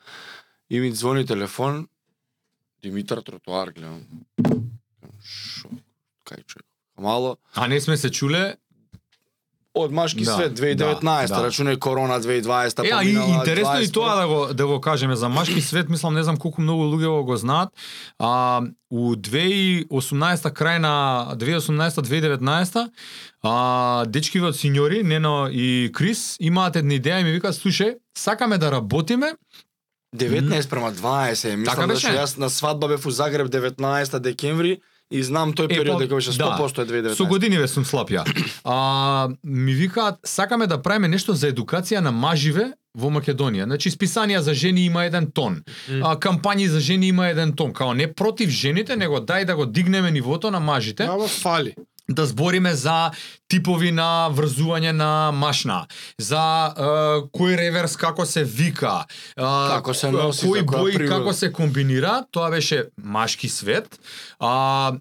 И 0.71 0.81
ми 0.81 0.91
звони 0.93 1.27
телефон 1.27 1.87
Димитар 2.83 3.23
тротоар 3.23 3.71
гледам. 3.71 4.03
Шо? 5.23 5.69
Кај 6.27 6.43
човек? 6.47 6.67
Мало. 6.99 7.37
А 7.55 7.69
не 7.69 7.81
сме 7.81 7.97
се 7.97 8.11
чуле 8.11 8.57
од 9.75 9.93
машки 9.93 10.25
Да, 10.25 10.35
свет 10.35 10.59
2019, 10.59 11.29
да, 11.29 11.41
да. 11.41 11.49
рачунај 11.49 11.79
корона 11.79 12.21
2020, 12.21 12.87
Е, 12.87 12.91
а 12.93 13.05
и 13.05 13.13
интересно 13.13 13.81
и 13.81 13.87
20, 13.87 13.93
тоа 13.93 14.17
да 14.17 14.27
го 14.27 14.55
да 14.55 14.67
го 14.67 14.81
кажеме 14.81 15.17
за 15.17 15.29
машки 15.29 15.61
свет, 15.61 15.89
мислам 15.89 16.15
не 16.15 16.23
знам 16.23 16.37
колку 16.37 16.63
многу 16.63 16.83
луѓе 16.83 17.25
го 17.25 17.37
знаат. 17.37 17.69
А 18.19 18.63
у 18.91 19.15
2018 19.15 19.89
крај 20.53 20.79
на 20.79 21.27
2018-2019 21.37 22.89
а 23.43 24.05
дечкиве 24.07 24.47
од 24.47 24.57
синьори 24.57 25.03
Нено 25.03 25.49
и 25.53 25.91
Крис 25.95 26.37
имаат 26.41 26.77
една 26.77 26.95
идеја 26.95 27.21
и 27.21 27.25
ми 27.25 27.33
викаат 27.33 27.55
слушај, 27.55 27.99
сакаме 28.17 28.59
да 28.59 28.73
работиме 28.73 29.33
19 30.17 30.71
према 30.71 30.93
20, 30.93 31.57
мислам 31.57 31.65
Така 31.65 31.87
да 31.87 31.95
беше? 31.95 32.07
што 32.07 32.17
јас 32.17 32.39
на 32.39 32.51
свадба 32.51 32.89
бев 32.89 33.07
у 33.07 33.11
Загреб 33.11 33.49
19 33.49 34.19
декември 34.19 34.81
и 35.11 35.23
знам 35.23 35.55
тој 35.57 35.69
период 35.69 35.97
па, 35.97 36.03
дека 36.05 36.19
беше 36.19 36.33
100% 36.33 36.83
е 36.83 36.87
2019. 36.87 37.17
Со 37.17 37.27
години 37.27 37.59
ве 37.59 37.69
сум 37.69 37.85
слаб 37.85 38.11
ја. 38.13 38.25
А, 38.65 39.29
ми 39.45 39.75
викаат, 39.75 40.21
сакаме 40.25 40.67
да 40.67 40.83
правиме 40.83 41.09
нешто 41.09 41.35
за 41.35 41.53
едукација 41.53 42.01
на 42.05 42.13
маживе 42.13 42.73
во 42.99 43.11
Македонија. 43.15 43.65
Значи, 43.65 43.91
списанија 43.91 44.43
за 44.45 44.55
жени 44.55 44.85
има 44.87 45.07
еден 45.09 45.31
тон. 45.33 45.63
А, 46.03 46.17
кампањи 46.17 46.69
за 46.69 46.81
жени 46.81 47.09
има 47.09 47.29
еден 47.29 47.55
тон. 47.57 47.73
Као 47.73 47.95
не 47.95 48.13
против 48.13 48.51
жените, 48.51 48.97
него 48.97 49.21
дај 49.21 49.45
да 49.45 49.57
го 49.57 49.67
дигнеме 49.67 50.11
нивото 50.11 50.51
на 50.51 50.61
мажите. 50.61 51.09
Ама 51.09 51.29
фали. 51.29 51.75
Да 52.09 52.27
збориме 52.27 52.75
за 52.75 53.11
типови 53.49 53.91
на 53.93 54.31
врзување 54.33 54.93
на 54.93 55.31
машна, 55.33 55.87
за 56.19 56.41
е, 56.69 56.83
кој 57.29 57.57
реверс 57.57 57.97
како 57.97 58.27
се 58.27 58.45
вика, 58.45 59.05
е, 59.37 59.43
Како 59.43 59.95
се 59.95 60.11
носи, 60.11 60.47
која 60.47 60.65
бои 60.65 60.95
природа. 60.95 61.15
како 61.15 61.33
се 61.33 61.53
комбинира, 61.53 62.25
тоа 62.31 62.51
беше 62.51 62.85
машки 62.97 63.49
свет. 63.49 63.99
А 64.41 64.93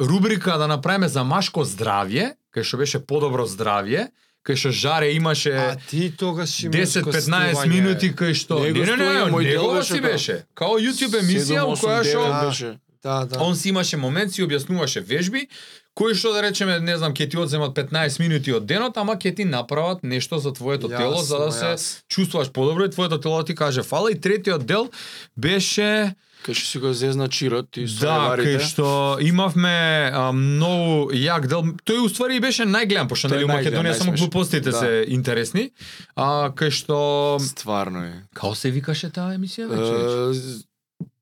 рубрика 0.00 0.58
да 0.58 0.66
направиме 0.66 1.08
за 1.08 1.24
машко 1.24 1.64
здравје, 1.64 2.34
кај 2.54 2.62
што 2.62 2.76
беше 2.76 2.98
подобро 2.98 3.46
здравје, 3.46 4.08
кај 4.46 4.56
што 4.56 4.70
Жаре 4.70 5.12
имаше 5.12 5.52
А 5.52 5.76
ти 5.76 6.10
тогаш 6.10 6.62
имаш 6.62 6.76
10-15 6.76 7.02
гостување. 7.02 7.66
минути 7.68 8.14
кај 8.14 8.34
што 8.34 8.58
Не, 8.58 8.72
не 8.72 8.80
не 8.80 8.86
не, 8.86 8.86
гостување, 8.96 9.30
мој 9.30 9.42
дел 9.42 9.62
негова 9.62 10.00
беше. 10.02 10.44
Као 10.54 10.78
YouTube 10.78 11.14
емисија 11.14 11.62
во 11.62 11.74
која 11.74 12.02
што 12.02 12.78
Да. 13.02 13.24
Да. 13.24 13.42
Он 13.44 13.56
си 13.56 13.68
имаше 13.68 13.96
момент, 13.96 14.32
си 14.32 14.42
објаснуваше 14.42 15.00
вежби, 15.00 15.48
кои 15.96 16.14
што 16.14 16.34
да 16.36 16.42
речеме, 16.44 16.76
не 16.80 16.96
знам, 16.98 17.14
ќе 17.16 17.30
ти 17.30 17.38
одземат 17.40 17.72
15 17.76 18.20
минути 18.20 18.52
од 18.52 18.66
денот, 18.68 18.96
ама 19.00 19.16
ќе 19.16 19.34
ти 19.36 19.44
направат 19.48 20.04
нешто 20.04 20.38
за 20.38 20.52
твоето 20.52 20.88
Јасно, 20.92 20.98
тело 20.98 21.22
за 21.22 21.38
да 21.38 21.52
се 21.52 22.02
чувствуваш 22.08 22.52
подобро 22.52 22.84
и 22.84 22.90
твоето 22.90 23.18
тело 23.20 23.42
ти 23.42 23.54
каже 23.54 23.82
фала 23.82 24.12
и 24.12 24.20
третиот 24.20 24.66
дел 24.66 24.90
беше 25.36 26.14
Кај 26.44 26.54
што 26.54 26.68
си 26.68 26.78
го 26.78 26.92
зезна 26.94 27.26
чирот 27.32 27.74
и 27.80 27.86
да, 27.98 28.36
кај 28.38 28.60
што 28.62 29.16
имавме 29.24 30.12
а, 30.12 30.30
многу 30.36 31.10
јак 31.16 31.48
дел. 31.50 31.64
Тој 31.82 32.04
уствари 32.06 32.36
и 32.36 32.42
беше 32.44 32.68
најгледам, 32.68 33.08
пошто 33.10 33.32
нели 33.32 33.48
у 33.48 33.50
Македонија 33.50 33.96
само 33.98 34.14
глупостите 34.14 34.70
Да. 34.70 34.78
се 34.78 35.04
интересни. 35.08 35.72
А 36.14 36.52
кај 36.54 36.70
што 36.70 37.40
Стварно 37.42 38.04
е. 38.04 38.14
Као 38.36 38.54
се 38.54 38.70
викаше 38.70 39.10
таа 39.10 39.34
емисија 39.34 39.66
вече? 39.72 40.62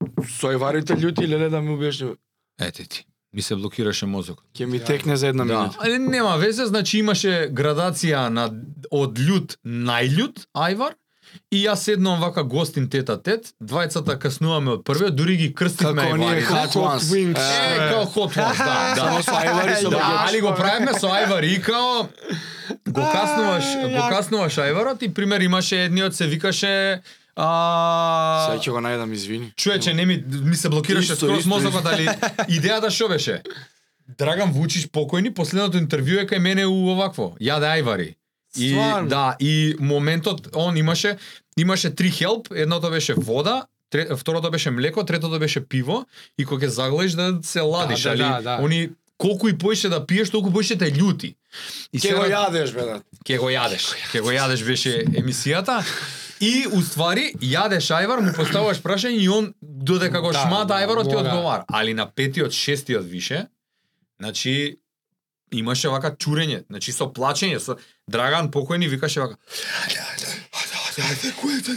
Е, 0.05 0.27
Соеварите 0.31 0.95
љути 0.95 1.29
леле 1.29 1.49
да 1.49 1.61
ми 1.61 1.71
објашни. 1.71 2.15
Ете 2.59 2.85
ти. 2.85 3.05
Ми 3.33 3.43
се 3.43 3.57
блокираше 3.57 4.07
мозокот. 4.07 4.45
Ќе 4.55 4.65
ми 4.65 4.79
текне 4.81 5.17
за 5.17 5.29
една 5.29 5.45
Да, 5.45 5.59
минута. 5.59 5.99
нема 6.01 6.37
везе, 6.37 6.67
значи 6.67 6.99
имаше 6.99 7.49
градација 7.51 8.29
на 8.29 8.45
од 8.91 9.19
љут 9.19 9.57
најљут 9.65 10.47
Ајвар 10.55 10.95
и 11.51 11.65
јас 11.65 11.75
седнувам 11.77 12.21
вака 12.21 12.45
гостин 12.45 12.87
тета 12.89 13.17
тет, 13.19 13.55
двајцата 13.61 14.19
каснуваме 14.19 14.71
од 14.71 14.85
првиот, 14.85 15.17
дури 15.17 15.37
ги 15.37 15.55
крстивме 15.55 16.03
Како 16.03 16.15
оние 16.15 16.29
Ајварите. 16.29 16.47
Hot 16.47 16.77
Ones. 16.77 17.11
Е, 17.11 17.91
као 17.91 18.05
hot 18.07 18.37
ones, 18.37 18.59
да, 18.59 18.95
Само 18.97 19.17
да. 19.17 19.23
со 19.23 19.33
Ајвари 19.33 19.75
со 19.83 19.91
Да, 19.91 20.27
али 20.29 20.41
го 20.41 20.55
правиме 20.55 20.95
со 20.95 21.07
Ајвар 21.09 21.43
и 21.45 21.59
као 21.59 22.07
го 22.87 23.03
каснуваш, 23.13 23.65
го 23.91 24.09
каснуваш 24.09 24.55
Ајварот 24.59 25.03
и 25.03 25.15
пример 25.15 25.41
имаше 25.41 25.85
едниот 25.85 26.15
се 26.15 26.27
викаше 26.27 27.03
а 27.37 28.47
Сега 28.47 28.63
ќе 28.63 28.71
го 28.71 28.81
најдам, 28.81 29.13
извини. 29.13 29.53
Човече, 29.57 29.95
не 29.95 30.07
ми, 30.07 30.25
ми 30.43 30.57
се 30.57 30.69
блокираше 30.69 31.17
скроз 31.17 31.47
мозокот, 31.47 31.87
али 31.87 32.09
идејата 32.49 32.91
што 32.91 33.09
беше? 33.09 33.43
Драган 34.19 34.53
Вучич 34.53 34.87
покојни, 34.89 35.33
последното 35.33 35.79
интервју 35.79 36.21
е 36.23 36.27
кај 36.27 36.39
мене 36.39 36.67
у 36.67 36.91
овакво, 36.93 37.35
јаде 37.41 37.71
ајвари. 37.73 38.15
И 38.57 38.71
Стварно? 38.71 39.09
да, 39.09 39.37
и 39.41 39.75
моментот 39.81 40.49
он 40.55 40.77
имаше 40.77 41.17
имаше 41.57 41.91
три 41.91 42.11
хелп, 42.11 42.49
едното 42.55 42.91
беше 42.91 43.15
вода, 43.15 43.67
тре, 43.91 44.07
второто 44.17 44.51
беше 44.51 44.71
млеко, 44.71 45.05
третото 45.05 45.39
беше 45.39 45.61
пиво 45.61 46.05
и 46.39 46.45
кога 46.45 46.67
ќе 46.67 46.71
загледаш 46.71 47.13
да 47.13 47.39
се 47.43 47.61
ладиш, 47.61 48.03
да, 48.03 48.11
али 48.11 48.19
да, 48.19 48.41
да. 48.41 48.59
они 48.63 48.91
колку 49.19 49.49
и 49.49 49.59
поише 49.59 49.89
да 49.89 50.07
пиеш, 50.07 50.31
толку 50.31 50.53
поише 50.53 50.79
те 50.79 50.93
љути. 50.93 51.35
И 51.93 51.99
Ќе 51.99 52.15
го 52.15 52.23
сега- 52.23 52.31
јадеш, 52.37 52.75
бе. 52.75 53.01
Ке 53.25 53.39
го 53.39 53.51
јадеш. 53.51 53.95
Ке 54.13 54.21
го 54.21 54.31
јадеш 54.31 54.65
беше 54.67 55.05
емисијата. 55.07 55.83
И 56.45 56.67
уствари 56.77 57.31
јадеш 57.41 57.89
ајвар, 57.97 58.21
му 58.25 58.33
поставуваш 58.37 58.83
прашање 58.85 59.23
и 59.23 59.29
он 59.33 59.53
додека 59.63 60.21
го 60.21 60.33
Да, 60.35 60.45
шмата 60.45 60.75
да, 60.75 60.81
ајварот 60.83 61.09
ти 61.09 61.17
одговара. 61.17 61.65
Али 61.69 61.95
на 61.95 62.07
петиот, 62.11 62.53
шестиот 62.53 63.07
више, 63.09 63.47
значи 64.21 64.81
имаше 65.53 65.89
вака 65.89 66.11
чурење, 66.17 66.65
значи 66.69 66.93
со 66.93 67.09
плачење, 67.09 67.61
со 67.61 67.79
Драган 68.11 68.51
покојни 68.53 68.91
викаше 68.91 69.21
вака 69.21 69.39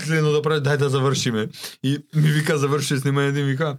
Гледно 0.05 0.31
да 0.31 0.41
прави, 0.41 0.61
дај 0.61 0.77
да 0.77 0.89
завршиме. 0.89 1.47
И 1.83 1.97
ми 2.13 2.31
вика 2.31 2.57
заврши 2.57 2.99
снимањето 3.01 3.39
и 3.39 3.43
ми 3.43 3.51
вика 3.55 3.77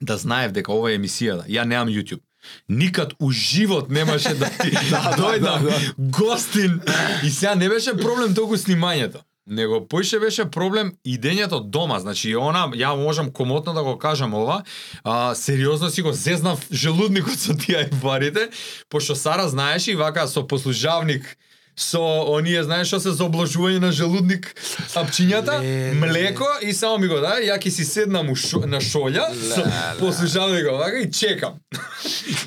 да 0.00 0.16
знаев 0.16 0.52
дека 0.52 0.72
ова 0.72 0.92
е 0.92 0.98
емисијата. 0.98 1.48
Ја 1.48 1.64
немам 1.64 1.88
YouTube. 1.88 2.22
Никад 2.68 3.14
у 3.18 3.30
живот 3.30 3.90
немаше 3.90 4.34
да 4.34 4.50
ти 4.62 4.70
дојдам 5.18 5.94
гостин. 5.98 6.80
И 7.24 7.30
сега 7.30 7.54
не 7.54 7.68
беше 7.68 7.96
проблем 7.96 8.34
толку 8.34 8.56
снимањето. 8.56 9.22
Него 9.46 9.88
поише 9.88 10.18
беше 10.20 10.50
проблем 10.50 10.92
идењето 11.06 11.58
дома. 11.60 11.98
Значи 11.98 12.36
она, 12.36 12.68
ја 12.78 12.94
можам 12.96 13.32
комотно 13.32 13.74
да 13.74 13.82
го 13.82 13.98
кажам 13.98 14.34
ова, 14.34 14.62
а, 15.04 15.34
сериозно 15.34 15.90
си 15.90 16.02
го 16.02 16.12
зезнав 16.12 16.66
желудникот 16.72 17.38
со 17.38 17.56
тие 17.56 17.88
ајварите, 17.88 18.50
пошто 18.88 19.14
Сара 19.14 19.48
знаеше 19.48 19.92
и 19.92 19.98
вака 19.98 20.28
со 20.28 20.46
послужавник 20.46 21.36
со 21.76 21.98
оние 22.28 22.62
знаеш 22.62 22.88
што 22.88 23.00
се 23.00 23.12
за 23.16 23.24
обложување 23.24 23.80
на 23.80 23.90
желудник 23.92 24.52
апчињата, 24.94 25.58
млеко 25.98 26.46
и 26.62 26.72
само 26.72 26.98
ми 26.98 27.08
го 27.08 27.18
даде, 27.20 27.48
ја 27.48 27.56
ќе 27.58 27.70
си 27.70 27.84
седнам 27.84 28.28
шо, 28.36 28.62
на 28.66 28.78
шолја, 28.78 29.32
со 29.32 29.64
послужавникот 29.98 30.78
вака 30.78 31.02
и 31.02 31.10
чекам. 31.10 31.58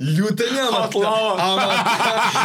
Љутење, 0.00 0.62
ама, 0.68 0.88
ама, 1.48 1.68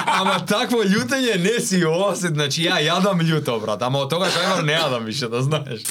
ама 0.06 0.36
такво 0.46 0.84
љутење 0.84 1.38
не 1.44 1.60
си 1.64 1.84
осет, 1.86 2.34
значи 2.34 2.66
ја 2.68 2.80
јадам 2.84 3.22
љуто, 3.26 3.60
брат, 3.62 3.82
ама 3.84 4.06
од 4.06 4.12
тогаш 4.12 4.38
ајвар 4.40 4.64
не 4.66 4.76
јадам 4.78 5.06
више, 5.08 5.30
да 5.32 5.42
знаеш. 5.44 5.86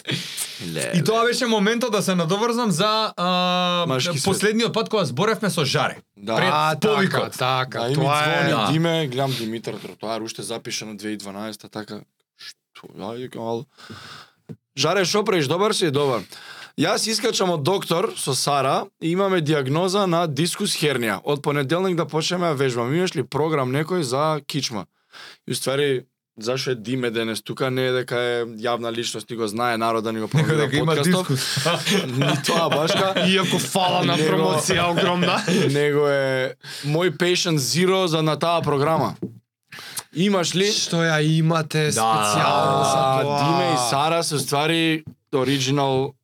И 0.95 1.05
тоа 1.05 1.25
беше 1.25 1.47
моментот 1.47 1.93
да 1.93 2.03
се 2.03 2.15
надоврзам 2.15 2.71
за 2.71 3.13
а, 3.17 3.87
последниот 4.25 4.75
пат 4.75 4.89
кога 4.89 5.05
зборевме 5.05 5.51
со 5.51 5.65
Жаре. 5.65 6.03
Да. 6.17 6.37
Пред 6.37 6.51
А, 6.53 6.75
така, 6.75 6.95
повикот. 6.95 7.33
така, 7.39 7.81
Да, 7.81 7.87
и 7.87 7.91
ми 7.91 7.95
тоа 7.95 8.17
звони 8.25 8.51
е... 8.51 8.55
Да. 8.55 8.69
Диме, 8.73 9.07
гледам 9.07 9.33
Димитар 9.39 9.75
Тротоар, 9.75 10.21
уште 10.21 10.43
запишано 10.43 10.95
2012 10.95 11.71
така. 11.71 12.01
Што, 12.37 12.91
ја 12.99 13.31
ал... 13.39 13.67
Жаре, 14.79 15.05
шо 15.05 15.25
правиш? 15.25 15.47
Добар 15.47 15.73
си? 15.73 15.91
Добар. 15.91 16.23
Јас 16.79 17.09
искачам 17.11 17.51
од 17.51 17.65
доктор 17.67 18.13
со 18.15 18.37
Сара 18.39 18.85
и 19.03 19.11
имаме 19.11 19.41
диагноза 19.41 20.05
на 20.07 20.27
дискус 20.31 20.77
хернија. 20.79 21.17
Од 21.25 21.43
понеделник 21.43 21.97
да 21.99 22.05
почнеме 22.07 22.53
да 22.53 22.55
вежбаме. 22.55 22.95
Имаш 22.97 23.17
ли 23.17 23.25
програм 23.27 23.73
некој 23.75 24.07
за 24.07 24.39
кичма? 24.47 24.85
И 25.49 25.53
уствари, 25.53 26.05
зашо 26.39 26.71
е 26.71 26.75
Диме 26.75 27.11
денес 27.11 27.43
тука, 27.43 27.71
не 27.71 27.89
е 27.89 27.93
дека 27.93 28.15
е 28.15 28.45
јавна 28.63 28.93
личност, 28.95 29.31
ни 29.31 29.37
го 29.37 29.49
знае 29.51 29.75
народ 29.79 30.05
да 30.05 30.13
ни 30.13 30.21
го 30.21 30.29
Некој 30.29 30.31
промира 30.31 30.57
дека 30.57 30.77
има 30.77 30.95
дискус. 31.03 31.67
Ни 32.15 32.31
тоа 32.47 32.69
башка. 32.71 33.27
Иако 33.27 33.59
фала 33.59 34.05
на 34.05 34.15
Него- 34.15 34.31
промоција 34.31 34.87
огромна. 34.93 35.43
него 35.75 36.07
е 36.07 36.55
мој 36.87 37.11
patient 37.19 37.59
zero 37.59 38.07
за 38.07 38.23
на 38.23 38.39
таа 38.39 38.63
програма. 38.63 39.17
Имаш 40.15 40.55
ли? 40.55 40.71
Што 40.71 41.03
ја 41.03 41.19
имате 41.27 41.91
специјално 41.91 42.87
за 42.87 43.03
тоа? 43.27 43.43
Диме 43.43 43.67
и 43.75 43.79
Сара 43.91 44.23
се 44.23 44.39
ствари 44.39 45.03
оригинал 45.35 46.15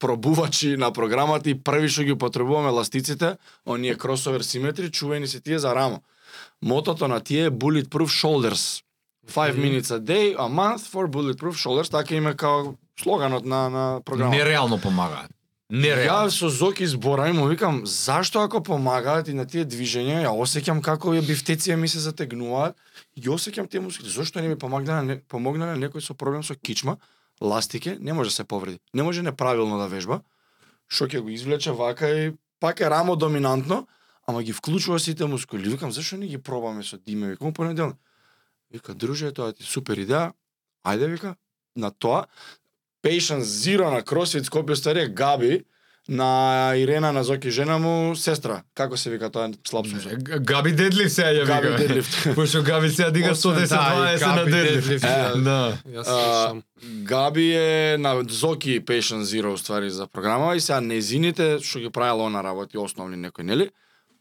пробувачи 0.00 0.76
на 0.76 0.90
програмата 0.92 1.50
и 1.50 1.54
први 1.54 1.88
што 1.88 2.04
ги 2.08 2.16
потребуваме 2.18 2.72
ластиците, 2.74 3.36
оние 3.66 3.94
кросовер 3.94 4.40
симетри, 4.40 4.90
чувени 4.90 5.28
се 5.28 5.40
тие 5.40 5.58
за 5.58 5.74
рамо. 5.74 6.00
Мотото 6.62 7.08
на 7.08 7.20
тие 7.20 7.44
е 7.44 7.50
Bulletproof 7.50 8.10
Shoulders. 8.22 8.82
5 9.30 9.54
minutes 9.54 9.90
a 9.90 10.00
day, 10.00 10.34
a 10.34 10.48
month 10.48 10.82
for 10.92 11.06
Bulletproof 11.06 11.54
Shoulders, 11.54 11.90
така 11.90 12.14
име 12.14 12.34
као 12.34 12.74
слоганот 13.02 13.44
на, 13.44 13.70
на 13.70 14.00
програмата. 14.04 14.36
Нереално 14.36 14.80
помагаат. 14.80 15.30
Ја 15.70 15.82
Нереално. 15.82 16.30
со 16.30 16.48
Зоки 16.48 16.86
збора 16.86 17.28
и 17.28 17.32
му 17.32 17.46
викам, 17.46 17.86
зашто 17.86 18.38
ако 18.40 18.62
помагаат 18.62 19.28
и 19.28 19.34
на 19.34 19.46
тие 19.46 19.64
движења, 19.64 20.26
ја 20.26 20.32
осеќам 20.34 20.80
како 20.82 21.14
ја 21.14 21.22
бифтеција 21.22 21.76
ми 21.76 21.88
се 21.88 22.02
затегнуваат, 22.02 22.74
и 23.16 23.28
осеќам 23.28 23.70
тие 23.70 23.80
мускули. 23.80 24.10
Зошто 24.10 24.40
не 24.40 24.48
ми 24.48 24.58
помогна 24.58 25.02
на 25.02 25.18
помогна 25.28 25.66
на 25.66 25.76
некој 25.78 26.02
со 26.02 26.14
проблем 26.14 26.42
со 26.42 26.54
кичма, 26.54 26.96
ластике, 27.40 27.98
не 28.00 28.12
може 28.12 28.30
да 28.30 28.34
се 28.34 28.44
повреди. 28.44 28.78
Не 28.94 29.02
може 29.02 29.22
неправилно 29.22 29.78
да 29.78 29.88
вежба, 29.88 30.20
што 30.88 31.06
ќе 31.06 31.20
го 31.20 31.30
извлече 31.30 31.72
вака 31.72 32.08
и 32.10 32.32
пак 32.60 32.80
е 32.80 32.90
рамо 32.90 33.16
доминантно, 33.16 33.86
ама 34.26 34.42
ги 34.42 34.52
вклучува 34.52 34.98
сите 35.00 35.24
мускули. 35.24 35.68
Викам, 35.68 35.92
зашо 35.92 36.16
не 36.16 36.26
ги 36.26 36.38
пробаме 36.38 36.82
со 36.82 36.98
Диме? 36.98 37.30
Викам, 37.30 37.52
понеделник. 37.52 37.96
Вика, 38.70 38.94
друже, 38.94 39.32
тоа 39.32 39.52
ти 39.52 39.64
супер 39.66 39.98
идеја. 39.98 40.32
Ајде, 40.86 41.10
вика, 41.10 41.34
на 41.76 41.90
тоа. 41.90 42.26
Patient 43.02 43.42
Zero 43.42 43.90
на 43.90 44.02
CrossFit 44.04 44.46
Скопје 44.46 44.76
старија 44.76 45.08
Габи, 45.08 45.64
на 46.10 46.26
Ирена 46.76 47.12
на 47.12 47.24
Зоки 47.24 47.50
жена 47.50 47.78
му 47.78 48.16
сестра. 48.16 48.62
Како 48.74 48.96
се 48.96 49.10
вика 49.10 49.30
тоа 49.30 49.50
слаб 49.62 49.86
сум. 49.86 50.00
се. 50.00 50.16
Габи 50.18 50.72
дедлифт 50.72 51.12
сега 51.12 51.28
ја 51.30 51.46
Габи 51.46 51.68
вика. 51.68 51.78
дедлифт. 51.78 52.34
Пошто 52.34 52.62
Габи 52.62 52.90
сега 52.90 53.10
дига 53.10 53.30
Освен, 53.30 53.54
110 53.56 53.68
да, 53.68 54.12
и 54.12 54.16
20 54.16 54.26
на 54.26 54.36
Габи 54.36 54.50
дедлифт. 54.52 55.04
Е, 55.04 55.08
да. 55.38 55.78
Да. 55.86 56.54
Габи 56.82 57.52
е 57.52 57.96
на 57.98 58.24
Зоки 58.28 58.80
Patient 58.82 59.22
Zero 59.22 59.56
ствари 59.56 59.90
за 59.90 60.06
програма 60.06 60.56
и 60.56 60.60
сега 60.60 60.80
незините 60.82 61.58
што 61.60 61.78
ги 61.78 61.90
правила 61.90 62.26
она 62.26 62.42
работи 62.42 62.78
основни 62.78 63.16
некои, 63.16 63.44
нели? 63.44 63.70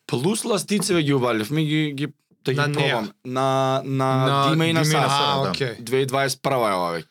Плюс 0.07 0.45
ластицеве 0.45 1.03
ги 1.03 1.13
убавливме 1.13 1.63
ги 1.63 1.91
ги 1.93 2.07
да 2.45 2.53
ги 2.53 2.59
На 2.59 2.71
пробам 2.71 3.11
на 3.25 3.81
на, 3.85 4.05
На 4.17 4.49
Дима 4.49 4.67
и 4.67 4.73
на 4.73 4.83
Дима 4.83 4.91
и 4.91 4.95
на 4.95 5.01
Сара. 5.01 5.09
Сара, 5.09 5.31
А, 5.31 5.43
да. 5.43 5.49
окей. 5.49 5.73
2021 5.75 6.29
е 6.63 6.73
ова 6.73 6.89
веќе. 6.93 7.05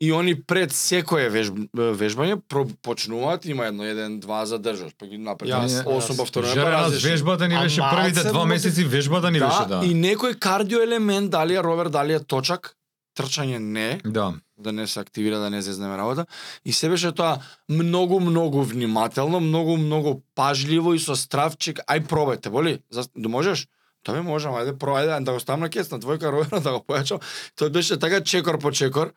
И 0.00 0.12
они 0.12 0.34
пред 0.36 0.70
секое 0.72 1.28
веж, 1.28 1.48
вежбање 1.74 2.36
про, 2.38 2.64
почнуваат, 2.82 3.46
има 3.46 3.66
едно, 3.66 3.82
еден, 3.82 4.20
два 4.20 4.46
задржаш, 4.46 4.92
па 4.94 5.06
ги 5.06 5.18
напред 5.18 5.50
Јасно, 5.50 5.82
8 5.84 5.90
јасно. 5.90 6.16
повторување, 6.16 6.54
па 6.54 6.60
Жара 6.60 6.70
нас 6.72 6.86
различни. 6.86 7.10
вежбата 7.10 7.48
ни 7.48 7.56
беше 7.56 7.80
првите 7.82 8.22
два 8.24 8.44
месеци 8.44 8.84
вежбата 8.84 9.30
ни 9.30 9.40
беше, 9.40 9.64
да. 9.66 9.80
И 9.82 9.90
некој 9.90 10.38
кардио 10.38 10.78
елемент, 10.80 11.30
дали 11.30 11.54
е 11.54 11.62
ровер, 11.62 11.88
дали 11.88 12.12
е 12.12 12.20
точак, 12.20 12.76
трчање 13.12 13.58
не, 13.58 14.00
Да. 14.04 14.34
да 14.56 14.72
не 14.72 14.86
се 14.86 15.00
активира, 15.00 15.38
да 15.38 15.50
не 15.50 15.62
зезнеме 15.62 15.96
работа. 15.96 16.26
И 16.64 16.72
се 16.72 16.88
беше 16.88 17.10
тоа 17.12 17.38
многу, 17.68 18.20
многу 18.20 18.62
внимателно, 18.62 19.40
многу, 19.40 19.76
многу 19.76 20.22
пажливо 20.34 20.94
и 20.94 20.98
со 20.98 21.16
стравчик. 21.16 21.80
Ај 21.88 22.06
пробајте, 22.06 22.48
боли? 22.48 22.78
За, 22.90 23.02
да 23.16 23.28
можеш? 23.28 23.66
Тоа 24.04 24.14
ми 24.14 24.22
можам, 24.22 24.54
ајде 24.54 24.78
пробај, 24.78 25.10
ајде 25.10 25.24
да 25.24 25.32
го 25.32 25.40
ставам 25.40 25.60
на 25.60 25.68
кец, 25.68 25.90
на 25.90 25.98
двојка 25.98 26.30
ровера, 26.30 26.60
да 26.62 26.70
го 26.70 26.78
појачам. 26.80 27.18
Тоа 27.56 27.68
беше 27.68 27.98
така 27.98 28.22
чекор 28.22 28.58
по 28.58 28.70
чекор. 28.70 29.10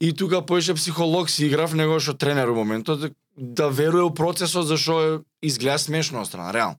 И 0.00 0.12
тука 0.12 0.46
поише 0.46 0.74
психолог 0.74 1.30
си 1.30 1.46
играв, 1.46 1.74
него 1.74 2.00
што 2.00 2.14
тренер 2.14 2.48
у 2.48 2.54
моментот, 2.54 3.12
да 3.36 3.68
веруе 3.68 4.02
у 4.02 4.10
процесот, 4.10 4.66
зашо 4.66 5.20
изгледа 5.42 5.78
смешно 5.78 6.20
од 6.20 6.26
страна, 6.26 6.52
реално. 6.52 6.76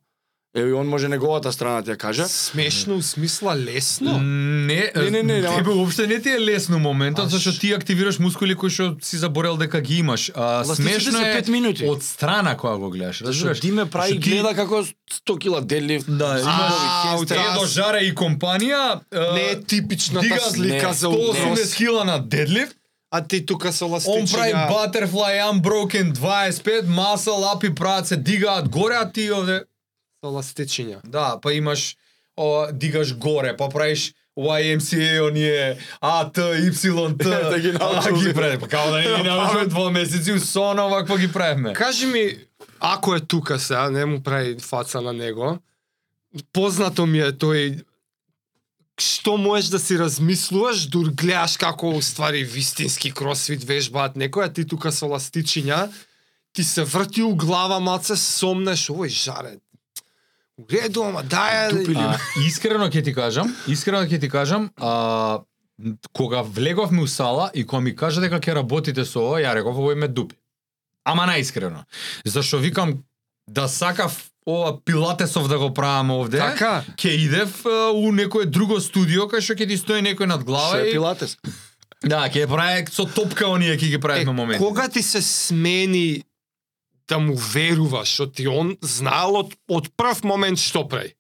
Еви, 0.56 0.74
он 0.74 0.88
може 0.88 1.08
неговата 1.08 1.52
страна 1.52 1.82
ти 1.84 1.92
ја 1.92 1.98
каже. 1.98 2.26
Смешно 2.26 2.96
у 2.96 3.02
смисла 3.02 3.54
лесно? 3.56 4.18
Не, 4.18 4.92
Не, 4.96 5.10
не, 5.12 5.24
не, 5.24 5.42
тебе 5.42 5.70
уопште 5.70 6.08
не 6.08 6.22
ти 6.22 6.30
е 6.30 6.40
лесно 6.40 6.80
моментот, 6.80 7.30
зашто 7.30 7.60
ти 7.60 7.74
активираш 7.74 8.20
мускули 8.20 8.56
кои 8.56 8.70
што 8.70 8.98
си 9.02 9.18
заборел 9.18 9.58
дека 9.58 9.82
ги 9.82 9.96
имаш. 9.96 10.32
А, 10.36 10.66
смешно 10.66 11.20
е 11.20 11.44
минути. 11.48 11.86
од 11.86 12.04
страна 12.04 12.58
кога 12.58 12.78
го 12.78 12.90
гледаш, 12.90 13.18
Зашто 13.18 13.30
разбираш? 13.30 13.60
Диме 13.60 13.86
прави 13.86 14.12
Што 14.12 14.22
ти- 14.22 14.30
гледа 14.32 14.56
како 14.56 14.84
100 15.12 15.38
кила 15.38 15.62
дедлифт. 15.62 16.06
Да, 16.10 16.26
имаш- 16.26 16.42
имаш 16.42 17.32
А, 17.32 17.54
Едо 17.54 17.66
Жаре 17.66 18.00
и 18.00 18.16
компанија, 18.16 19.00
Не 19.34 19.42
е 19.44 19.62
типичната 19.62 20.40
слика 20.42 20.88
не, 20.88 20.94
за 20.94 21.08
180 21.08 21.44
однос. 21.46 21.74
кила 21.76 22.06
на 22.06 22.20
дедлифт, 22.20 22.76
А 23.12 23.22
ти 23.28 23.46
тука 23.46 23.72
со 23.74 23.86
он 23.86 23.92
прави 23.92 24.54
ластичиња. 24.54 24.70
butterfly 24.70 25.42
unbroken 25.52 26.14
25, 26.14 26.86
muscle 26.86 27.44
up 27.44 27.64
и 27.72 27.76
прават 27.76 28.08
се 28.08 28.18
дигаат 28.18 28.70
горе, 28.70 28.96
а 28.96 29.12
ти 29.12 29.32
овде 29.32 29.64
Со 30.24 30.28
ластичиња. 30.30 31.00
Да, 31.04 31.40
па 31.42 31.54
имаш 31.54 31.96
о, 32.38 32.68
дигаш 32.72 33.18
горе, 33.18 33.58
па 33.58 33.70
правиш 33.70 34.14
YMCA 34.38 35.28
оние 35.28 35.78
А, 36.02 36.32
Т, 36.32 36.42
Y, 36.42 37.18
Т. 37.18 37.30
Да 37.50 37.60
ги 37.60 37.72
си. 38.20 38.28
ги 38.28 38.34
прави. 38.34 38.60
Па 38.60 38.68
Као 38.68 38.92
да 38.92 38.98
не 38.98 39.18
ги 39.18 39.24
научил 39.30 39.68
два 39.68 39.90
месеци, 39.92 40.32
усона 40.34 40.86
овакво 40.86 41.18
ги 41.18 41.32
правиме. 41.32 41.74
Кажи 41.74 42.06
ми, 42.06 42.38
ако 42.80 43.16
е 43.16 43.20
тука 43.20 43.60
сега, 43.60 43.90
не 43.90 44.06
му 44.06 44.24
прави 44.24 44.58
фаца 44.60 45.02
на 45.02 45.14
него, 45.14 45.58
познато 46.54 47.06
ми 47.06 47.20
е 47.20 47.32
тој 47.32 47.84
што 49.02 49.38
можеш 49.38 49.70
да 49.74 49.80
си 49.80 49.98
размислуваш 50.00 50.88
дур 50.92 51.10
гледаш 51.12 51.58
како 51.58 51.96
уствари 51.98 52.44
вистински 52.44 53.12
кросфит 53.12 53.64
вежбаат 53.64 54.16
некој, 54.16 54.50
а 54.50 54.54
ти 54.54 54.66
тука 54.68 54.92
со 54.92 55.10
ластичиња 55.10 55.88
ти 56.54 56.64
се 56.64 56.84
врти 56.84 57.24
у 57.24 57.36
глава 57.36 57.80
маце, 57.80 58.18
сомнеш, 58.18 58.90
овој 58.90 59.12
жаре. 59.14 59.60
У 60.60 60.66
реду, 60.68 61.06
ама 61.08 61.24
дај? 61.24 61.86
А, 61.96 62.18
искрено 62.44 62.90
ќе 62.92 63.04
ти 63.06 63.14
кажам, 63.16 63.54
искрено 63.68 64.04
ќе 64.04 64.20
ти 64.20 64.30
кажам, 64.30 64.70
а, 64.76 65.40
кога 66.12 66.42
влеговме 66.42 67.04
у 67.04 67.08
сала 67.08 67.52
и 67.54 67.66
кога 67.66 67.82
ми 67.82 67.96
кажа 67.96 68.22
дека 68.22 68.42
ќе 68.42 68.58
работите 68.58 69.06
со 69.06 69.24
ова, 69.30 69.40
ја 69.40 69.54
реков 69.56 69.78
овој 69.78 69.96
ме 69.96 70.08
дупи. 70.08 70.36
Ама 71.08 71.26
наискрено. 71.26 71.86
Зашо 72.26 72.58
викам 72.58 73.04
да 73.48 73.68
сакав 73.68 74.30
ова 74.50 74.72
пилатесов 74.86 75.48
да 75.48 75.60
го 75.62 75.70
правам 75.74 76.12
овде. 76.12 76.40
Така? 76.42 76.84
Ќе 76.98 77.16
идев 77.26 77.66
у 77.94 78.12
некое 78.16 78.50
друго 78.50 78.80
студио 78.82 79.28
кај 79.30 79.46
што 79.46 79.58
ќе 79.60 79.68
ти 79.70 79.78
стои 79.78 80.06
некој 80.06 80.30
над 80.32 80.46
глава 80.48 80.82
и 80.82 80.94
пилатес? 80.96 81.38
да, 82.02 82.26
ќе 82.32 82.48
прави 82.48 82.88
со 82.92 83.06
топка 83.06 83.48
оние 83.50 83.78
ќе 83.78 83.94
ги 83.96 84.00
правиме 84.02 84.34
моменти. 84.34 84.64
кога 84.64 84.88
ти 84.88 85.04
се 85.04 85.22
смени 85.22 86.24
да 87.10 87.20
му 87.20 87.36
веруваш, 87.36 88.08
што 88.08 88.28
ти 88.30 88.48
он 88.48 88.78
знаел 88.82 89.42
од, 89.44 89.56
од 89.68 89.90
прв 89.98 90.24
момент 90.24 90.62
што 90.62 90.86
прави. 90.88 91.16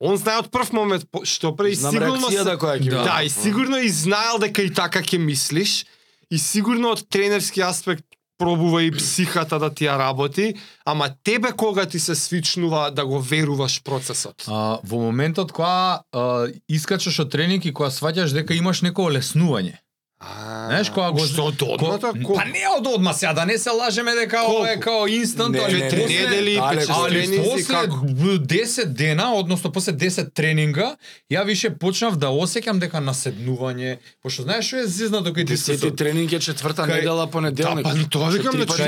Он 0.00 0.16
знае 0.16 0.40
од 0.42 0.50
прв 0.50 0.72
момент 0.72 1.06
што 1.28 1.52
прави 1.56 1.76
Знам 1.76 1.92
сигурно 1.92 2.28
реакцијата 2.28 2.56
која 2.58 2.76
ќе 2.80 2.90
Да. 2.90 3.02
Да, 3.04 3.16
и 3.22 3.30
сигурно 3.30 3.78
и 3.78 3.88
знаел 3.88 4.38
дека 4.42 4.62
и 4.62 4.70
така 4.72 5.02
ќе 5.02 5.18
мислиш 5.18 5.84
и 6.30 6.38
сигурно 6.38 6.94
од 6.96 7.06
тренерски 7.08 7.62
аспект 7.62 8.04
пробува 8.40 8.82
и 8.82 8.90
психата 8.90 9.58
да 9.60 9.68
ти 9.68 9.84
ја 9.84 9.98
работи, 10.00 10.54
ама 10.88 11.10
тебе 11.24 11.52
кога 11.52 11.84
ти 11.86 12.00
се 12.00 12.14
свичнува 12.14 12.88
да 12.90 13.04
го 13.06 13.20
веруваш 13.20 13.82
процесот. 13.84 14.48
А, 14.48 14.80
во 14.84 15.02
моментот 15.04 15.52
кога 15.52 16.00
а, 16.12 16.48
искачаш 16.68 17.20
од 17.26 17.30
тренинг 17.30 17.68
и 17.68 17.74
кога 17.76 17.92
сваќаш 17.92 18.32
дека 18.32 18.56
имаш 18.56 18.80
некој 18.80 19.12
олеснување. 19.12 19.76
А, 20.22 20.66
Знаеш, 20.66 20.90
кога 20.90 21.10
го- 21.10 21.26
Што 21.26 21.44
од 21.46 21.62
одмата? 21.64 22.12
Ко... 22.14 22.34
Па 22.34 22.44
не 22.44 22.60
од 22.68 22.86
одма 22.86 23.12
сега, 23.12 23.32
да 23.32 23.46
не 23.46 23.56
се 23.56 23.70
лажеме 23.70 24.12
дека 24.14 24.42
ова 24.44 24.68
е 24.68 24.76
као 24.76 25.06
инстант, 25.08 25.50
Не, 25.50 25.60
али 25.60 25.72
не, 25.74 25.88
не, 25.88 25.96
недели, 25.98 26.58
Али 26.58 27.38
после 27.38 27.64
како? 27.64 27.96
10 27.96 28.84
дена, 28.86 29.32
односно 29.32 29.72
после 29.72 29.92
10 29.94 30.34
тренинга, 30.34 30.96
ја 31.30 31.44
више 31.44 31.70
почнав 31.72 32.16
да 32.16 32.26
осеќам 32.28 32.78
дека 32.78 33.00
наседнување, 33.00 33.96
пошто 34.20 34.42
знаеш 34.42 34.66
што 34.66 34.76
е 34.76 34.86
зизнато 34.88 35.30
кај 35.30 35.44
Десети 35.46 35.72
дискусот. 35.72 35.96
тренинг 35.96 36.32
е 36.32 36.38
четврта 36.40 36.82
Кај- 36.82 36.94
недела 36.94 37.24
Да, 37.24 37.30
понеделник. 37.30 37.84
па 37.84 37.94
тоа 38.06 38.28
викам, 38.28 38.52
Три 38.52 38.64
значи 38.66 38.82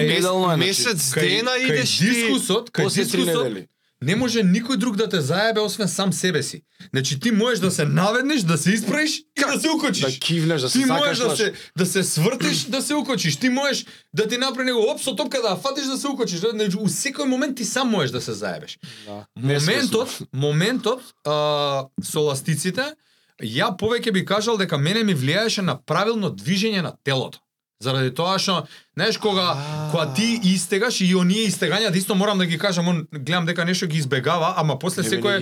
месец, 0.58 0.58
месец 0.58 1.14
дена 1.16 1.50
идеш 1.58 1.98
ти... 1.98 2.04
дискусот, 2.04 2.70
кај 2.70 2.82
После 2.82 3.04
три 3.04 3.18
дискусот, 3.18 3.44
недели. 3.44 3.66
Не 4.02 4.16
може 4.16 4.42
никој 4.42 4.76
друг 4.76 4.96
да 4.96 5.08
те 5.08 5.20
заебе 5.20 5.60
освен 5.60 5.88
сам 5.88 6.12
себе 6.12 6.42
си. 6.42 6.62
Значи 6.90 7.20
ти 7.20 7.30
можеш 7.30 7.58
да 7.58 7.70
се 7.70 7.84
наведнеш, 7.84 8.42
да 8.42 8.58
се 8.58 8.72
испраиш 8.72 9.18
и 9.18 9.40
да 9.40 9.60
се 9.60 9.70
укочиш. 9.70 10.04
Да 10.04 10.18
кивнеш, 10.18 10.60
да 10.60 10.68
се 10.70 10.78
ти 10.78 10.84
сакаш. 10.84 11.00
можеш 11.00 11.18
да 11.18 11.36
се 11.36 11.52
да 11.78 11.86
се 11.86 12.02
свртиш, 12.02 12.64
да 12.64 12.82
се 12.82 12.94
укочиш. 12.94 13.36
Ти 13.36 13.48
можеш 13.48 13.86
да 14.14 14.28
ти 14.28 14.38
направи 14.38 14.66
него 14.66 14.86
оп 14.90 15.00
со 15.00 15.16
топка 15.16 15.42
да 15.42 15.54
ја 15.54 15.60
фатиш 15.62 15.86
да 15.86 15.96
се 15.96 16.08
укочиш. 16.08 16.40
Значи 16.40 16.76
у 16.76 16.88
секој 16.88 17.24
момент 17.24 17.56
ти 17.56 17.64
сам 17.64 17.90
можеш 17.90 18.10
да 18.10 18.20
се 18.20 18.32
заебеш. 18.32 18.78
Да. 19.06 19.26
Моментот, 19.36 20.18
моментот 20.32 21.00
а, 21.24 21.86
со 22.02 22.20
ластиците, 22.20 22.94
ја 23.42 23.72
повеќе 23.78 24.12
би 24.12 24.24
кажал 24.24 24.56
дека 24.56 24.78
мене 24.78 25.04
ми 25.04 25.14
влијаеше 25.14 25.62
на 25.62 25.78
правилно 25.78 26.30
движење 26.30 26.82
на 26.82 26.94
телото. 27.04 27.38
Заради 27.82 28.12
тоа 28.14 28.38
што, 28.38 28.62
знаеш, 28.94 29.18
кога, 29.18 29.56
кога 29.90 30.06
ти 30.14 30.38
истегаш 30.52 31.00
и 31.02 31.08
оние 31.18 31.48
истегања, 31.50 31.90
да 31.90 31.98
исто 31.98 32.14
морам 32.14 32.38
да 32.38 32.46
ги 32.46 32.58
кажам, 32.58 32.88
он, 32.88 33.00
гледам 33.10 33.46
дека 33.46 33.64
нешто 33.66 33.86
ги 33.90 33.98
избегава, 33.98 34.54
ама 34.56 34.78
после 34.78 35.02
бе, 35.02 35.08
не. 35.08 35.40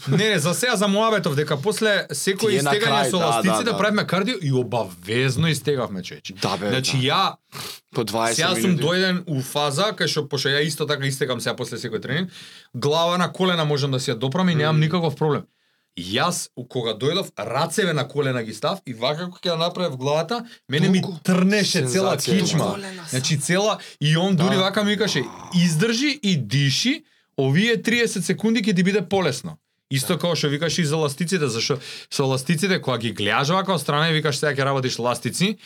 Не, 0.08 0.28
не, 0.30 0.38
за 0.38 0.54
сега 0.54 0.76
за 0.76 0.88
Моабетов, 0.88 1.34
дека 1.34 1.56
после 1.56 2.06
на 2.10 2.54
истегање 2.54 3.10
со 3.10 3.18
да, 3.18 3.26
ластиците 3.26 3.64
да, 3.64 3.72
да. 3.72 3.78
правиме 3.78 4.06
кардио 4.06 4.38
и 4.42 4.52
обавезно 4.52 5.50
истегавме, 5.50 6.02
човече. 6.02 6.34
Да, 6.42 6.56
бе, 6.56 6.70
Значи 6.70 6.96
да. 6.96 7.02
ја 7.02 7.34
По 7.94 8.04
20 8.04 8.32
Сега 8.38 8.54
сум 8.54 8.76
дојден 8.78 9.24
у 9.26 9.42
фаза 9.42 9.90
кај 9.98 10.06
што 10.06 10.28
пошто 10.30 10.52
ја 10.52 10.62
исто 10.62 10.86
така 10.86 11.06
истекам 11.06 11.40
сега 11.42 11.56
после 11.58 11.78
секој 11.82 11.98
тренинг, 12.02 12.30
глава 12.74 13.18
на 13.18 13.32
колена 13.32 13.64
можам 13.64 13.90
да 13.90 13.98
си 14.00 14.12
ја 14.12 14.14
допрам 14.14 14.48
и 14.48 14.54
немам 14.54 14.78
никаков 14.78 15.16
проблем. 15.16 15.42
Јас 16.00 16.48
у- 16.56 16.64
кога 16.64 16.94
дојдов 16.94 17.30
рацеве 17.36 17.92
на 17.92 18.08
колена 18.08 18.42
ги 18.42 18.54
став 18.54 18.78
и 18.86 18.94
вака 18.94 19.24
кога 19.24 19.38
ќе 19.40 19.52
ја 19.52 19.58
направев 19.58 19.96
главата, 19.96 20.40
мене 20.68 20.88
ми 20.88 21.02
трнеше 21.22 21.86
цела 21.86 22.16
кичма. 22.16 22.76
Значи 23.08 23.38
цела 23.38 23.78
и 24.00 24.16
он 24.16 24.36
дури 24.36 24.56
Да. 24.56 24.60
вака 24.60 24.84
ми 24.84 24.90
викаше 24.90 25.22
издржи 25.56 26.20
и 26.22 26.36
диши, 26.36 27.04
овие 27.38 27.76
30 27.76 28.22
секунди 28.22 28.60
ќе 28.60 28.76
ти 28.76 28.82
биде 28.82 29.02
полесно. 29.02 29.56
Исто 29.90 30.18
како 30.18 30.36
што 30.36 30.48
викаш 30.48 30.78
и 30.78 30.84
за 30.84 30.96
ластиците, 30.96 31.48
зашто 31.48 31.78
со 32.10 32.24
ластиците 32.24 32.78
кога 32.78 32.98
ги 32.98 33.12
гледаш 33.12 33.48
вака 33.48 33.72
од 33.72 33.80
страна 33.80 34.08
и 34.08 34.12
викаш 34.12 34.38
сега 34.38 34.54
ќе 34.54 34.64
работиш 34.64 34.98
ластици, 34.98 35.56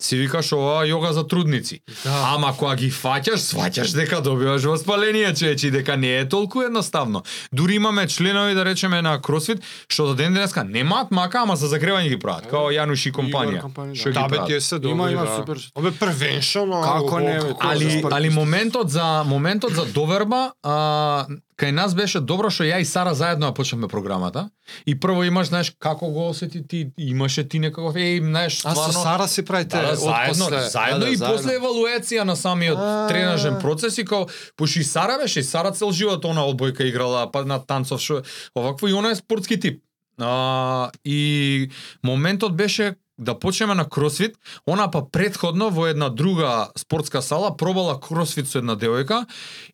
си 0.00 0.16
викаш 0.16 0.52
ова 0.52 0.84
јога 0.86 1.10
за 1.12 1.26
трудници. 1.28 1.80
Да. 2.04 2.34
Ама 2.34 2.52
кога 2.58 2.74
ги 2.76 2.90
фаќаш, 2.90 3.36
сваќаш 3.54 3.94
дека 3.94 4.20
добиваш 4.20 4.64
воспаление, 4.64 5.34
човече, 5.34 5.68
и 5.68 5.70
дека 5.70 5.96
не 5.96 6.18
е 6.18 6.28
толку 6.28 6.62
едноставно. 6.62 7.22
Дури 7.52 7.74
имаме 7.74 8.08
членови 8.08 8.54
да 8.54 8.64
речеме 8.64 9.02
на 9.02 9.18
CrossFit 9.18 9.62
што 9.88 10.06
до 10.06 10.14
ден 10.14 10.34
денеска 10.34 10.64
немаат 10.64 11.10
мака, 11.10 11.42
ама 11.42 11.56
за 11.56 11.68
загревање 11.68 12.08
ги 12.08 12.18
прават, 12.18 12.46
као 12.50 12.70
Јануш 12.74 13.08
и 13.08 13.12
компанија. 13.12 13.62
да. 13.62 13.94
Што 13.94 14.10
ги 14.10 14.14
Да, 14.14 14.28
бе, 14.28 14.36
прават. 14.36 14.62
се 14.62 14.78
добри, 14.78 14.90
Има, 14.90 15.10
има, 15.10 15.36
супер. 15.36 15.58
Обе 15.74 15.90
првеншо, 15.90 16.66
но... 16.66 16.82
Како 16.82 17.20
не, 17.20 17.40
Али 17.60 18.02
али 18.10 18.30
моментот 18.30 18.90
за 18.90 19.24
моментот 19.26 19.72
за 19.74 19.84
доверба, 19.84 20.52
а, 20.62 21.26
кај 21.56 21.70
нас 21.70 21.94
беше 21.94 22.20
добро 22.20 22.50
што 22.50 22.64
ја 22.64 22.80
и 22.80 22.84
Сара 22.84 23.14
заедно 23.14 23.46
ја 23.46 23.54
почнавме 23.54 23.88
програмата. 23.88 24.50
И 24.86 24.94
прво 25.00 25.24
имаш, 25.24 25.48
знаеш, 25.48 25.72
како 25.78 26.08
го 26.10 26.28
осети 26.28 26.66
ти, 26.68 26.90
имаше 26.98 27.44
ти 27.48 27.58
некаков, 27.58 27.94
еј, 27.94 28.20
знаеш, 28.20 28.64
А 28.64 28.74
со 28.74 28.74
стварно... 28.74 29.02
Сара 29.02 29.28
си 29.28 29.44
правите 29.44 29.76
Да, 29.76 29.82
да, 29.90 29.96
заедно, 29.96 30.44
отпосле. 30.44 30.60
заедно 30.70 30.98
Да, 31.00 31.06
да, 31.06 31.12
и 31.12 31.16
заедно. 31.16 31.36
после 31.36 31.58
евалуација 31.58 32.22
на 32.24 32.36
самиот 32.36 32.78
А. 32.78 33.06
тренажен 33.08 33.58
процес 33.60 33.98
и 33.98 34.04
као 34.04 34.26
пошто 34.56 34.80
и 34.80 34.84
Сара 34.84 35.18
беше, 35.18 35.40
и 35.40 35.42
Сара 35.42 35.70
цел 35.72 35.92
живот 35.92 36.24
она 36.24 36.40
одбојка 36.42 36.82
играла, 36.82 37.30
па 37.32 37.44
на 37.44 37.58
танцов 37.58 38.00
шо 38.00 38.22
овакво 38.56 38.88
и 38.88 38.92
она 38.92 39.10
е 39.10 39.14
спортски 39.14 39.60
тип. 39.60 39.82
А, 40.20 40.90
и 41.04 41.70
моментот 42.02 42.56
беше 42.56 42.94
да 43.18 43.38
почнеме 43.38 43.74
на 43.74 43.88
кросфит, 43.88 44.36
она 44.66 44.90
па 44.90 45.10
предходно 45.10 45.70
во 45.70 45.86
една 45.86 46.08
друга 46.08 46.68
спортска 46.78 47.22
сала 47.22 47.56
пробала 47.56 48.00
кросфит 48.00 48.48
со 48.48 48.58
една 48.58 48.76
девојка 48.76 49.26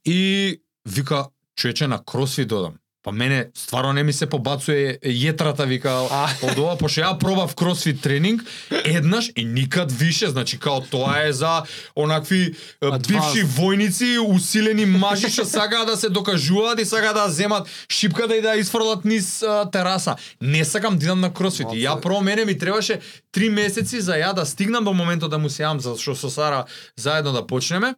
и 0.04 0.60
вика 0.88 1.26
човече 1.56 1.86
на 1.86 2.04
кросфит 2.04 2.48
додам. 2.48 2.74
Па 3.02 3.12
мене 3.12 3.46
стварно 3.56 3.92
не 3.92 4.02
ми 4.02 4.12
се 4.12 4.26
побацуе 4.26 4.98
јетрата 5.00 5.64
вика 5.64 5.88
А. 6.10 6.28
од 6.44 6.58
ова 6.58 6.74
пошто 6.76 7.00
ја 7.00 7.14
пробав 7.18 7.54
кросфит 7.56 8.02
тренинг 8.04 8.42
еднаш 8.84 9.30
и 9.36 9.44
никад 9.44 9.92
више, 9.92 10.28
значи 10.28 10.58
као 10.58 10.80
тоа 10.80 11.24
е 11.24 11.32
за 11.32 11.62
онакви 11.96 12.54
Advanced. 12.82 13.08
бивши 13.08 13.44
војници, 13.56 14.18
усилени 14.20 14.84
мажи 14.84 15.30
што 15.32 15.46
сакаат 15.48 15.86
да 15.86 15.96
се 15.96 16.08
докажуваат 16.08 16.80
и 16.80 16.84
сакаат 16.84 17.14
да 17.14 17.28
земат 17.30 17.68
шипката 17.88 18.36
и 18.36 18.42
да 18.42 18.56
изфрлат 18.56 19.04
низ 19.04 19.42
а, 19.42 19.70
тераса. 19.70 20.16
Не 20.40 20.64
сакам 20.64 20.98
да 20.98 21.04
идам 21.04 21.20
на 21.20 21.32
кросфит. 21.32 21.72
Ја 21.72 22.00
прво 22.00 22.20
мене 22.20 22.44
ми 22.44 22.58
требаше 22.58 23.00
три 23.32 23.48
месеци 23.48 24.00
за 24.00 24.20
ја 24.20 24.34
да 24.34 24.44
стигнам 24.46 24.84
до 24.84 24.92
моментот 24.92 25.30
да 25.30 25.38
му 25.38 25.48
се 25.48 25.62
јам 25.62 25.80
за 25.80 25.96
што 25.96 26.12
со 26.14 26.28
Сара 26.28 26.64
заедно 26.96 27.32
да 27.32 27.46
почнеме. 27.46 27.94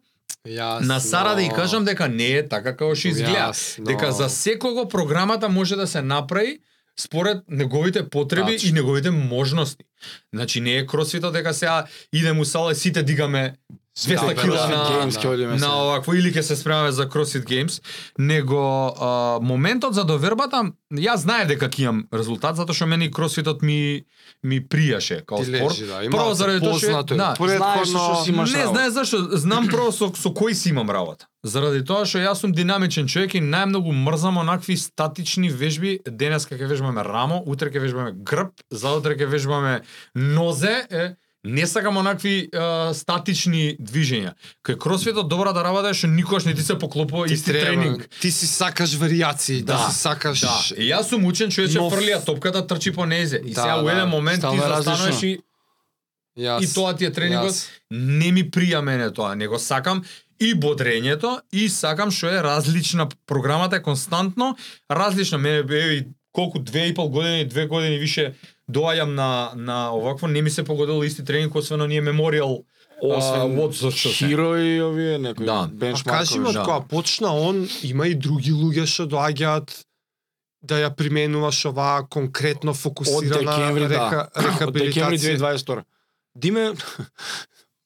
Јасно. 0.47 0.87
На 0.87 0.99
Сара 0.99 1.35
да 1.35 1.41
ја 1.41 1.55
кажам 1.55 1.85
дека 1.85 2.07
не 2.07 2.31
е 2.37 2.47
така 2.47 2.75
како 2.75 2.95
што 2.95 3.07
изгледа. 3.07 3.51
Јасно. 3.51 3.85
Дека 3.87 4.11
за 4.11 4.29
секого 4.29 4.87
програмата 4.89 5.49
може 5.49 5.75
да 5.75 5.87
се 5.87 6.01
направи 6.01 6.59
според 6.99 7.43
неговите 7.47 8.09
потреби 8.09 8.57
Тачно. 8.57 8.69
и 8.69 8.71
неговите 8.71 9.11
можности. 9.11 9.85
Значи 10.33 10.61
не 10.61 10.77
е 10.77 10.85
кросфитот 10.85 11.33
дека 11.33 11.53
сега 11.53 11.85
идем 12.13 12.39
у 12.39 12.45
сала 12.45 12.71
и 12.71 12.75
сите 12.75 13.03
дигаме 13.03 13.55
200 13.93 14.27
Да, 14.27 14.35
кила 14.35 14.57
да, 14.57 14.67
на, 14.67 14.85
Games 14.85 15.13
ќе 15.13 15.27
одиме 15.27 15.51
на 15.51 15.59
сега. 15.59 15.75
овакво 15.75 16.13
или 16.13 16.31
ќе 16.33 16.41
се 16.41 16.55
спремаме 16.55 16.91
за 16.91 17.05
CrossFit 17.05 17.45
Games, 17.45 17.81
него 18.17 18.57
а, 18.89 19.39
моментот 19.41 19.93
за 19.93 20.03
довербата, 20.03 20.63
јас 20.91 21.15
знаев 21.17 21.47
дека 21.47 21.69
ќе 21.69 21.81
имам 21.83 22.07
резултат 22.09 22.55
затоа 22.55 22.73
што 22.73 22.87
мене 22.87 23.05
и 23.05 23.11
CrossFitот 23.11 23.61
ми 23.61 24.05
ми 24.43 24.61
пријаше 24.61 25.21
као 25.25 25.37
Ти 25.37 25.45
спорт. 25.45 25.77
лежи, 25.77 25.85
да. 25.85 26.01
Прво 26.09 26.33
заради 26.33 26.59
тоа 26.59 26.79
што 26.79 27.03
да, 27.15 27.35
Знаеш 27.37 27.87
што 27.87 28.23
си 28.25 28.31
имаш 28.31 28.53
не, 28.53 28.65
знаеш 28.65 28.93
зашто? 28.93 29.37
Знам 29.37 29.67
прво 29.67 29.91
со, 29.91 30.09
со 30.09 30.29
кој 30.29 30.53
си 30.53 30.69
имам 30.69 30.89
работа. 30.89 31.27
Заради 31.43 31.85
тоа 31.85 32.05
што 32.05 32.17
јас 32.17 32.41
сум 32.41 32.51
динамичен 32.51 33.05
човек 33.07 33.35
и 33.35 33.41
најмногу 33.41 33.93
мрзам 33.93 34.37
онакви 34.37 34.73
статични 34.77 35.49
вежби. 35.49 35.99
Денеска 36.07 36.57
ќе 36.57 36.65
вежбаме 36.65 37.03
рамо, 37.03 37.43
утре 37.45 37.69
ќе 37.69 37.79
вежбаме 37.79 38.13
грб, 38.17 38.57
заутре 38.71 39.13
ќе 39.15 39.29
вежбаме 39.29 39.81
нозе, 40.15 40.87
е, 40.89 41.13
не 41.43 41.67
сакам 41.67 41.97
онакви 41.97 42.35
е, 42.45 42.59
статични 42.93 43.77
движења. 43.77 44.33
Кај 44.63 44.77
кросфитот 44.77 45.27
добра 45.27 45.51
да 45.51 45.63
работа 45.63 45.89
е 45.89 45.93
што 45.93 46.07
никогаш 46.07 46.45
не 46.45 46.53
ти 46.53 46.61
се 46.61 46.77
поклопува 46.77 47.27
Ти 47.27 47.33
исти 47.33 47.51
треба, 47.51 47.65
тренинг. 47.67 48.09
Ти 48.21 48.31
си 48.31 48.47
сакаш 48.47 48.89
варијации, 48.91 49.61
да, 49.61 49.73
Да, 49.73 49.89
си 49.89 49.99
сакаш 49.99 50.39
Да, 50.39 50.59
и 50.77 50.87
јас 50.87 51.03
сум 51.03 51.25
учен 51.25 51.49
човече 51.49 51.77
Нов- 51.77 51.91
фрлија 51.91 52.25
топката 52.25 52.63
трчи 52.63 52.91
по 52.91 53.05
незе. 53.05 53.37
И 53.37 53.53
Да, 53.53 53.61
сега 53.61 53.77
у 53.77 53.85
да, 53.85 53.91
еден 53.91 54.09
момент 54.09 54.41
ти 54.41 54.57
застануваш 54.59 55.23
и 55.23 55.39
Јас, 56.37 56.63
и 56.63 56.73
тоа 56.73 56.95
ти 56.95 57.05
е 57.05 57.11
тренингот. 57.11 57.51
јас. 57.51 57.67
не 57.91 58.31
ми 58.31 58.43
прија 58.43 58.81
мене 58.81 59.11
тоа, 59.11 59.35
него 59.35 59.59
сакам 59.59 60.03
и 60.39 60.55
бодрењето 60.55 61.41
и 61.51 61.69
сакам 61.69 62.09
што 62.09 62.27
е 62.27 62.41
различна 62.41 63.05
програмата 63.27 63.75
е 63.75 63.81
константно 63.81 64.55
различна 64.89 65.37
мене 65.37 65.57
еве 65.57 65.93
и 65.93 66.03
колку 66.31 66.59
две 66.59 66.87
и 66.87 66.93
пол 66.93 67.09
години, 67.09 67.45
две 67.45 67.67
години 67.67 67.97
више 67.97 68.33
доаѓам 68.73 69.13
на 69.13 69.51
на 69.55 69.77
овакво 69.95 70.27
не 70.27 70.41
ми 70.41 70.49
се 70.49 70.63
погодило 70.63 71.03
исти 71.03 71.25
тренинг 71.25 71.55
освен 71.55 71.81
оние 71.81 72.01
мемориал 72.01 72.63
Освен 73.03 73.55
вот 73.55 73.75
за 73.75 73.91
што. 73.91 74.09
Хиро 74.15 74.55
и 74.55 74.79
овие 74.81 75.17
некои 75.17 75.45
Да. 75.45 75.63
А 75.63 75.67
бенчмаркови. 75.67 76.19
кажи 76.19 76.39
ми 76.39 76.47
од 76.47 76.53
да. 76.53 76.63
кога 76.63 76.79
почна 76.79 77.33
он, 77.35 77.67
има 77.83 78.07
и 78.07 78.15
други 78.15 78.51
луѓе 78.51 78.85
што 78.87 79.07
доаѓаат 79.07 79.73
да 80.63 80.79
ја 80.79 80.89
применуваш 80.95 81.65
оваа 81.65 82.07
конкретно 82.07 82.71
од 82.71 82.77
фокусирана 82.77 83.57
декември, 83.57 83.87
река, 83.91 84.29
да. 84.31 84.67
Од 84.67 84.73
декември 84.73 85.17
рехабилитација. 85.19 85.37
2022. 85.37 85.83
Диме 86.35 86.71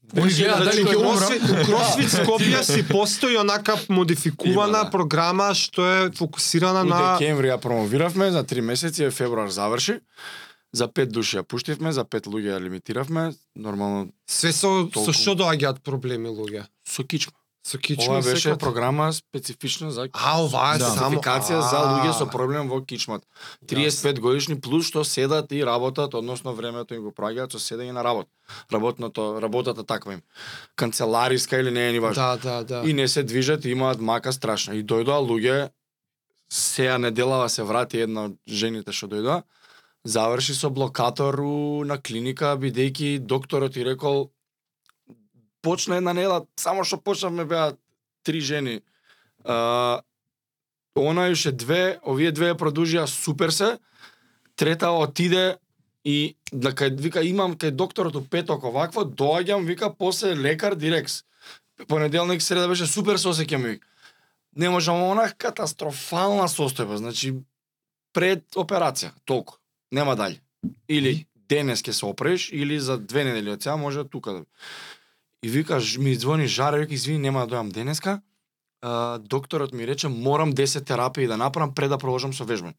Ој 0.08 0.32
гледа 0.32 0.64
дали 0.64 0.84
ќе 0.88 0.96
умра. 0.96 1.26
Кросфит, 1.28 1.44
у 1.44 1.64
Кросфит 1.68 2.12
Скопје 2.14 2.62
си 2.64 2.84
постои 2.88 3.36
онака 3.36 3.76
модификувана 3.90 4.86
Има, 4.86 4.86
да. 4.86 4.92
програма 4.92 5.50
што 5.54 5.84
е 5.84 6.12
фокусирана 6.16 6.86
У 6.86 6.92
на 6.94 7.00
декември 7.18 7.50
ја 7.52 7.58
промовиравме 7.60 8.32
за 8.32 8.44
3 8.44 8.62
месеци, 8.62 9.04
е 9.04 9.12
февруар 9.12 9.50
заврши. 9.50 10.00
За 10.74 10.88
5 10.88 11.06
души 11.08 11.38
ја 11.38 11.44
пуштивме, 11.44 11.92
за 11.92 12.04
5 12.04 12.28
луѓе 12.28 12.52
ја 12.52 12.60
лимитиравме, 12.60 13.34
нормално 13.56 14.12
све 14.28 14.52
со 14.52 14.68
со 14.84 14.90
Толку. 14.90 15.14
што 15.14 15.36
доаѓаат 15.36 15.80
проблеми 15.80 16.28
луѓе. 16.30 16.68
со 16.86 17.04
кичма. 17.04 17.34
Со 17.64 17.78
кичма 17.78 18.04
Ова 18.10 18.22
беше 18.22 18.50
секој- 18.50 18.60
програма 18.60 19.12
специфична 19.12 19.92
за 19.92 20.08
А, 20.14 20.40
ова 20.40 20.76
е 20.76 20.78
Да. 20.78 20.86
само 20.88 21.18
спецификација 21.18 21.60
за 21.62 21.78
А, 21.78 21.88
луѓе 21.94 22.14
со 22.14 22.26
проблем 22.28 22.70
во 22.70 22.80
кичмат. 22.82 23.24
35 23.66 24.20
годишни 24.20 24.56
плюс 24.58 24.86
што 24.86 25.04
седат 25.04 25.52
и 25.52 25.66
работат, 25.66 26.14
односно 26.14 26.54
времето 26.54 26.94
им 26.94 27.02
го 27.02 27.12
праќаат 27.12 27.52
со 27.52 27.60
седење 27.60 27.92
на 27.92 28.04
работа. 28.04 28.30
Работното, 28.72 29.42
работата 29.42 29.84
таква 29.84 30.14
им. 30.14 30.22
Канцелариска 30.76 31.58
или 31.58 31.72
не 31.72 31.90
е 31.90 31.92
ни 31.92 32.00
важно. 32.00 32.24
Да, 32.24 32.38
да, 32.38 32.64
да. 32.64 32.90
И 32.90 32.94
не 32.94 33.08
се 33.08 33.24
движат 33.24 33.66
и 33.66 33.70
имаат 33.70 34.00
мака 34.00 34.32
страшна. 34.32 34.76
И 34.76 34.84
дојдоа 34.84 35.20
луѓе, 35.22 35.70
сеја 36.50 36.98
неделава 36.98 37.50
се 37.50 37.64
врати 37.64 37.98
една 38.00 38.26
од 38.26 38.34
жените 38.48 38.92
што 38.92 39.08
дојдоа, 39.08 39.44
заврши 40.06 40.54
со 40.54 40.70
блокатор 40.70 41.40
на 41.86 41.98
клиника, 41.98 42.56
бидејќи 42.58 43.20
докторот 43.20 43.78
и 43.78 43.84
рекол 43.84 44.32
почна 45.62 45.98
една 45.98 46.14
нела, 46.14 46.46
само 46.56 46.84
што 46.84 46.98
почнавме 46.98 47.46
беа 47.46 47.76
три 48.24 48.40
жени. 48.42 48.82
А, 49.44 50.02
она 50.96 51.28
уште 51.32 51.52
две, 51.52 52.00
овие 52.04 52.32
две 52.32 52.54
продужија 52.56 53.06
супер 53.08 53.52
се, 53.52 53.78
трета 54.56 54.92
отиде 54.92 55.58
и 56.04 56.38
да 56.52 56.72
кај 56.72 56.96
вика 57.02 57.22
имам 57.24 57.58
кај 57.60 57.76
докторот 57.76 58.16
у 58.16 58.24
петок 58.24 58.64
овакво, 58.64 59.04
доаѓам 59.04 59.68
вика 59.68 59.92
после 59.94 60.36
лекар 60.36 60.76
дирекс. 60.76 61.24
Понеделник 61.88 62.42
среда 62.42 62.68
беше 62.68 62.88
супер 62.88 63.18
се 63.18 63.30
осеќам 63.30 63.64
вика. 63.64 63.86
Не 64.56 64.70
можам 64.70 65.04
она 65.04 65.28
катастрофална 65.30 66.48
состојба, 66.50 66.98
значи 66.98 67.36
пред 68.14 68.56
операција, 68.56 69.12
толку. 69.26 69.60
Нема 69.92 70.16
дали. 70.16 70.42
Или 70.90 71.26
денес 71.50 71.82
ќе 71.82 71.92
се 71.92 72.06
оправиш 72.06 72.50
или 72.52 72.80
за 72.80 72.98
две 72.98 73.24
недели 73.24 73.52
од 73.52 73.64
сега 73.64 73.78
може 73.78 74.04
тука 74.04 74.34
да. 74.34 74.46
И 75.44 75.50
вика 75.50 75.80
ми 76.00 76.16
звони 76.16 76.48
Жаре, 76.48 76.80
вика 76.80 76.94
извини 76.94 77.20
нема 77.20 77.48
да 77.48 77.56
дојам 77.56 77.72
денеска. 77.72 78.22
А, 78.82 79.18
докторот 79.18 79.74
ми 79.74 79.88
рече 79.88 80.08
морам 80.08 80.54
10 80.54 80.86
терапии 80.86 81.28
да 81.28 81.38
направам 81.38 81.74
пред 81.74 81.90
да 81.90 81.98
продолжам 81.98 82.34
со 82.34 82.46
вежбање. 82.46 82.76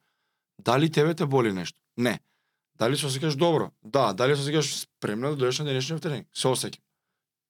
Дали 0.59 0.91
тебе 0.91 1.15
те 1.15 1.27
боли 1.27 1.53
нешто? 1.53 1.79
Не. 1.97 2.19
Дали 2.79 2.97
се 2.97 3.07
осеќаш 3.07 3.37
добро? 3.37 3.71
Да. 3.83 4.13
Дали 4.13 4.37
се 4.37 4.43
осеќаш 4.43 4.87
спремна 4.87 5.35
да 5.35 5.37
дојдеш 5.37 5.63
на 5.63 5.71
денешниот 5.71 6.03
тренинг? 6.03 6.27
Се 6.35 6.49
осеќам. 6.49 6.83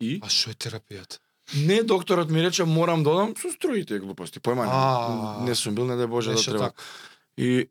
И? 0.01 0.21
А 0.23 0.29
што 0.29 0.51
е 0.51 0.55
терапијата? 0.55 1.19
Не, 1.57 1.83
докторот 1.83 2.31
ми 2.31 2.43
рече 2.45 2.65
морам 2.65 3.03
да 3.03 3.11
одам 3.11 3.35
со 3.37 3.51
струите 3.53 3.99
глупости. 3.99 4.41
Појма 4.41 4.69
не. 4.69 5.49
Не 5.49 5.55
сум 5.55 5.75
бил, 5.75 5.89
не 5.89 5.97
дај 5.97 6.07
Боже 6.07 6.33
да 6.37 6.43
треба. 6.43 6.59
така. 6.59 6.83
И 7.37 7.69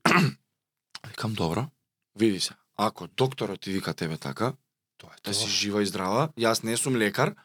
викам 1.08 1.34
добро, 1.34 1.70
види 2.18 2.40
се. 2.40 2.54
Ако 2.76 3.08
докторот 3.08 3.62
ти 3.62 3.72
вика 3.72 3.94
тебе 3.94 4.18
така, 4.18 4.54
Тоа 4.98 5.10
е 5.18 5.22
да 5.24 5.34
си 5.34 5.46
тоа. 5.46 5.50
жива 5.50 5.82
и 5.82 5.86
здрава, 5.86 6.30
јас 6.38 6.64
не 6.64 6.78
сум 6.78 6.96
лекар. 6.96 7.36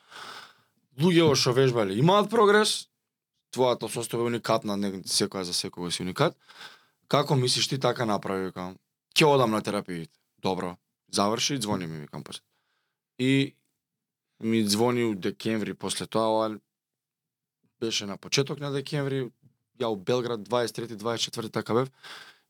Луѓе 1.01 1.35
што 1.37 1.53
вежбале 1.53 1.97
имаат 2.01 2.31
прогрес, 2.31 2.89
твојата 3.53 3.89
состојба 3.89 4.29
е 4.29 4.33
уникатна, 4.33 4.77
не 4.77 5.03
секоја 5.05 5.43
за 5.45 5.53
секој 5.53 5.91
си 5.91 6.03
уникат. 6.03 6.37
Како 7.09 7.37
мислиш 7.37 7.69
ти 7.69 7.79
така 7.79 8.05
направи, 8.05 8.49
викам? 8.49 8.77
Ќе 9.15 9.27
одам 9.29 9.51
на 9.51 9.61
терапиите. 9.63 10.13
Добро. 10.39 10.77
Заврши, 11.13 11.61
звони 11.61 11.87
ми, 11.87 11.99
викам 12.01 12.25
после. 12.25 12.41
И 13.19 13.55
ми 14.41 14.65
звони 14.65 15.05
у 15.05 15.15
декември 15.15 15.75
после 15.75 16.07
тоа, 16.07 16.29
ова 16.29 16.59
беше 17.81 18.07
на 18.07 18.17
почеток 18.17 18.61
на 18.61 18.71
декември, 18.71 19.31
ја 19.81 19.93
у 19.93 19.97
Белград 19.97 20.41
23 20.41 20.97
24 20.97 21.53
така 21.53 21.75
бев 21.75 21.91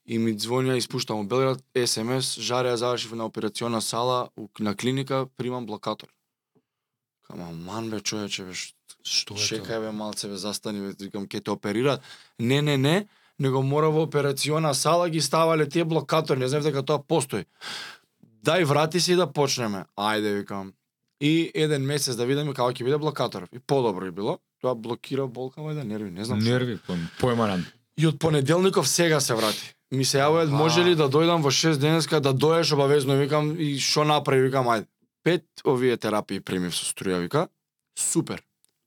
и 0.07 0.19
ми 0.19 0.39
звони 0.39 0.71
ја 0.71 0.77
испуштам 0.77 1.21
у 1.21 1.25
Белград 1.25 1.63
СМС, 1.75 2.39
жаре 2.39 2.73
ја 2.73 2.75
завршив 2.75 3.15
на 3.15 3.25
операциона 3.25 3.81
сала 3.81 4.29
на 4.59 4.75
клиника, 4.77 5.27
примам 5.37 5.67
блокатор. 5.67 6.09
Кама 7.27 7.53
ман 7.53 7.91
бе 7.91 8.01
човече 8.01 8.45
бе, 8.45 8.53
Што 9.03 9.35
е 9.35 9.39
чекај 9.39 9.81
бе 9.81 9.91
малце 9.91 10.29
бе 10.29 10.37
застани 10.37 10.81
бе, 10.81 10.95
викам 11.05 11.27
ќе 11.27 11.43
те 11.43 11.51
оперираат. 11.51 12.03
Не, 12.39 12.63
не, 12.63 12.77
не, 12.77 13.07
него 13.39 13.63
мора 13.63 13.91
во 13.91 14.03
операциона 14.03 14.75
сала 14.75 15.09
ги 15.11 15.21
ставале 15.21 15.69
тие 15.69 15.85
блокатори, 15.85 16.39
не 16.39 16.49
знам 16.49 16.63
дека 16.63 16.83
тоа 16.83 17.03
постои. 17.03 17.45
Дај 18.45 18.65
врати 18.65 19.01
се 19.01 19.13
и 19.13 19.17
да 19.17 19.27
почнеме. 19.27 19.85
Ајде 19.97 20.39
викам. 20.39 20.73
И 21.21 21.51
еден 21.55 21.83
месец 21.87 22.17
да 22.17 22.27
видиме 22.27 22.55
како 22.55 22.71
ќе 22.71 22.85
биде 22.85 22.99
блокаторов. 22.99 23.49
И 23.53 23.59
подобро 23.59 24.07
е 24.07 24.11
било. 24.11 24.39
Тоа 24.61 24.75
блокира 24.75 25.27
болка 25.27 25.63
да 25.63 25.85
нерви, 25.85 26.11
не 26.11 26.25
знам. 26.25 26.39
Нерви, 26.39 26.79
појма- 26.89 27.11
појма 27.21 27.47
над. 27.47 27.61
И 27.97 28.07
од 28.07 28.19
понеделников 28.19 28.89
сега 28.89 29.21
се 29.21 29.35
врати. 29.35 29.75
Ми 29.93 30.05
се 30.09 30.22
јавуваат, 30.22 30.49
може 30.49 30.84
ли 30.86 30.95
да 30.97 31.05
дојдам 31.12 31.43
во 31.45 31.51
6 31.53 31.76
денеска 31.76 32.20
да 32.20 32.32
доеш 32.32 32.72
обавезно, 32.72 33.18
викам 33.20 33.53
и 33.61 33.76
што 33.76 34.07
направи, 34.09 34.47
викам 34.49 34.70
ајде. 34.72 34.88
Пет 35.22 35.45
овие 35.68 35.99
терапии 36.01 36.40
примив 36.40 36.72
со 36.74 36.88
струја, 36.88 37.20
вика. 37.20 37.49
Супер. 37.99 38.40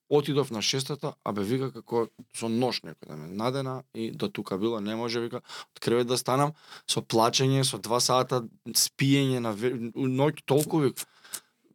Отидов 0.09 0.49
на 0.51 0.61
шестата, 0.61 1.13
а 1.23 1.31
бе 1.33 1.43
вика 1.45 1.69
како 1.73 2.07
со 2.33 2.49
нож 2.49 2.81
некој 2.81 3.09
да 3.09 3.17
ме 3.17 3.29
надена 3.29 3.83
и 3.93 4.09
до 4.11 4.29
тука 4.29 4.57
било, 4.57 4.79
не 4.81 4.95
може 4.95 5.21
вика 5.21 5.41
од 5.41 5.79
кревет 5.79 6.07
да 6.07 6.17
станам 6.17 6.53
со 6.89 7.01
плачење, 7.01 7.63
со 7.63 7.77
два 7.77 7.99
сата 8.01 8.41
спиење 8.73 9.39
на 9.39 9.53
ве- 9.53 9.77
ноќ 9.93 10.41
толку 10.45 10.81
вика 10.81 11.05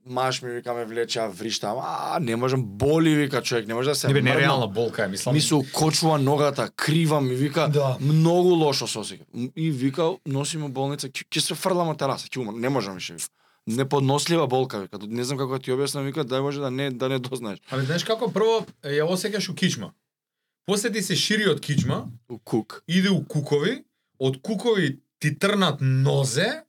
маж 0.06 0.42
ми 0.42 0.50
вика 0.50 0.74
ме 0.74 0.84
влече, 0.84 1.18
а 1.18 1.28
вришта, 1.28 1.74
а 1.78 2.18
не 2.20 2.36
можам, 2.36 2.64
боли 2.64 3.14
вика 3.14 3.42
човек, 3.42 3.66
не 3.66 3.74
може 3.74 3.88
да 3.88 3.94
се 3.94 4.06
Не 4.06 4.14
бе 4.14 4.22
нереална 4.22 4.66
болка 4.66 5.04
е, 5.04 5.08
мислам. 5.08 5.34
Ми 5.34 5.40
се 5.40 5.54
укочува 5.54 6.18
ногата, 6.18 6.70
крива 6.70 7.20
ми 7.20 7.34
вика, 7.34 7.68
Да. 7.68 7.96
многу 8.00 8.48
лошо 8.48 8.86
се 8.86 8.98
осеќам. 8.98 9.52
И 9.56 9.70
вика, 9.70 10.10
носиме 10.26 10.68
болница, 10.68 11.08
ќе 11.08 11.40
се 11.40 11.54
фрлам 11.54 11.88
од 11.88 11.98
тераса, 11.98 12.26
ќе 12.26 12.38
умрам, 12.38 12.60
не 12.60 12.68
можам 12.68 12.94
више 12.94 13.14
вика. 13.14 13.28
Неподнослива 13.66 14.46
болка 14.46 14.78
вика. 14.78 14.98
Не 15.00 15.24
знам 15.24 15.38
како 15.38 15.52
да 15.52 15.58
ти 15.58 15.70
објаснам 15.70 16.02
вика, 16.02 16.24
дај 16.24 16.40
може 16.40 16.60
да 16.60 16.70
не 16.70 16.90
да 16.90 17.08
не 17.08 17.18
дознаеш. 17.18 17.58
Ами 17.70 17.84
знаеш 17.84 18.04
како 18.04 18.30
прво 18.30 18.64
ја 18.82 19.04
осеќаш 19.04 19.50
у 19.50 19.54
кичма. 19.54 19.92
После 20.66 20.92
ти 20.92 21.02
се 21.02 21.16
шири 21.16 21.48
од 21.48 21.60
кичма, 21.60 22.08
У 22.28 22.38
кук. 22.38 22.82
иде 22.88 23.10
у 23.10 23.24
кукови, 23.24 23.84
од 24.18 24.40
кукови 24.42 24.98
ти 25.18 25.38
трнат 25.38 25.78
нозе 25.80 26.62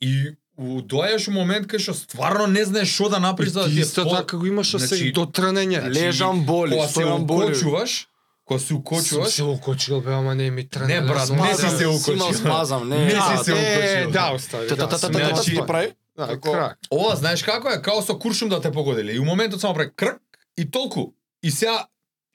и 0.00 0.34
доаѓаш 0.62 1.28
у 1.28 1.32
момент 1.32 1.66
кај 1.66 1.78
што 1.78 1.94
стварно 1.94 2.46
не 2.46 2.64
знаеш 2.64 2.88
што 2.94 3.08
да 3.08 3.18
направиш 3.18 3.52
за 3.52 3.60
да 3.62 3.68
ти 3.68 3.78
е 3.78 3.80
исто 3.80 4.04
така 4.10 4.36
го 4.36 4.46
имаш 4.46 4.76
Значи, 4.76 4.96
се 4.96 5.10
до 5.10 5.26
трнење. 5.26 5.82
Лежам 5.90 6.44
боли, 6.46 6.72
Кога 6.72 6.88
се 6.88 7.00
стојам 7.00 7.24
боли. 7.24 7.44
укочуваш, 7.44 8.08
кога 8.44 8.60
се 8.60 8.66
Сум 8.66 8.76
укочуваш, 8.76 9.28
се 9.28 9.42
укочил, 9.42 10.00
бе, 10.00 10.12
ама 10.12 10.34
не 10.34 10.50
ми 10.50 10.68
трне. 10.68 10.86
Не, 10.86 11.00
брат, 11.00 11.30
не 11.30 11.54
си 11.54 11.68
се 11.76 11.86
укочил. 11.86 12.12
Имал 12.14 12.34
спазам, 12.34 12.88
не. 12.88 12.98
Не 12.98 13.10
си 13.10 13.44
се 13.44 13.52
укочил. 13.52 14.10
да, 14.10 14.32
остави. 14.34 14.68
Та 14.68 14.76
та 14.76 14.88
та 14.88 14.98
та 14.98 15.08
да, 15.08 15.18
та 15.18 15.34
Значи-? 15.36 15.92
Да, 16.16 16.40
крак. 16.40 16.78
ова 16.90 17.16
знаеш 17.16 17.42
како 17.42 17.68
е, 17.68 17.82
као 17.82 18.02
со 18.02 18.18
куршум 18.18 18.48
да 18.48 18.60
те 18.60 18.70
погодили. 18.72 19.12
И 19.12 19.18
у 19.18 19.24
моментот 19.24 19.60
само 19.60 19.74
прави 19.74 19.90
крк 19.96 20.20
и 20.58 20.70
толку. 20.70 21.12
И 21.42 21.50
сега 21.50 21.86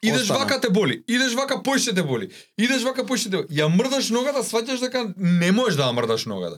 идеш 0.03 0.21
Остана. 0.21 0.39
вака 0.39 0.61
те 0.61 0.69
боли, 0.69 1.03
идеш 1.07 1.33
вака 1.33 1.63
поише 1.63 1.93
те 1.93 2.03
боли, 2.03 2.29
идеш 2.57 2.83
вака 2.83 3.05
поише 3.05 3.29
те 3.29 3.37
боли. 3.37 3.47
Ја 3.51 3.67
мрдаш 3.69 4.09
ногата, 4.09 4.39
сваќаш 4.43 4.79
дека 4.81 5.13
не 5.17 5.51
можеш 5.51 5.77
да 5.77 5.83
ја 5.83 5.93
мрдаш 5.93 6.25
ногата. 6.25 6.57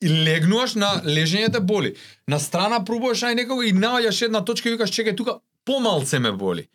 И 0.00 0.08
легнуваш 0.08 0.74
на 0.74 1.02
лежењето 1.04 1.58
да 1.58 1.60
боли. 1.60 1.94
На 2.28 2.40
страна 2.40 2.80
пробуваш 2.84 3.22
ај 3.22 3.36
некога 3.36 3.66
и 3.66 3.74
наоѓаш 3.76 4.24
една 4.26 4.44
точка 4.44 4.68
и 4.68 4.72
викаш 4.72 4.90
чекај 4.90 5.16
тука 5.16 5.40
помалце 5.64 6.18
ме 6.18 6.32
боли. 6.32 6.68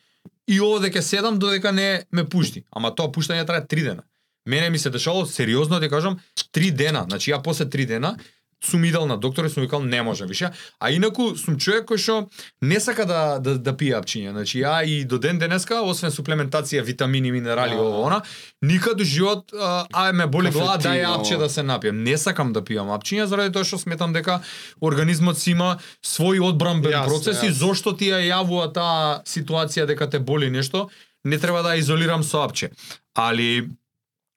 И 0.47 0.59
ово 0.61 0.80
дека 0.80 1.01
седам 1.01 1.39
додека 1.39 1.71
не 1.71 2.05
ме 2.11 2.26
пушти. 2.30 2.63
Ама 2.71 2.93
тоа 2.95 3.11
пуштање 3.11 3.45
трае 3.45 3.65
3 3.65 3.84
дена. 3.84 4.03
Мене 4.45 4.69
ми 4.69 4.80
се 4.80 4.89
дешало 4.89 5.26
сериозно 5.26 5.80
ти 5.80 5.89
кажам 5.89 6.19
3 6.53 6.71
дена. 6.71 7.05
Значи 7.09 7.32
ја 7.32 7.41
после 7.43 7.65
3 7.65 7.86
дена 7.86 8.17
сум 8.64 8.84
идал 8.86 9.06
на 9.08 9.18
доктор 9.18 9.45
и 9.45 9.49
сум 9.49 9.64
викал 9.64 9.82
не 9.84 10.01
може 10.01 10.26
више. 10.26 10.49
А 10.80 10.91
инаку 10.91 11.36
сум 11.38 11.58
човек 11.58 11.86
кој 11.89 11.97
што 11.97 12.30
не 12.62 12.80
сака 12.80 13.06
да 13.06 13.39
да, 13.39 13.58
да 13.60 13.74
пие 13.78 13.93
апчиња. 13.93 14.32
Значи 14.32 14.60
ја 14.64 14.86
и 14.86 15.06
до 15.06 15.18
ден 15.18 15.39
денеска 15.39 15.82
освен 15.82 16.12
суплементација 16.12 16.82
витамини, 16.84 17.32
минерали, 17.32 17.76
Да. 17.76 17.82
ово 17.82 18.01
она, 18.08 18.22
никад 18.62 19.01
у 19.01 19.03
живот 19.03 19.53
а, 19.53 19.86
ај 19.93 20.12
ме 20.14 20.28
боли 20.28 20.49
глава 20.51 20.78
дај 20.78 21.03
Кафетин, 21.03 21.06
апче 21.14 21.38
да 21.38 21.49
се 21.49 21.62
напијам. 21.62 21.91
Не 22.03 22.18
сакам 22.18 22.53
да 22.53 22.62
пијам 22.62 22.89
апчиња 22.95 23.26
заради 23.26 23.53
тоа 23.53 23.64
што 23.64 23.78
сметам 23.78 24.14
дека 24.14 24.41
организмот 24.82 25.38
си 25.38 25.51
има 25.51 25.78
свој 26.03 26.41
одбранбен 26.49 26.91
Јасно, 26.91 27.06
процес 27.08 27.43
и 27.43 27.47
јасно. 27.47 27.60
зошто 27.60 27.93
ти 27.97 28.06
ја 28.10 28.20
јавува 28.24 28.74
таа 28.74 29.22
ситуација 29.26 29.86
дека 29.86 30.10
те 30.10 30.20
боли 30.20 30.49
нешто, 30.49 30.89
не 31.24 31.38
треба 31.38 31.62
да 31.64 31.76
ја 31.76 31.80
изолирам 31.80 32.24
со 32.24 32.41
апче. 32.43 32.70
Али 33.16 33.70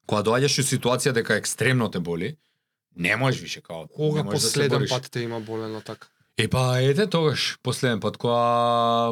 кога 0.07 0.23
доаѓаш 0.23 0.59
у 0.61 0.62
ситуација 0.64 1.12
дека 1.12 1.37
екстремно 1.37 1.89
те 1.91 1.99
боли, 2.01 2.37
не 2.99 3.16
можеш 3.16 3.40
више 3.40 3.61
као 3.62 3.86
Кога 3.88 4.22
да 4.22 4.30
последен 4.30 4.78
бориш. 4.78 4.90
пат 4.90 5.11
те 5.11 5.20
има 5.20 5.40
болено 5.40 5.80
така? 5.80 6.07
Е 6.36 6.49
па 6.49 6.78
ете 6.80 7.07
тогаш 7.07 7.59
последен 7.62 8.01
пат 8.01 8.16
кога 8.16 8.38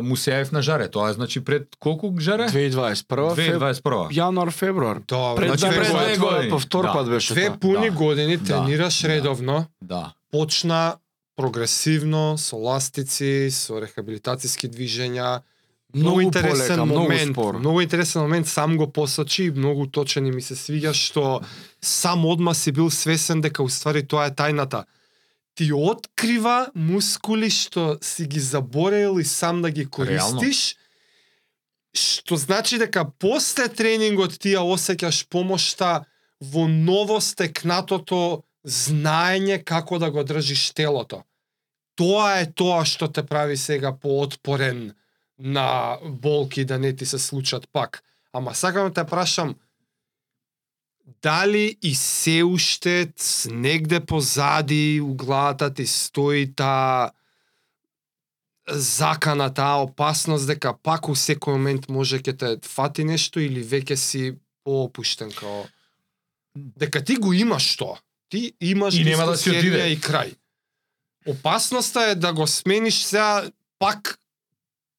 му 0.01 0.17
се 0.17 0.31
јавив 0.31 0.53
на 0.53 0.63
жаре, 0.63 0.89
тоа 0.89 1.11
е 1.11 1.13
значи 1.13 1.41
пред 1.41 1.69
колку 1.77 2.15
жаре? 2.19 2.43
2021 2.45 3.35
феб... 3.35 3.55
2021. 3.55 4.11
јануар 4.13 4.51
февруар. 4.53 5.01
Добро. 5.01 5.35
Пред 5.37 5.49
Значи, 5.51 5.61
да 5.67 5.71
пред 5.73 5.89
две 5.89 6.17
години. 6.19 6.51
повтор 6.51 6.85
Да. 6.85 6.93
пат 6.93 7.09
беше 7.09 7.33
Две 7.33 7.47
тоа. 7.47 7.59
пуни 7.59 7.91
Да. 7.91 7.97
години 7.97 8.37
Да. 8.37 8.45
тренираш 8.47 9.03
Да. 9.03 9.09
редовно, 9.09 9.67
Да. 9.83 10.13
почна 10.31 10.97
прогресивно, 11.37 12.39
со 12.39 12.57
ластици, 12.59 13.51
со 13.51 13.75
рехабилитацијски 13.75 14.69
движења, 14.69 15.41
Многу 15.97 16.21
интересен 16.21 16.77
полека, 16.77 16.87
многу 16.87 17.03
момент, 17.03 17.33
споро. 17.33 17.59
многу 17.59 17.81
интересен 17.81 18.23
момент, 18.23 18.49
сам 18.49 18.77
го 18.77 18.93
посочи, 18.93 19.45
и 19.45 19.51
многу 19.51 19.87
точен 19.87 20.27
и 20.27 20.31
ми 20.31 20.43
се 20.43 20.55
свиѓа 20.55 20.93
што 20.93 21.41
сам 21.81 22.27
одма 22.27 22.55
си 22.55 22.73
бил 22.73 22.91
свесен 22.91 23.41
дека 23.41 23.63
уствари 23.63 24.03
тоа 24.03 24.27
е 24.29 24.35
тајната. 24.37 24.85
Ти 25.57 25.73
открива 25.73 26.69
мускули 26.75 27.49
што 27.51 27.97
си 28.03 28.27
ги 28.27 28.41
заборел 28.41 29.17
и 29.21 29.25
сам 29.25 29.63
да 29.63 29.71
ги 29.71 29.87
користиш, 29.87 30.77
што 31.97 32.37
значи 32.37 32.79
дека 32.79 33.07
после 33.19 33.69
тренингот 33.69 34.37
ти 34.39 34.53
ја 34.53 34.67
осеќаш 34.69 35.25
помошта 35.33 36.05
во 36.41 36.69
ново 36.69 37.21
стекнатото 37.25 38.45
знаење 38.67 39.63
како 39.65 39.99
да 39.99 40.11
го 40.11 40.25
држиш 40.25 40.71
телото. 40.77 41.25
Тоа 41.97 42.43
е 42.43 42.53
тоа 42.53 42.85
што 42.85 43.09
те 43.09 43.25
прави 43.25 43.57
сега 43.57 43.97
поотпорен 43.97 44.93
на 45.39 45.99
болки 46.03 46.65
да 46.65 46.79
не 46.79 46.97
ти 46.97 47.07
се 47.07 47.19
случат 47.19 47.69
пак. 47.73 48.03
Ама 48.33 48.55
сакам 48.55 48.89
да 48.89 48.93
те 48.95 49.11
прашам, 49.11 49.55
дали 51.23 51.77
и 51.83 51.95
се 51.95 52.43
уште 52.45 53.13
негде 53.51 54.01
позади 54.01 55.01
у 55.01 55.15
главата 55.15 55.75
ти 55.75 55.87
стои 55.87 56.55
таа 56.55 57.11
закана, 58.69 59.55
таа 59.55 59.83
опасност 59.83 60.47
дека 60.47 60.75
пак 60.75 61.09
у 61.09 61.15
секој 61.15 61.55
момент 61.55 61.89
може 61.89 62.19
ќе 62.19 62.35
те 62.35 62.49
фати 62.69 63.05
нешто 63.07 63.41
или 63.41 63.63
веќе 63.63 63.95
си 63.95 64.35
поопуштен 64.65 65.31
као 65.31 65.65
дека 66.57 67.05
ти 67.05 67.17
го 67.17 67.33
имаш 67.33 67.77
тоа. 67.77 67.99
Ти 68.29 68.53
имаш 68.61 68.95
И 68.95 69.05
нема 69.05 69.27
да 69.27 69.37
си 69.37 69.51
отиде. 69.51 69.89
и 69.89 70.01
крај. 70.01 70.35
Опасноста 71.27 72.03
е 72.03 72.15
да 72.15 72.33
го 72.35 72.47
смениш 72.47 73.03
сега 73.03 73.51
пак 73.79 74.19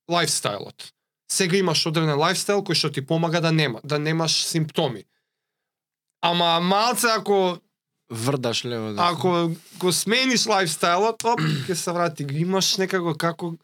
лајфстајлот. 0.09 0.91
Сега 1.27 1.57
имаш 1.57 1.85
одреден 1.85 2.17
лајфстайл 2.19 2.63
кој 2.63 2.75
што 2.75 2.91
ти 2.93 3.01
помага 3.05 3.41
да 3.41 3.51
нема, 3.51 3.81
да 3.83 3.99
немаш 3.99 4.45
симптоми. 4.47 5.03
Ама 6.21 6.59
малце 6.59 7.07
ако 7.07 7.59
Врдаш 8.09 8.65
лево 8.65 8.87
десно. 8.87 9.03
ако 9.03 9.51
го 9.79 9.91
смениш 9.91 10.47
лајфстајлот, 10.47 11.25
оп, 11.27 11.39
ќе 11.67 11.75
се 11.75 11.91
врати. 11.91 12.23
Имаш 12.23 12.77
некако 12.77 13.15
како 13.15 13.55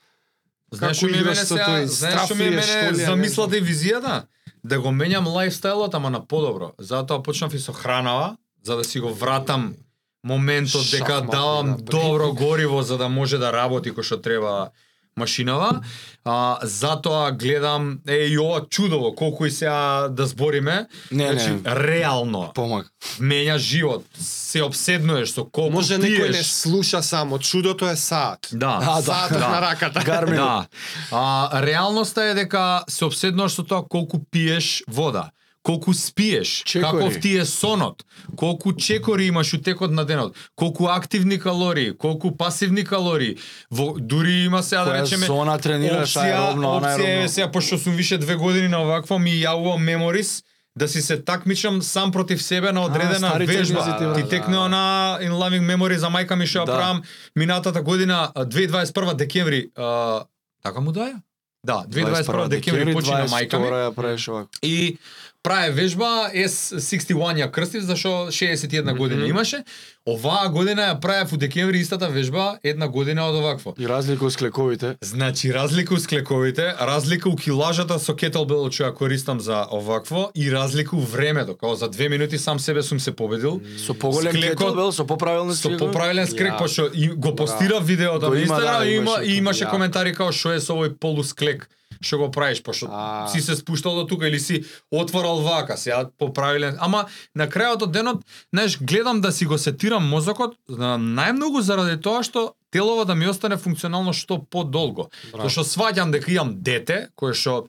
Знаеш 0.73 0.99
Како 0.99 1.11
што 1.11 1.17
ми 1.17 1.23
мене 1.23 1.45
сега, 1.45 1.85
знаеш 1.85 2.25
што 2.25 2.35
ми 2.35 2.49
мене 2.49 3.05
замислата 3.05 3.57
и 3.57 3.61
визијата? 3.61 4.25
Да 4.63 4.79
го 4.81 4.89
менјам 4.89 5.27
лајфстајлот, 5.29 5.93
ама 5.93 6.09
на 6.09 6.19
подобро. 6.25 6.73
Затоа 6.79 7.23
почнав 7.23 7.53
и 7.53 7.59
со 7.59 7.73
хранава, 7.73 8.37
за 8.63 8.75
да 8.75 8.83
си 8.83 8.99
го 8.99 9.13
вратам 9.13 9.75
моментот 10.23 10.89
дека 10.91 11.19
Шахматно, 11.19 11.31
давам 11.31 11.75
да, 11.77 11.83
добро 11.83 12.33
гориво 12.33 12.81
за 12.81 12.97
да 12.97 13.09
може 13.09 13.37
да 13.37 13.51
работи 13.53 13.91
кој 13.91 14.03
што 14.03 14.17
треба 14.17 14.71
машинава. 15.17 15.81
А, 16.25 16.57
затоа 16.63 17.31
гледам, 17.31 17.99
е 18.07 18.15
и 18.15 18.39
ова 18.39 18.61
чудово, 18.63 19.15
колку 19.15 19.45
и 19.45 19.51
сега 19.51 19.73
да 20.09 20.25
збориме, 20.25 20.87
Не, 21.11 21.27
значи, 21.27 21.49
не, 21.49 21.61
реално, 21.77 22.51
помага. 22.55 22.87
менја 23.19 23.57
живот, 23.57 24.05
се 24.15 24.61
обседнуеш 24.61 25.29
со 25.29 25.43
колку 25.45 25.71
може 25.71 25.99
пиеш. 25.99 26.19
некој 26.19 26.31
не 26.31 26.43
слуша 26.43 27.03
само. 27.03 27.39
Чудото 27.39 27.85
е 27.85 27.95
саат. 27.95 28.47
Да, 28.51 28.79
А, 28.81 28.95
да, 28.95 29.01
Саатот 29.03 29.39
да. 29.39 29.47
на 29.49 29.61
раката. 29.61 29.99
Гармин. 30.01 30.35
Да. 30.35 30.65
А, 31.11 31.61
реалноста 31.61 32.23
е 32.23 32.33
дека 32.33 32.83
се 32.89 33.05
обседнуваш 33.05 33.51
со 33.51 33.63
тоа 33.63 33.83
колку 33.83 34.17
пиеш 34.31 34.83
вода, 34.87 35.29
колку 35.63 35.93
спиеш, 35.93 36.63
Чекори. 36.63 36.91
каков 36.93 37.19
ти 37.19 37.37
е 37.37 37.45
сонот, 37.45 38.03
колку 38.35 38.73
чекори 38.73 39.25
имаш 39.25 39.53
у 39.53 39.57
текот 39.59 39.91
на 39.91 40.05
денот, 40.05 40.35
колку 40.55 40.87
активни 40.87 41.39
калории, 41.39 41.93
колку 41.93 42.31
пасивни 42.33 42.83
калории. 42.83 43.35
Во, 43.71 43.95
дури 43.99 44.31
има 44.33 44.63
сега 44.63 44.83
да 44.83 44.93
речеме 44.93 45.25
зона 45.25 45.57
тренираш, 45.59 46.15
аеробно, 46.15 46.67
опција 46.69 47.23
е 47.23 47.27
сега 47.29 47.47
пошто 47.49 47.77
сум 47.77 47.93
више 47.93 48.17
две 48.17 48.35
години 48.35 48.67
на 48.67 48.81
овакво 48.81 49.19
ми 49.19 49.31
јавува 49.33 49.77
меморис 49.79 50.43
да 50.75 50.87
си 50.87 51.01
се 51.01 51.17
такмичам 51.19 51.81
сам 51.81 52.11
против 52.11 52.41
себе 52.41 52.71
на 52.71 52.81
одредена 52.81 53.27
старите 53.29 53.53
вежба. 53.53 53.79
визити, 53.79 54.15
Ти 54.15 54.23
да, 54.23 54.29
текнува 54.29 54.69
на 54.69 54.83
In 55.21 55.31
Loving 55.31 55.65
Memory 55.65 55.95
за 55.95 56.07
мајка 56.07 56.35
ми 56.35 56.45
што 56.45 56.59
ја 56.59 56.65
Да. 56.65 56.73
правам 56.73 57.01
минатата 57.35 57.81
година 57.81 58.31
а, 58.35 58.45
2021 58.45 59.13
декември. 59.15 59.69
а, 59.77 60.23
Така 60.63 60.79
му 60.79 60.91
даја? 60.91 61.21
Да, 61.65 61.85
2021 61.87 62.47
декември 62.47 62.93
почина 62.93 63.27
мајка 63.27 63.57
ми. 63.57 63.65
ја 63.67 63.93
правиш. 63.93 64.29
И 64.61 64.97
праве 65.43 65.71
вежба 65.71 66.31
S61 66.33 67.37
ја 67.43 67.51
крстив 67.51 67.83
зашо 67.83 68.27
61 68.31 68.97
година 68.97 69.21
Мгм. 69.21 69.29
имаше. 69.29 69.63
Оваа 70.05 70.49
година 70.49 70.81
ја 70.83 70.99
правев 70.99 71.29
у 71.31 71.37
декември 71.37 71.79
истата 71.79 72.09
вежба, 72.09 72.57
една 72.61 72.87
година 72.89 73.23
од 73.23 73.35
овакво. 73.35 73.71
И 73.79 73.87
разлика 73.87 74.25
од 74.25 74.33
склековите. 74.33 74.97
Значи, 75.01 75.53
разлика 75.53 75.93
у 75.93 75.97
склековите, 75.97 76.73
разлика 76.77 77.29
у 77.29 77.35
килажата 77.37 77.95
со 77.97 78.11
кетелбел 78.13 78.67
што 78.67 78.83
ја 78.83 78.91
користам 78.91 79.39
за 79.39 79.61
овакво 79.71 80.25
и 80.35 80.49
разлика 80.51 80.95
у 80.95 80.99
времето, 81.01 81.55
као 81.55 81.75
за 81.75 81.87
две 81.87 82.09
минути 82.09 82.37
сам 82.37 82.59
себе 82.59 82.83
сум 82.83 82.99
се 82.99 83.11
победил. 83.13 83.61
Со 83.77 83.93
поголем 83.93 84.33
Склекот- 84.33 84.49
кетелбел, 84.59 84.91
со 84.91 85.05
поправилни 85.05 85.55
Со 85.55 85.71
поправилен 85.71 86.27
скрек, 86.27 86.51
Ја. 86.51 86.57
пошто 86.57 86.89
и 86.93 87.07
го 87.07 87.31
постира 87.33 87.79
видеото 87.79 88.27
Го 88.27 88.33
на 88.33 88.35
има, 88.35 88.43
Инстаграм 88.43 88.79
да, 88.79 88.85
и 88.85 88.91
има 88.91 89.11
имаше 89.11 89.23
и 89.25 89.37
имаше 89.37 89.63
ја. 89.63 89.69
коментари 89.69 90.13
као 90.13 90.31
што 90.33 90.51
е 90.51 90.59
со 90.59 90.73
овој 90.73 90.91
полусклек 90.91 91.69
што 92.01 92.17
го 92.17 92.27
правиш, 92.27 92.59
пошто 92.59 92.87
А. 92.91 93.27
си 93.29 93.39
се 93.39 93.55
спуштал 93.55 93.95
до 93.95 94.03
тука 94.03 94.27
или 94.27 94.39
си 94.39 94.63
отворал 94.91 95.37
вака, 95.37 95.77
сега 95.77 96.09
поправилен. 96.19 96.75
Ама 96.79 97.05
на 97.35 97.47
крајот 97.47 97.81
од 97.81 97.91
денот, 97.91 98.17
знаеш, 98.51 98.77
гледам 98.77 99.21
да 99.21 99.31
си 99.31 99.45
го 99.45 99.57
сетирам 99.57 99.92
мозокот 99.99 100.55
на 100.69 100.97
најмногу 100.97 101.59
заради 101.59 102.01
тоа 102.01 102.23
што 102.23 102.53
телово 102.71 103.05
да 103.05 103.15
ми 103.15 103.27
остане 103.27 103.57
функционално 103.57 104.13
што 104.13 104.39
подолго. 104.41 105.09
Браво. 105.31 105.49
Зашто 105.49 105.63
сваќам 105.63 106.11
дека 106.11 106.31
имам 106.31 106.55
дете, 106.57 107.07
кое 107.15 107.33
што 107.33 107.67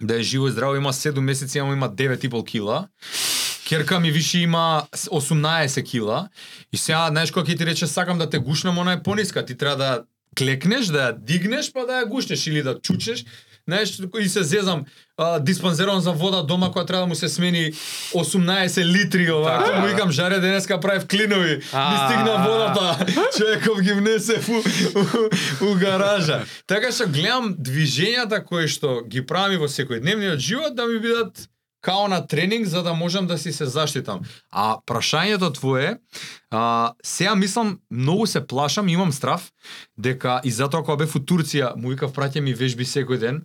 да 0.00 0.16
е 0.16 0.22
живо 0.22 0.48
и 0.48 0.50
здраво, 0.50 0.76
има 0.76 0.92
7 0.92 1.20
месеци, 1.20 1.58
ама 1.58 1.72
има 1.72 1.88
9,5 1.88 2.44
кила. 2.44 2.88
Керка 3.68 4.00
ми 4.00 4.10
више 4.10 4.38
има 4.38 4.86
с- 4.94 5.08
18 5.08 5.82
кила. 5.82 6.28
И 6.72 6.76
сега, 6.76 7.08
знаеш, 7.10 7.30
кога 7.30 7.46
ќе 7.46 7.58
ти 7.58 7.66
рече, 7.66 7.86
сакам 7.86 8.18
да 8.18 8.30
те 8.30 8.38
гушнам, 8.38 8.78
она 8.78 8.92
е 8.92 9.02
пониска. 9.02 9.44
Ти 9.44 9.56
треба 9.56 9.76
да 9.76 10.04
клекнеш, 10.36 10.86
да 10.86 10.98
ја 10.98 11.18
дигнеш, 11.18 11.72
па 11.72 11.80
да 11.80 11.92
ја 11.92 12.08
гушнеш 12.08 12.46
или 12.46 12.62
да 12.62 12.80
чучеш. 12.80 13.24
Знаеш, 13.68 14.00
и 14.20 14.28
се 14.28 14.42
зезам, 14.42 14.84
а, 15.20 15.38
диспансерон 15.40 16.00
за 16.00 16.12
вода 16.12 16.42
дома 16.42 16.70
која 16.72 16.86
треба 16.86 17.04
да 17.04 17.06
му 17.06 17.14
се 17.14 17.28
смени 17.28 17.72
18 18.14 18.84
литри 18.84 19.30
ова. 19.30 19.58
Така, 19.64 19.80
му 19.80 19.86
да. 19.86 19.92
викам 19.92 20.10
жаре 20.10 20.40
денеска 20.40 20.80
правев 20.80 21.06
клинови. 21.06 21.56
Ми 21.56 21.62
А. 21.72 22.08
стигна 22.08 22.36
водата. 22.48 23.06
Човеков 23.36 23.80
ги 23.80 23.92
внесе 23.92 24.40
у, 24.48 24.56
у, 24.98 25.70
у 25.70 25.74
гаража. 25.74 26.40
Така 26.66 26.88
што 26.92 27.04
гледам 27.06 27.54
движењата 27.60 28.40
кои 28.44 28.68
што 28.68 29.02
ги 29.04 29.20
правам 29.20 29.60
во 29.60 29.68
секојдневниот 29.68 30.40
живот 30.40 30.74
да 30.74 30.88
ми 30.88 30.98
бидат 30.98 31.48
као 31.80 32.08
на 32.08 32.26
тренинг 32.26 32.66
за 32.66 32.82
да 32.82 32.94
можам 32.94 33.26
да 33.26 33.38
си 33.38 33.52
се 33.52 33.66
заштитам. 33.66 34.20
А 34.52 34.80
прашањето 34.86 35.52
твое, 35.54 35.98
а, 36.50 36.92
сега 37.04 37.34
мислам, 37.34 37.78
многу 37.90 38.26
се 38.26 38.46
плашам, 38.46 38.88
имам 38.88 39.12
страв, 39.12 39.50
дека 39.98 40.40
и 40.44 40.50
затоа 40.50 40.84
кога 40.84 41.04
бев 41.04 41.16
у 41.16 41.20
Турција, 41.20 41.76
му 41.76 41.92
викав 41.92 42.12
праќа 42.12 42.40
ми 42.40 42.54
вежби 42.54 42.84
секој 42.84 43.18
ден, 43.18 43.44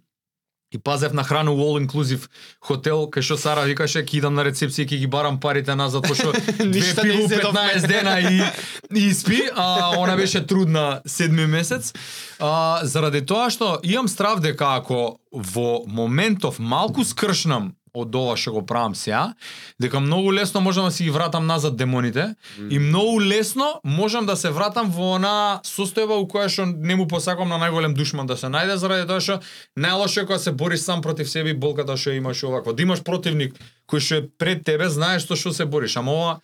и 0.75 0.77
пазев 0.77 1.13
на 1.13 1.23
храна 1.23 1.51
у 1.51 1.57
all 1.57 1.79
inclusive 1.79 2.27
хотел, 2.59 3.07
кај 3.07 3.23
што 3.23 3.37
Сара 3.39 3.63
викаше 3.63 4.03
ќе 4.03 4.19
идам 4.19 4.35
на 4.35 4.43
рецепција 4.43 4.83
и 4.83 4.89
ќе 4.89 4.99
ги 5.03 5.07
барам 5.07 5.39
парите 5.39 5.75
назад, 5.75 6.03
пошто 6.07 6.33
две 6.59 6.79
изедовме. 6.79 7.79
15 7.79 7.87
дена 7.87 8.19
и, 8.19 8.43
и 8.91 9.13
спи, 9.13 9.41
а 9.55 9.95
она 9.97 10.15
беше 10.15 10.45
трудна 10.45 11.01
седми 11.07 11.45
месец. 11.45 11.93
А, 12.39 12.79
заради 12.83 13.25
тоа 13.25 13.49
што 13.49 13.79
имам 13.83 14.07
страв 14.11 14.43
дека 14.43 14.75
ако 14.75 15.19
во 15.31 15.83
моментов 15.87 16.59
малку 16.59 17.03
скршнам 17.03 17.73
од 17.95 18.15
ова 18.15 18.35
што 18.37 18.51
го 18.51 18.61
правам 18.65 18.95
сега, 18.95 19.33
дека 19.81 19.99
многу 19.99 20.31
лесно 20.33 20.61
можам 20.61 20.85
да 20.85 20.91
си 20.91 21.03
ги 21.03 21.09
вратам 21.09 21.47
назад 21.47 21.77
демоните 21.77 22.35
и 22.69 22.79
многу 22.79 23.21
лесно 23.21 23.79
можам 23.83 24.25
да 24.25 24.35
се 24.35 24.49
вратам 24.49 24.91
во 24.91 25.15
она 25.15 25.61
состојба 25.63 26.19
у 26.19 26.27
која 26.27 26.49
што 26.49 26.65
не 26.65 26.95
му 26.95 27.07
посакам 27.07 27.49
на 27.49 27.59
најголем 27.61 27.95
душман 27.95 28.27
да 28.27 28.37
се 28.37 28.47
најде 28.47 28.75
заради 28.75 29.07
тоа 29.07 29.21
што 29.21 29.39
најлошо 29.79 30.23
е 30.23 30.25
кога 30.25 30.39
се 30.39 30.51
бориш 30.51 30.81
сам 30.85 31.01
против 31.01 31.29
себе 31.29 31.51
и 31.51 31.59
болката 31.59 31.97
што 31.97 32.11
имаш 32.11 32.43
овакво. 32.43 32.73
Да 32.73 32.83
имаш 32.83 33.03
противник 33.03 33.55
кој 33.87 33.99
што 33.99 34.15
е 34.15 34.27
пред 34.37 34.65
тебе, 34.65 34.89
знаеш 34.89 35.23
што 35.23 35.35
што 35.35 35.53
се 35.53 35.65
бориш, 35.65 35.97
ама 35.97 36.11
ова 36.11 36.41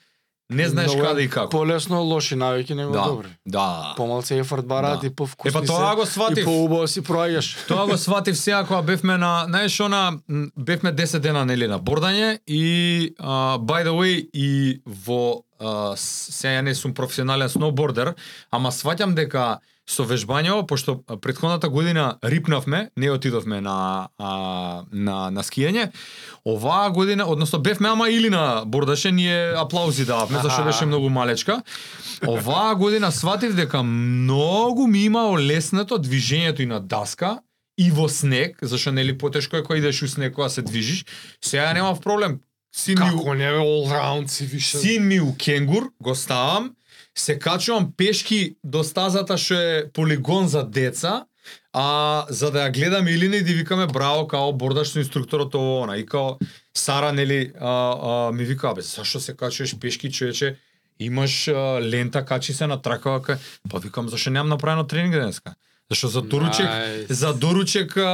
не 0.52 0.68
знаеш 0.68 0.92
каде 0.94 1.22
и 1.22 1.30
како. 1.30 1.50
Полесно 1.50 2.02
лоши 2.04 2.36
навики 2.36 2.74
него 2.74 2.92
Да, 2.92 3.02
добри. 3.04 3.28
да. 3.46 3.94
Помалце 3.98 4.38
ефорт 4.38 4.66
бараат 4.66 5.02
Да. 5.02 5.08
и 5.08 5.10
повкусни 5.12 5.50
Е, 5.50 5.54
па 5.54 5.64
тоа 5.64 5.96
го 5.96 6.04
И 6.04 6.06
сватив. 6.06 6.46
поубаво 6.46 6.88
си 6.88 7.02
проаѓаш. 7.02 7.48
Тоа 7.68 7.88
го 7.88 7.98
сватив 7.98 8.38
сега 8.38 8.64
кога 8.64 8.82
бевме 8.84 9.18
на, 9.18 9.46
знаеш 9.48 9.80
она, 9.80 10.12
бевме 10.58 10.94
10 10.94 11.20
дена 11.20 11.46
нели 11.46 11.68
на 11.68 11.80
бордање 11.80 12.40
и 12.48 12.64
uh, 13.18 13.26
by 13.60 13.84
the 13.84 13.92
way 13.92 14.30
и 14.34 14.82
во 14.86 15.22
uh, 15.60 15.94
сега 15.96 16.52
ја 16.52 16.62
не 16.62 16.76
сум 16.76 16.94
професионален 16.94 17.50
сноубордер, 17.50 18.14
ама 18.52 18.72
сваќам 18.72 19.14
дека 19.14 19.60
со 19.92 20.06
вежбањето, 20.08 20.64
пошто 20.68 21.02
претходната 21.22 21.70
година 21.70 22.18
рипнавме, 22.24 22.90
не 22.98 23.12
отидовме 23.12 23.62
на 23.62 24.08
а, 24.18 24.32
на 24.92 25.30
на 25.32 25.44
скијање. 25.44 25.90
Оваа 26.48 26.90
година, 26.90 27.26
односно 27.28 27.60
бевме 27.60 27.90
ама 27.90 28.10
или 28.10 28.30
на 28.30 28.64
бордаше, 28.66 29.12
ние 29.12 29.54
аплаузи 29.58 30.06
дававме 30.06 30.40
зашто 30.40 30.64
беше 30.64 30.86
многу 30.86 31.10
малечка. 31.10 31.62
Оваа 32.28 32.76
година 32.76 33.12
сватив 33.12 33.56
дека 33.56 33.84
многу 33.84 34.88
ми 34.88 35.04
имао 35.04 35.38
леснато 35.38 36.00
движењето 36.00 36.60
и 36.62 36.66
на 36.66 36.80
даска 36.80 37.40
и 37.78 37.92
во 37.92 38.08
снег, 38.10 38.58
зашто 38.62 38.92
нели 38.92 39.18
потешко 39.18 39.58
е 39.58 39.64
кога 39.64 39.78
идеш 39.78 40.02
у 40.04 40.08
снег 40.08 40.34
кога 40.34 40.50
се 40.50 40.62
движиш. 40.62 41.06
Сега 41.42 41.74
немав 41.74 42.02
проблем. 42.02 42.40
Син 42.76 43.00
ми, 43.00 43.10
Како 43.10 43.34
не 43.34 43.52
бе 43.52 43.58
all 43.58 43.90
round 43.92 44.28
си 44.28 44.46
више. 44.46 44.78
син 44.78 45.08
ми 45.08 45.20
у 45.20 45.36
кенгур, 45.36 45.92
го 46.02 46.16
ставам, 46.16 46.72
се 47.18 47.40
качувам 47.40 47.92
пешки 47.98 48.56
до 48.64 48.84
стазата 48.84 49.38
што 49.38 49.60
е 49.60 49.92
полигон 49.94 50.48
за 50.48 50.64
деца, 50.64 51.26
а 51.74 52.26
за 52.30 52.52
да 52.52 52.68
ја 52.68 52.74
гледаме 52.74 53.12
или 53.12 53.28
не 53.28 53.42
да 53.42 53.54
викаме 53.54 53.88
браво 53.88 54.28
као 54.28 54.54
бордаш 54.54 54.94
со 54.94 55.00
инструкторот 55.00 55.56
ово 55.56 55.84
она 55.84 55.98
и 55.98 56.06
као 56.06 56.38
Сара 56.74 57.12
нели 57.12 57.52
а, 57.60 57.70
а, 57.70 58.32
ми 58.32 58.44
вика 58.44 58.74
бе 58.74 58.82
зашо 58.82 59.20
се 59.20 59.36
качуваш 59.36 59.80
пешки 59.80 60.12
човече? 60.12 60.58
Имаш 61.00 61.48
а, 61.48 61.80
лента 61.82 62.26
качи 62.26 62.54
се 62.54 62.68
на 62.68 62.82
тракава 62.82 63.22
ка... 63.22 63.40
па 63.70 63.80
викам 63.80 64.10
зашо 64.10 64.30
немам 64.30 64.50
направено 64.50 64.88
тренинг 64.88 65.14
денеска? 65.14 65.56
Зашто 65.92 66.08
за 66.08 66.22
доручек, 66.24 66.66
Најс. 66.66 67.12
за 67.12 67.34
доручек 67.34 67.98
а, 67.98 68.08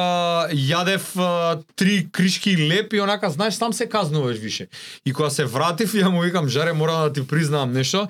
јадев 0.49 1.03
а, 1.15 1.29
три 1.75 2.07
кришки 2.11 2.55
леп 2.59 2.93
и 2.93 3.01
онака, 3.01 3.29
знаеш, 3.29 3.53
сам 3.53 3.73
се 3.73 3.85
казнуваш 3.85 4.37
више. 4.37 4.67
И 5.05 5.13
кога 5.13 5.29
се 5.29 5.45
вратив, 5.45 5.93
ја 5.93 6.09
му 6.09 6.21
викам, 6.21 6.47
жаре, 6.47 6.73
морам 6.73 7.03
да 7.03 7.13
ти 7.13 7.21
признавам 7.23 7.71
нешто. 7.71 8.07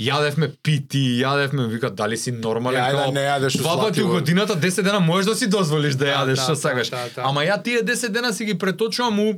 Јадевме 0.00 0.48
пити, 0.62 1.20
јадевме, 1.20 1.68
вика, 1.68 1.90
дали 1.92 2.16
си 2.16 2.32
нормален? 2.32 2.80
Ја, 2.80 2.92
да 2.92 3.02
Као, 3.02 3.12
не 3.12 3.20
јадеш 3.20 3.58
Два 3.58 3.76
пати 3.76 4.00
усладливо. 4.00 4.08
годината, 4.10 4.56
10 4.56 4.82
дена 4.82 5.00
можеш 5.00 5.26
да 5.26 5.36
си 5.36 5.46
дозволиш 5.48 5.94
да 5.94 6.04
Да, 6.04 6.12
јадеш 6.12 6.34
да, 6.34 6.42
што 6.42 6.52
да, 6.52 6.56
сакаш. 6.56 6.88
да, 6.88 7.04
да. 7.14 7.22
Ама 7.22 7.40
ја 7.42 7.62
тие 7.62 7.84
10 7.84 8.08
дена 8.08 8.32
си 8.32 8.44
ги 8.44 8.56
преточувам 8.56 9.20
у 9.20 9.34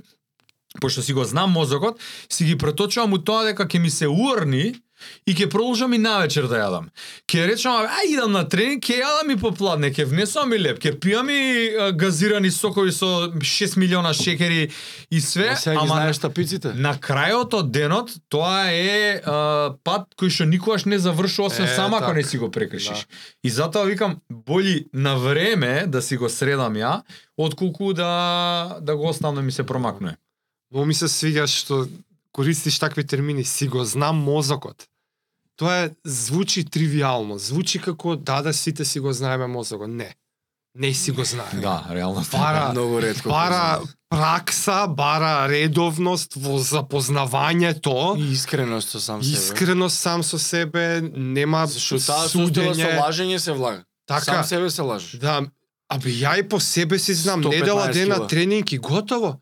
пошто 0.80 1.02
си 1.02 1.12
го 1.12 1.24
знам 1.24 1.50
мозокот, 1.50 1.98
си 2.30 2.44
ги 2.44 2.58
преточувам 2.58 3.12
у 3.12 3.18
тоа 3.18 3.44
дека 3.44 3.66
ќе 3.66 3.78
ми 3.78 3.90
се 3.90 4.06
уорни 4.06 4.74
и 5.26 5.34
ќе 5.34 5.50
продолжам 5.50 5.92
и 5.92 5.98
навечер 5.98 6.46
да 6.46 6.56
јадам. 6.56 6.88
Ќе 7.26 7.46
речам, 7.46 7.86
а 7.86 8.02
идам 8.08 8.32
на 8.32 8.44
тренинг, 8.44 8.82
ќе 8.82 9.00
јадам 9.00 9.32
и 9.32 9.36
попладне, 9.36 9.90
ќе 9.90 10.04
внесувам 10.04 10.52
и 10.52 10.58
леп, 10.58 10.78
ќе 10.78 10.92
пијам 10.98 11.30
и 11.30 11.42
а, 11.70 11.90
газирани 11.92 12.50
сокови 12.50 12.92
со 12.92 13.06
6 13.32 13.76
милиона 13.76 14.12
шекери 14.12 14.70
и 15.10 15.20
све, 15.20 15.48
А 15.48 15.56
сега 15.56 15.74
ги 15.74 15.78
ама 15.80 15.94
знаеш 15.94 16.18
тапиците? 16.18 16.72
на 16.74 16.94
крајот 16.94 17.54
од 17.54 17.70
денот 17.70 18.10
тоа 18.28 18.68
е 18.68 19.20
а, 19.20 19.74
пат 19.84 20.08
кој 20.14 20.28
што 20.28 20.44
никогаш 20.44 20.84
не 20.84 20.98
завршува 20.98 21.46
освен 21.46 21.66
Е, 21.66 21.74
сама 21.76 21.96
ако 21.96 22.06
така. 22.06 22.16
не 22.16 22.22
си 22.22 22.38
го 22.38 22.50
прекршиш. 22.50 23.06
И 23.44 23.50
затоа 23.50 23.84
викам 23.84 24.16
боли 24.30 24.86
на 24.92 25.16
време 25.16 25.84
да 25.86 26.02
си 26.02 26.16
го 26.16 26.28
средам 26.28 26.74
ја, 26.74 27.02
отколку 27.36 27.92
да 27.92 28.78
да 28.80 28.96
го 28.96 29.08
оставам 29.08 29.34
да 29.34 29.42
ми 29.42 29.52
се 29.52 29.62
промакнува. 29.62 30.16
Многу 30.70 30.86
ми 30.86 30.94
се 30.94 31.04
свиѓа 31.04 31.46
што 31.46 31.86
користиш 32.32 32.78
такви 32.78 33.04
термини, 33.04 33.44
си 33.44 33.68
го 33.68 33.84
знам 33.84 34.16
мозокот. 34.16 34.88
Тоа 35.56 35.76
е 35.76 35.90
звучи 36.04 36.64
тривиално, 36.64 37.38
звучи 37.38 37.78
како 37.78 38.16
да 38.16 38.42
да 38.42 38.54
сите 38.54 38.84
си 38.84 39.00
го 39.00 39.12
знаеме 39.12 39.46
мозокот. 39.46 39.90
Не. 39.90 40.14
Не 40.74 40.94
си 40.94 41.10
го 41.10 41.24
знаеме. 41.24 41.60
Да, 41.60 41.86
реално. 41.90 42.24
Бара, 42.32 42.70
Многу 42.72 43.02
ретко. 43.02 43.28
бара 43.28 43.80
пракса, 44.10 44.86
бара 44.88 45.48
редовност 45.48 46.34
во 46.34 46.58
запознавањето, 46.58 48.18
И 48.18 48.32
искреност 48.32 48.88
со 48.88 49.00
сам 49.00 49.22
себе. 49.22 49.32
искреност 49.34 49.98
сам 49.98 50.22
со 50.22 50.38
себе, 50.38 51.00
нема 51.14 51.58
таа 51.58 51.66
состојба 51.68 52.26
со 52.26 52.38
судење. 52.38 52.98
лажење 52.98 53.38
се 53.38 53.52
влага. 53.52 53.84
Така. 54.06 54.24
Сам 54.24 54.44
себе 54.44 54.70
се 54.70 54.82
лажеш. 54.82 55.10
Да, 55.12 55.42
абе 55.88 56.10
ја 56.10 56.40
и 56.40 56.48
по 56.48 56.60
себе 56.60 56.98
си 56.98 57.14
знам, 57.14 57.42
115 57.42 57.50
недела 57.50 57.88
ден 57.88 58.08
на 58.08 58.26
тренинг 58.26 58.72
и 58.72 58.78
готово. 58.78 59.36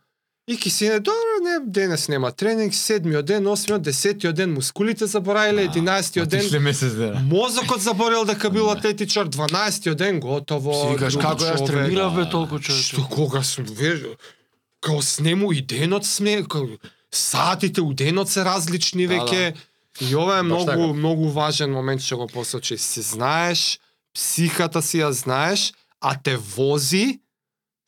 И 0.48 0.56
ки 0.56 0.70
си 0.70 0.88
не, 0.88 1.00
добро, 1.00 1.29
не, 1.40 1.58
денес 1.66 2.08
нема 2.08 2.32
тренинг, 2.32 2.74
седмиот 2.74 3.24
ден, 3.24 3.46
осмиот, 3.46 3.82
десетиот 3.82 4.34
ден, 4.34 4.52
мускулите 4.54 5.06
забораиле, 5.06 5.64
единаестиот 5.64 6.28
ден, 6.28 6.62
месец 6.62 6.94
дена. 6.94 7.20
мозокот 7.20 7.80
заборел 7.80 8.24
дека 8.24 8.50
бил 8.50 8.70
атлетичар, 8.70 9.28
12-тиот 9.28 9.94
ден, 9.94 10.20
готово. 10.20 10.74
Си 10.74 10.92
викаш 10.94 11.16
како 11.16 11.44
јас 11.44 11.66
тренирав 11.66 12.14
бе 12.14 12.28
толку 12.30 12.58
човече. 12.58 12.94
Што 12.94 13.08
кога 13.08 13.42
сум 13.42 13.64
веж... 13.64 14.04
Као 14.80 15.02
снему 15.02 15.52
и 15.52 15.60
денот 15.60 16.06
сме, 16.06 16.42
као... 16.42 16.78
сатите 17.10 17.80
у 17.80 17.92
денот 17.92 18.28
се 18.28 18.44
различни 18.44 19.06
Да, 19.06 19.14
веќе. 19.14 19.54
И 20.00 20.14
ова 20.16 20.38
е 20.38 20.42
многу 20.42 20.64
така. 20.64 20.78
многу 20.78 21.28
важен 21.28 21.72
момент 21.72 22.00
што 22.00 22.16
го 22.16 22.26
посочи. 22.26 22.78
Си 22.78 23.02
знаеш, 23.02 23.80
психата 24.14 24.82
си 24.82 25.02
ја 25.02 25.10
знаеш, 25.10 25.72
а 26.00 26.14
те 26.16 26.36
вози 26.36 27.20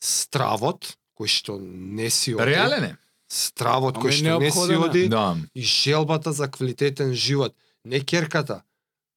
стравот 0.03 0.96
кој 1.16 1.28
што 1.28 1.57
не 1.62 2.11
си 2.11 2.34
овде. 2.34 2.46
Реален 2.46 2.84
е. 2.84 2.96
Стравот 3.33 3.97
кој 3.97 4.12
што 4.12 4.39
не 4.39 4.51
си 4.51 4.76
оди 4.78 5.09
Да. 5.09 5.37
и 5.55 5.62
желбата 5.62 6.33
за 6.33 6.49
квалитетен 6.49 7.14
живот. 7.14 7.55
Не 7.85 8.01
керката. 8.01 8.62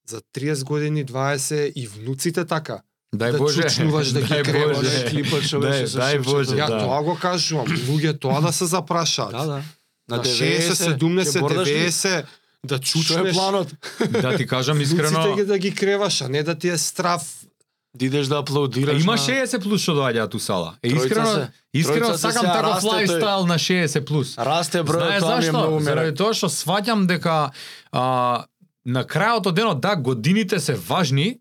За 0.07 0.21
30 0.33 0.63
години, 0.63 1.05
20 1.05 1.73
и 1.73 1.87
внуците 1.87 2.45
така. 2.45 2.81
Дај 3.15 3.31
Да 3.31 3.37
Боже. 3.37 3.61
чучнуваш, 3.61 4.07
да 4.09 4.21
ги 4.21 4.27
Дај 4.33 4.43
креваш. 4.43 4.87
Клипот 5.09 5.43
што 5.43 5.57
Дај- 5.57 5.69
беше 5.71 5.87
со 5.87 5.99
дај. 5.99 6.23
Боже, 6.23 6.55
Ја 6.55 6.67
да. 6.67 6.79
тоа 6.79 7.03
го 7.03 7.15
кажувам. 7.17 7.67
Луѓе 7.67 8.13
тоа 8.15 8.41
да 8.41 8.51
се 8.51 8.65
запрашаат. 8.65 9.31
Да, 9.31 9.45
да. 9.45 9.61
На 10.07 10.17
60, 10.19 10.71
70, 10.93 11.23
ќе 11.25 11.39
бордаш 11.39 11.67
ли? 11.67 11.73
90 11.73 12.25
да 12.63 12.75
Што 12.75 12.75
е 12.75 12.79
чучнеш. 12.81 13.33
планот? 13.33 13.67
Да 14.11 14.37
ти 14.37 14.45
кажам 14.45 14.77
Внуците 14.77 14.95
искрено, 14.95 15.35
ги 15.35 15.43
да 15.43 15.57
ги 15.59 15.71
креваш, 15.73 16.21
а 16.21 16.29
не 16.29 16.43
да 16.43 16.55
ти 16.55 16.69
е 16.69 16.77
страв. 16.77 17.44
Да 17.95 18.05
идеш 18.05 18.27
да 18.27 18.39
аплаудираш. 18.39 19.03
Има 19.03 19.11
на- 19.11 19.17
60 19.17 19.59
плюс 19.59 19.81
што 19.81 19.91
доаѓаат 19.93 20.35
у 20.35 20.39
сала. 20.39 20.75
Е, 20.83 20.87
искрено, 20.89 21.25
се. 21.25 21.51
искрено 21.73 22.17
сакам 22.17 22.45
таков 22.45 22.83
лајфстайл 22.83 23.47
на 23.47 23.55
60 23.55 24.01
плюс. 24.01 24.35
Расте 24.35 24.83
бројот, 24.83 25.19
тоа 25.19 25.37
ми 25.37 25.45
е 25.45 25.51
многу 25.51 25.79
Заради 25.79 26.11
мерак. 26.11 26.17
тоа 26.17 26.33
што 26.33 26.47
сваќам 26.47 27.05
дека 27.07 27.51
а, 27.91 28.45
на 28.85 29.03
крајот 29.03 29.47
од 29.47 29.55
денот 29.55 29.79
да 29.79 29.95
годините 29.95 30.59
се 30.59 30.75
важни, 30.75 31.39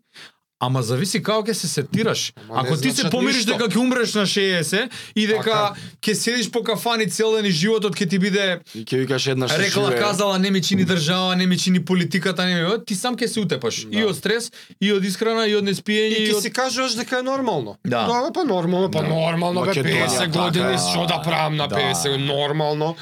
ама 0.59 0.81
зависи 0.81 1.19
како 1.19 1.43
ќе 1.43 1.53
се 1.53 1.67
сетираш. 1.67 2.33
Ама 2.41 2.61
Ако 2.61 2.77
ти 2.77 2.91
се 2.91 3.09
помириш 3.09 3.35
ништо. 3.37 3.51
дека 3.53 3.65
ќе 3.65 3.77
умреш 3.77 4.13
на 4.13 4.23
60 4.23 4.89
и 5.15 5.27
дека 5.27 5.43
Така. 5.43 5.75
ќе 6.01 6.13
седиш 6.15 6.49
по 6.49 6.61
кафани 6.61 7.05
цел 7.07 7.31
ден 7.31 7.45
и 7.45 7.51
животот 7.51 7.93
ќе 7.93 8.09
ти 8.09 8.17
биде 8.17 8.59
И 8.73 8.81
ќе 8.81 8.97
викаш 8.97 9.27
една 9.27 9.47
што 9.47 9.57
рекла 9.57 9.85
живее. 9.85 9.99
казала 9.99 10.39
не 10.39 10.51
ми 10.51 10.61
чини 10.61 10.85
држава, 10.85 11.35
не 11.35 11.45
ми 11.45 11.57
чини 11.57 11.79
политиката, 11.81 12.45
не 12.45 12.55
ми, 12.55 12.85
ти 12.85 12.95
сам 12.95 13.15
ќе 13.15 13.27
се 13.27 13.39
утепаш 13.39 13.85
Да. 13.85 13.99
и 13.99 14.03
од 14.03 14.15
стрес, 14.15 14.51
и 14.81 14.91
од 14.91 15.03
исхрана, 15.03 15.45
и 15.45 15.55
од 15.55 15.63
неспиење, 15.63 16.17
И 16.17 16.23
и 16.23 16.33
од 16.33 16.41
си 16.41 16.49
кажуваш 16.51 16.93
дека 16.93 17.19
е 17.19 17.23
нормално. 17.23 17.77
Да. 17.83 18.05
Да, 18.05 18.31
па 18.31 18.43
нормално, 18.43 18.89
па 18.89 19.01
Да. 19.01 19.07
нормално, 19.07 19.61
бе, 19.61 19.67
Македонија 19.69 20.07
50 20.07 20.17
така 20.19 20.39
години, 20.41 20.77
што 20.79 21.05
да 21.05 21.21
правам 21.21 21.55
на 21.55 21.67
Да. 21.67 21.75
50, 21.75 22.17
нормално. 22.17 22.95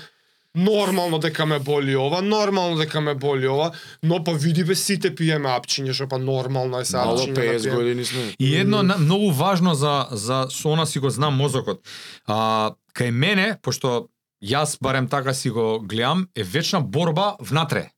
Нормално 0.55 1.19
дека 1.19 1.45
ме 1.45 1.59
боли 1.59 1.95
ова, 1.95 2.21
нормално 2.21 2.77
дека 2.77 3.01
ме 3.01 3.15
боли 3.15 3.47
ова, 3.47 3.71
но 4.03 4.23
па 4.23 4.33
види 4.33 4.63
бе 4.63 4.75
сите 4.75 5.09
пиеме 5.15 5.49
апчиња, 5.49 5.93
што 5.97 6.07
па 6.07 6.19
нормално 6.21 6.79
е 6.79 6.85
се 6.85 6.97
Мало 6.97 7.17
апчиња 7.17 7.33
да 7.33 7.41
50 7.41 7.61
пиеме. 7.63 7.75
години 7.75 8.05
сме. 8.05 8.35
И 8.39 8.55
едно 8.55 8.83
на, 8.83 8.97
многу 8.97 9.31
важно 9.31 9.73
за 9.73 10.07
за 10.11 10.47
со 10.49 10.69
она 10.69 10.85
си 10.85 10.99
го 10.99 11.09
знам 11.09 11.33
мозокот. 11.33 11.81
А 12.27 12.71
кај 12.93 13.09
мене, 13.11 13.57
пошто 13.61 14.09
јас 14.43 14.77
барем 14.81 15.07
така 15.09 15.33
си 15.33 15.49
го 15.49 15.79
гледам, 15.79 16.27
е 16.35 16.43
вечна 16.43 16.81
борба 16.81 17.35
внатре. 17.39 17.89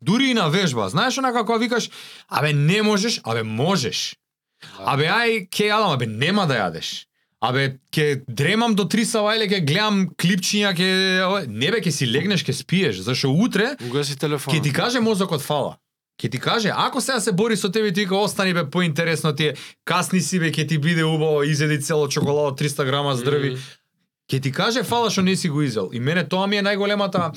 Дури 0.00 0.30
и 0.30 0.34
на 0.34 0.48
вежба. 0.48 0.88
Знаеш 0.88 1.18
онака 1.18 1.44
кога 1.44 1.58
викаш, 1.58 1.90
абе 2.28 2.52
не 2.52 2.82
можеш, 2.82 3.20
абе 3.24 3.42
можеш. 3.42 4.16
Абе 4.78 5.06
ај 5.12 5.48
ке 5.50 5.68
јадам, 5.68 5.92
абе 5.92 6.06
нема 6.06 6.46
да 6.46 6.54
јадеш. 6.54 7.07
Абе 7.40 7.76
ке 7.90 8.22
дремам 8.28 8.74
до 8.74 8.84
3 8.84 9.04
сава 9.04 9.36
или 9.36 9.48
ке 9.48 9.60
гледам 9.60 10.08
клипчиња, 10.18 10.74
ке 10.74 11.46
не 11.48 11.70
бе 11.70 11.80
ке 11.80 11.90
си 11.90 12.06
легнеш, 12.12 12.42
ке 12.42 12.52
спиеш, 12.52 12.98
зашо 12.98 13.30
утре 13.30 13.76
Угаси 13.86 14.18
телефон. 14.18 14.54
Ке 14.54 14.62
ти 14.62 14.72
каже 14.72 15.00
мозокот 15.00 15.40
фала. 15.40 15.76
Ке 16.18 16.28
ти 16.28 16.38
каже, 16.38 16.72
ако 16.74 17.00
сега 17.00 17.20
се 17.20 17.32
бори 17.32 17.56
со 17.56 17.70
тебе 17.70 17.92
ти 17.92 18.00
вика 18.00 18.16
остани 18.16 18.54
бе 18.54 18.70
поинтересно 18.70 19.32
ти 19.32 19.46
е, 19.46 19.54
касни 19.84 20.20
си 20.20 20.40
бе, 20.40 20.52
ке 20.52 20.66
ти 20.66 20.78
биде 20.78 21.04
убаво, 21.04 21.42
изеди 21.42 21.80
цело 21.82 22.08
чоколадо 22.08 22.56
300 22.56 22.84
грама 22.84 23.16
здрви. 23.16 23.50
Мгм. 23.50 23.60
Ке 24.30 24.40
ти 24.40 24.52
каже 24.52 24.82
фала 24.82 25.10
што 25.10 25.22
не 25.22 25.36
си 25.36 25.48
го 25.48 25.62
изел. 25.62 25.90
И 25.92 26.00
мене 26.00 26.26
тоа 26.28 26.46
ми 26.46 26.58
е 26.58 26.62
најголемата 26.62 27.30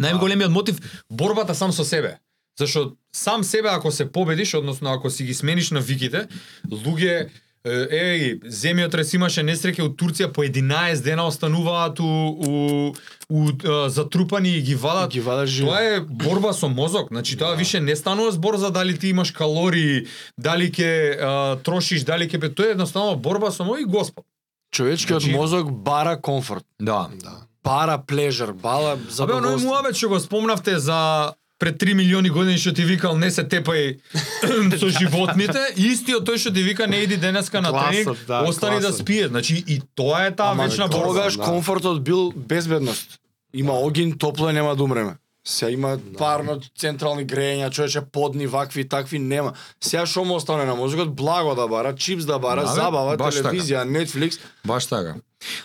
најголемиот 0.00 0.48
мотив 0.48 0.80
борбата 1.10 1.54
сам 1.54 1.72
со 1.72 1.84
себе. 1.84 2.18
Зашо 2.58 2.96
сам 3.12 3.44
себе 3.44 3.68
ако 3.68 3.92
се 3.92 4.12
победиш, 4.12 4.54
односно 4.54 4.90
ако 4.90 5.10
си 5.10 5.24
ги 5.24 5.34
смениш 5.34 5.70
на 5.70 5.80
виките, 5.80 6.26
луѓе 6.70 7.28
е, 7.64 7.86
е 7.90 8.18
ги, 8.18 8.40
земјотрес 8.44 9.14
имаше 9.14 9.42
несреќа 9.42 9.82
од 9.82 9.96
Турција 9.96 10.32
по 10.32 10.44
11 10.44 11.02
дена 11.02 11.26
остануваат 11.26 12.00
у, 12.00 12.04
у, 12.04 12.94
у, 13.28 13.48
затрупани 13.88 14.48
и 14.50 14.62
ги 14.62 14.74
вадат 14.74 15.10
ги 15.10 15.22
живо. 15.46 15.70
Тоа 15.70 15.80
е 15.80 16.00
борба 16.00 16.52
со 16.52 16.68
мозок, 16.68 17.08
значи 17.08 17.36
тоа 17.36 17.54
више 17.54 17.80
не 17.80 17.96
станува 17.96 18.32
збор 18.32 18.56
за 18.56 18.70
дали 18.70 18.98
ти 18.98 19.08
имаш 19.08 19.30
калории, 19.30 20.06
дали 20.38 20.70
ќе 20.70 21.62
трошиш, 21.62 22.02
дали 22.02 22.24
ќе 22.24 22.54
тоа 22.54 22.66
е 22.66 22.70
едноставно 22.70 23.16
борба 23.16 23.50
со 23.50 23.64
мој 23.64 23.84
Господ. 23.84 24.24
Човечкиот 24.72 25.22
Значи- 25.22 25.36
мозок 25.36 25.72
бара 25.72 26.20
комфорт, 26.20 26.64
Да. 26.80 27.08
Да. 27.14 27.46
бара 27.64 27.98
плежер, 27.98 28.52
бала 28.52 28.92
Абе, 28.92 29.02
оној 29.02 29.10
задоволство. 29.10 29.68
муабет 29.68 29.96
што 29.96 30.08
го 30.08 30.20
спомнавте 30.20 30.78
за 30.78 31.34
пред 31.60 31.76
3 31.78 31.94
милиони 31.94 32.30
години 32.32 32.58
што 32.58 32.72
ти 32.72 32.84
викал 32.88 33.16
не 33.20 33.30
се 33.30 33.44
тепај 33.44 34.00
со 34.80 34.88
животните, 34.88 35.60
истиот 35.76 36.24
тој 36.26 36.40
што 36.40 36.52
ти 36.56 36.64
вика 36.64 36.88
не 36.88 37.04
иди 37.04 37.20
денеска 37.20 37.60
на 37.60 37.70
Класот, 37.70 37.92
тренинг, 37.92 38.26
да, 38.26 38.42
остани 38.48 38.80
да 38.80 38.92
спие. 38.92 39.28
Значи 39.28 39.62
и 39.68 39.80
тоа 39.94 40.26
е 40.26 40.34
таа 40.34 40.56
вечна 40.56 40.88
борба. 40.88 41.06
тогаш 41.06 41.36
да. 41.36 41.44
комфортот 41.44 42.02
бил 42.04 42.32
безбедност. 42.36 43.20
Има 43.54 43.72
огин, 43.72 44.18
топло 44.18 44.52
нема 44.52 44.76
да 44.76 44.82
умреме. 44.82 45.14
Се 45.44 45.70
има 45.72 45.96
парно 46.18 46.60
централни 46.78 47.24
грејања, 47.26 47.70
човече 47.72 48.00
подни 48.12 48.46
вакви 48.46 48.88
такви 48.88 49.18
нема. 49.18 49.52
Сега 49.80 50.04
што 50.06 50.24
му 50.24 50.34
остане 50.36 50.64
на 50.64 50.74
мозокот? 50.76 51.14
Благо 51.16 51.54
да 51.54 51.68
бара, 51.68 51.94
чипс 51.96 52.24
да 52.24 52.38
бара, 52.38 52.62
Да, 52.62 52.74
забава, 52.74 53.16
така. 53.16 53.30
телевизија, 53.30 53.84
Netflix. 53.88 54.38
Баш 54.66 54.86
така. 54.86 55.14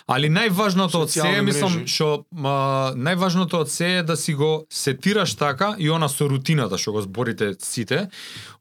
Али 0.08 0.30
најважното 0.32 1.02
од 1.04 1.10
се, 1.12 1.42
мислам, 1.44 1.82
што 1.84 2.24
најважното 2.32 3.60
од 3.60 3.70
се 3.70 3.98
е 3.98 4.02
да 4.02 4.16
си 4.16 4.32
го 4.34 4.64
сетираш 4.72 5.34
така 5.36 5.74
и 5.78 5.90
она 5.90 6.08
со 6.08 6.24
рутината 6.28 6.78
што 6.78 6.92
го 6.92 7.02
зборите 7.04 7.52
сите. 7.60 8.08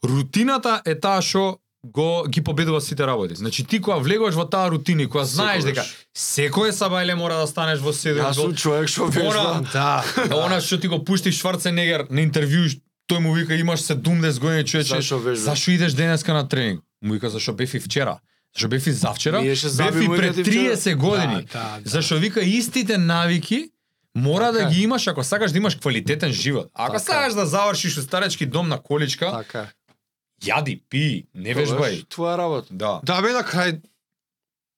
Рутината 0.03 0.81
е 0.85 0.99
таа 0.99 1.21
што 1.21 1.59
го 1.93 2.25
ги 2.29 2.41
победува 2.41 2.81
сите 2.81 3.07
работи. 3.07 3.35
Значи 3.35 3.65
ти 3.65 3.81
кога 3.81 3.97
влегуваш 3.97 4.35
во 4.35 4.45
таа 4.49 4.69
рутина 4.71 5.01
и 5.01 5.07
кога 5.07 5.23
знаеш 5.25 5.63
дека 5.63 5.83
секој 6.17 6.71
сабајле 6.71 7.13
мора 7.15 7.37
да 7.37 7.47
станеш 7.47 7.79
во 7.79 7.93
7 7.93 8.17
Јас 8.17 8.33
сум 8.33 8.55
човек 8.55 8.87
што 8.89 9.05
вежба. 9.05 9.61
Да. 9.73 10.03
Она 10.31 10.61
што 10.61 10.79
ти 10.79 10.87
го 10.87 11.03
пушти 11.05 11.31
Шварценегер 11.31 12.07
на 12.09 12.21
интервју, 12.25 12.81
тој 13.09 13.19
му 13.19 13.33
вика 13.33 13.55
имаш 13.55 13.79
70 13.85 14.39
години 14.39 14.65
човече. 14.65 14.95
Зашо 14.95 15.17
вежбаш? 15.17 15.39
Зашо 15.39 15.71
идеш 15.71 15.93
денеска 15.93 16.33
на 16.33 16.47
тренинг? 16.47 16.81
Му 17.01 17.13
вика 17.13 17.29
зашо 17.29 17.53
бев 17.53 17.73
и 17.73 17.79
вчера. 17.79 18.19
Зашо 18.55 18.67
бев 18.67 18.87
и 18.87 18.91
завчера? 18.91 19.41
Бев 19.41 20.01
и 20.01 20.07
пред 20.17 20.37
и 20.37 20.43
вчера. 20.43 20.75
30 20.75 20.95
години. 20.95 21.45
Да, 21.53 21.59
да, 21.59 21.79
да. 21.83 21.89
Зашо 21.89 22.15
вика 22.17 22.41
истите 22.41 22.97
навики 22.97 23.69
мора 24.15 24.51
да 24.51 24.59
Така 24.59 24.69
е. 24.69 24.73
ги 24.73 24.81
имаш 24.83 25.07
ако 25.07 25.23
сакаш 25.23 25.51
да 25.51 25.57
имаш 25.57 25.75
квалитетен 25.75 26.31
живот. 26.31 26.67
Ако 26.73 26.91
Така 26.91 27.03
сакаш 27.03 27.33
да 27.33 27.45
завршиш 27.45 27.97
у 27.97 28.01
старечки 28.01 28.45
дом 28.45 28.69
на 28.69 28.77
количка, 28.77 29.31
Така. 29.31 29.67
Јади, 30.45 30.79
пи, 30.89 31.03
не 31.35 31.53
вежбај. 31.53 32.05
Твоја 32.07 32.37
работа. 32.37 32.67
Да. 32.71 32.99
Да 33.03 33.21
бе 33.21 33.31
на 33.31 33.43
крај 33.43 33.81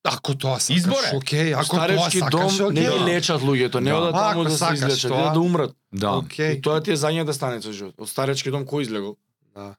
Ако 0.05 0.35
тоа 0.35 0.55
сакаш, 0.57 0.77
Избор 0.77 1.03
е. 1.03 1.17
окей, 1.17 1.53
ако 1.53 1.65
тоа 1.67 1.75
Старечки 1.77 2.19
сакаш, 2.19 2.31
дом 2.31 2.73
не 2.73 2.81
окей. 2.81 2.97
ги 2.97 3.05
лечат 3.05 3.41
луѓето, 3.41 3.75
не 3.77 3.89
Да. 3.89 3.97
одат 3.97 4.13
таму 4.13 4.29
Ако 4.31 4.43
да 4.43 4.49
се 4.49 4.57
сакаш 4.57 4.79
излечат, 4.79 5.11
тоа. 5.11 5.33
да 5.33 5.39
умрат. 5.41 5.71
Да. 5.93 6.11
Окей. 6.13 6.51
И 6.51 6.61
тоа 6.61 6.81
ти 6.81 6.91
е 6.91 6.97
зања 6.97 7.23
да 7.23 7.33
стане 7.33 7.61
со 7.61 7.71
живот. 7.71 7.95
Од 7.97 8.07
старечки 8.07 8.47
дом 8.49 8.63
кој 8.63 8.81
излегол? 8.81 9.17
Да. 9.55 9.75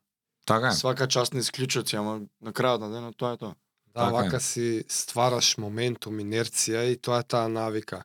Така 0.46 0.68
е. 0.68 0.72
Свака 0.72 1.08
част 1.08 1.32
на 1.32 1.40
исклучоци, 1.40 1.96
ама 1.96 2.12
на 2.42 2.52
крајот 2.52 2.78
на 2.78 2.90
денот 2.90 3.16
тоа 3.16 3.32
е 3.32 3.36
тоа. 3.36 3.54
Да, 3.88 4.04
Така 4.04 4.08
е. 4.08 4.12
вака 4.12 4.40
си 4.40 4.84
ствараш 4.86 5.56
моментум, 5.56 6.18
инерција 6.18 6.84
и 6.84 6.96
тоа 6.96 7.18
е 7.18 7.24
таа 7.24 7.48
навика. 7.48 8.02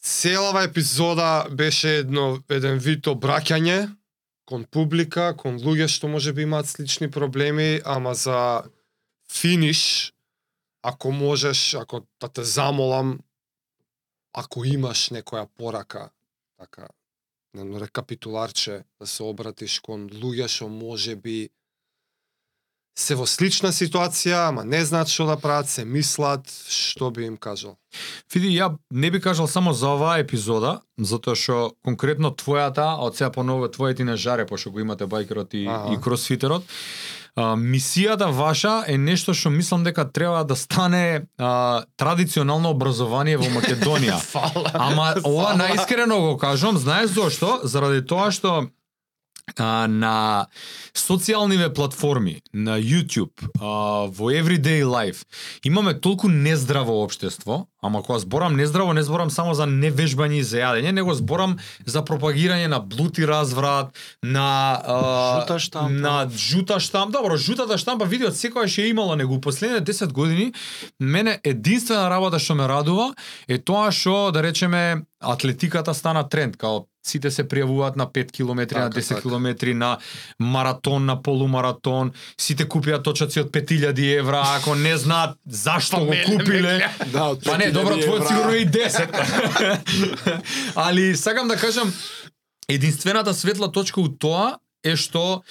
Целава 0.00 0.62
епизода 0.62 1.46
беше 1.50 1.96
едно 1.96 2.38
еден 2.48 2.78
вид 2.78 3.06
обраќање 3.06 3.90
кон 4.52 4.66
публика, 4.68 5.30
кон 5.32 5.56
луѓе 5.56 5.86
што 5.88 6.10
може 6.12 6.34
би 6.36 6.44
имаат 6.44 6.68
слични 6.68 7.08
проблеми, 7.08 7.80
ама 7.88 8.12
за 8.12 8.68
финиш, 9.24 10.12
ако 10.84 11.12
можеш, 11.12 11.74
ако 11.74 12.02
да 12.20 12.28
те 12.28 12.44
замолам, 12.44 13.20
ако 14.36 14.64
имаш 14.68 15.08
некоја 15.08 15.46
порака, 15.56 16.10
така, 16.60 16.88
на 17.54 17.80
рекапитуларче, 17.80 18.84
да 19.00 19.06
се 19.08 19.24
обратиш 19.24 19.78
кон 19.80 20.04
луѓе 20.12 20.50
што 20.52 20.68
може 20.68 21.16
би 21.16 21.48
се 22.94 23.16
во 23.16 23.24
слична 23.26 23.72
ситуација, 23.72 24.48
ама 24.50 24.64
не 24.68 24.82
знаат 24.84 25.08
што 25.08 25.24
да 25.30 25.38
прават, 25.40 25.70
се 25.72 25.84
мислат, 25.84 26.44
што 26.68 27.10
би 27.10 27.24
им 27.24 27.36
кажал. 27.40 27.78
Види, 28.32 28.52
ја 28.52 28.76
не 28.90 29.10
би 29.10 29.20
кажал 29.20 29.48
само 29.48 29.72
за 29.72 29.94
оваа 29.96 30.20
епизода, 30.20 30.80
затоа 30.98 31.36
што 31.36 31.72
конкретно 31.84 32.32
твојата, 32.36 32.84
а 32.92 33.08
од 33.08 33.16
сега 33.16 33.32
поново 33.32 33.68
твоите 33.72 34.04
не 34.04 34.16
жаре, 34.16 34.46
пошто 34.46 34.70
го 34.70 34.80
имате 34.80 35.06
байкерот 35.06 35.54
и, 35.54 35.66
Аха. 35.66 35.94
и 35.94 36.00
кросфитерот, 36.00 36.64
а, 37.34 37.56
мисијата 37.56 38.28
ваша 38.28 38.84
е 38.86 38.98
нешто 38.98 39.32
што 39.32 39.50
мислам 39.50 39.84
дека 39.84 40.04
треба 40.04 40.44
да 40.44 40.56
стане 40.56 41.24
а, 41.38 41.84
традиционално 41.96 42.70
образование 42.70 43.36
во 43.40 43.48
Македонија. 43.56 44.20
Фала. 44.36 44.70
Ама 44.74 45.14
ова 45.24 45.56
наискрено 45.56 46.20
го 46.20 46.36
кажам, 46.36 46.76
знаеш 46.76 47.10
зошто? 47.10 47.60
Заради 47.64 48.04
тоа 48.04 48.30
што 48.30 48.68
а, 49.56 49.86
на 49.86 50.46
социјалниве 50.94 51.72
платформи, 51.74 52.42
на 52.52 52.78
YouTube, 52.80 53.34
а, 53.60 54.06
во 54.06 54.32
Everyday 54.32 54.82
Life, 54.82 55.24
имаме 55.64 55.94
толку 55.94 56.28
нездраво 56.28 57.02
општество, 57.02 57.66
Ама 57.82 58.02
кога 58.02 58.18
зборам 58.18 58.56
нездраво, 58.56 58.92
не 58.92 59.02
зборам 59.02 59.30
само 59.30 59.54
за 59.54 59.66
невежбање 59.66 60.38
и 60.38 60.42
за 60.42 60.58
јадење, 60.58 60.92
него 60.92 61.14
зборам 61.14 61.56
за 61.86 62.02
пропагирање 62.02 62.68
на 62.70 62.78
блуд 62.80 63.18
и 63.18 63.26
разврат, 63.26 63.90
на 64.22 64.78
а, 64.86 65.40
Жута 65.40 65.58
штампа. 65.58 65.90
на 65.90 66.28
жута 66.30 66.80
штампа. 66.80 67.18
Добро, 67.18 67.36
жутата 67.36 67.78
штампа 67.78 68.04
види 68.04 68.24
од 68.24 68.38
секојаш 68.38 68.78
е 68.78 68.88
имало 68.88 69.16
него 69.16 69.40
последните 69.40 69.92
10 69.92 70.12
години. 70.12 70.52
Мене 71.00 71.40
единствена 71.44 72.10
работа 72.10 72.38
што 72.38 72.54
ме 72.54 72.68
радува 72.68 73.14
е 73.48 73.58
тоа 73.58 73.90
што 73.90 74.30
да 74.30 74.42
речеме 74.42 75.02
атлетиката 75.20 75.94
стана 75.94 76.28
тренд, 76.28 76.56
као 76.56 76.86
сите 77.06 77.30
се 77.30 77.42
пријавуваат 77.44 77.96
на 77.96 78.06
5 78.06 78.30
километри, 78.32 78.78
на 78.78 78.90
Така, 78.90 79.00
10 79.00 79.08
така. 79.08 79.20
километри, 79.20 79.74
на 79.74 79.98
маратон, 80.38 81.04
на 81.04 81.16
полумаратон, 81.22 82.12
сите 82.38 82.64
купија 82.64 83.02
точаци 83.02 83.40
од 83.40 83.50
5000 83.50 84.18
евра, 84.18 84.42
ако 84.56 84.74
не 84.74 84.96
знаат 84.96 85.36
зашто 85.46 85.98
го 85.98 86.04
мене 86.04 86.24
ме 86.26 86.38
купиле. 86.38 86.88
Да, 87.12 87.34
Па 87.44 87.58
не, 87.58 87.64
5000 87.64 87.71
добро, 87.72 87.96
твојот 87.96 88.22
евра. 88.22 88.28
сигурно 88.28 88.52
е 88.52 88.58
и 88.58 88.66
10. 88.66 90.42
Али 90.86 91.16
сакам 91.16 91.48
да 91.48 91.56
кажам, 91.56 91.92
единствената 92.68 93.34
светла 93.34 93.72
точка 93.72 94.00
у 94.00 94.08
тоа 94.08 94.58
е 94.84 94.96
што 94.96 95.42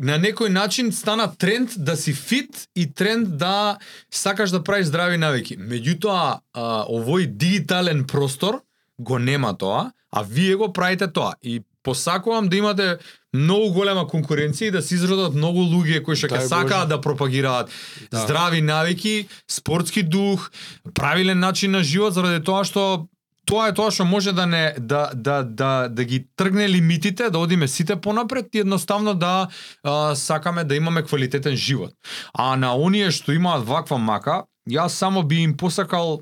на 0.00 0.16
некој 0.16 0.48
начин 0.48 0.92
стана 0.92 1.28
тренд 1.36 1.76
да 1.76 1.96
си 1.96 2.12
фит 2.16 2.68
и 2.74 2.88
тренд 2.88 3.36
да 3.36 3.78
сакаш 4.10 4.50
да 4.50 4.62
правиш 4.64 4.88
здрави 4.88 5.18
навики. 5.20 5.58
Меѓутоа, 5.60 6.40
овој 6.88 7.26
дигитален 7.26 8.06
простор 8.08 8.62
го 8.98 9.18
нема 9.18 9.52
тоа, 9.58 9.92
а 10.10 10.22
вие 10.22 10.56
го 10.56 10.72
правите 10.72 11.06
тоа. 11.12 11.34
И 11.42 11.60
посакувам 11.82 12.48
да 12.48 12.56
имате 12.56 12.98
многу 13.34 13.70
голема 13.72 14.06
конкуренција 14.08 14.68
и 14.68 14.74
да 14.74 14.82
се 14.82 14.94
изродат 14.94 15.34
многу 15.34 15.62
луѓе 15.62 16.02
кои 16.02 16.16
што 16.16 16.28
ќе 16.28 16.46
сакаат 16.48 16.88
да 16.88 17.00
пропагираат 17.00 17.70
Да. 18.10 18.24
здрави 18.24 18.60
навики, 18.60 19.28
спортски 19.48 20.02
дух, 20.02 20.50
правилен 20.94 21.38
начин 21.38 21.70
на 21.70 21.82
живот 21.82 22.14
заради 22.14 22.44
тоа 22.44 22.64
што 22.64 23.06
тоа 23.46 23.68
е 23.68 23.74
тоа 23.74 23.90
што 23.90 24.04
може 24.04 24.32
да 24.32 24.46
не 24.46 24.74
да 24.78 25.10
да 25.14 25.42
да 25.42 25.88
да 25.88 26.04
ги 26.04 26.26
тргне 26.36 26.68
лимитите, 26.68 27.30
да 27.30 27.38
одиме 27.38 27.68
сите 27.68 27.96
понапред 27.96 28.54
и 28.54 28.58
едноставно 28.58 29.14
да 29.14 29.48
а, 29.82 30.14
сакаме 30.14 30.64
да 30.64 30.74
имаме 30.74 31.02
квалитетен 31.02 31.56
живот. 31.56 31.94
А 32.34 32.56
на 32.56 32.74
оние 32.76 33.10
што 33.10 33.32
имаат 33.32 33.66
ваква 33.66 33.98
мака, 33.98 34.44
јас 34.68 34.88
само 34.88 35.22
би 35.22 35.42
им 35.42 35.56
посакал 35.56 36.20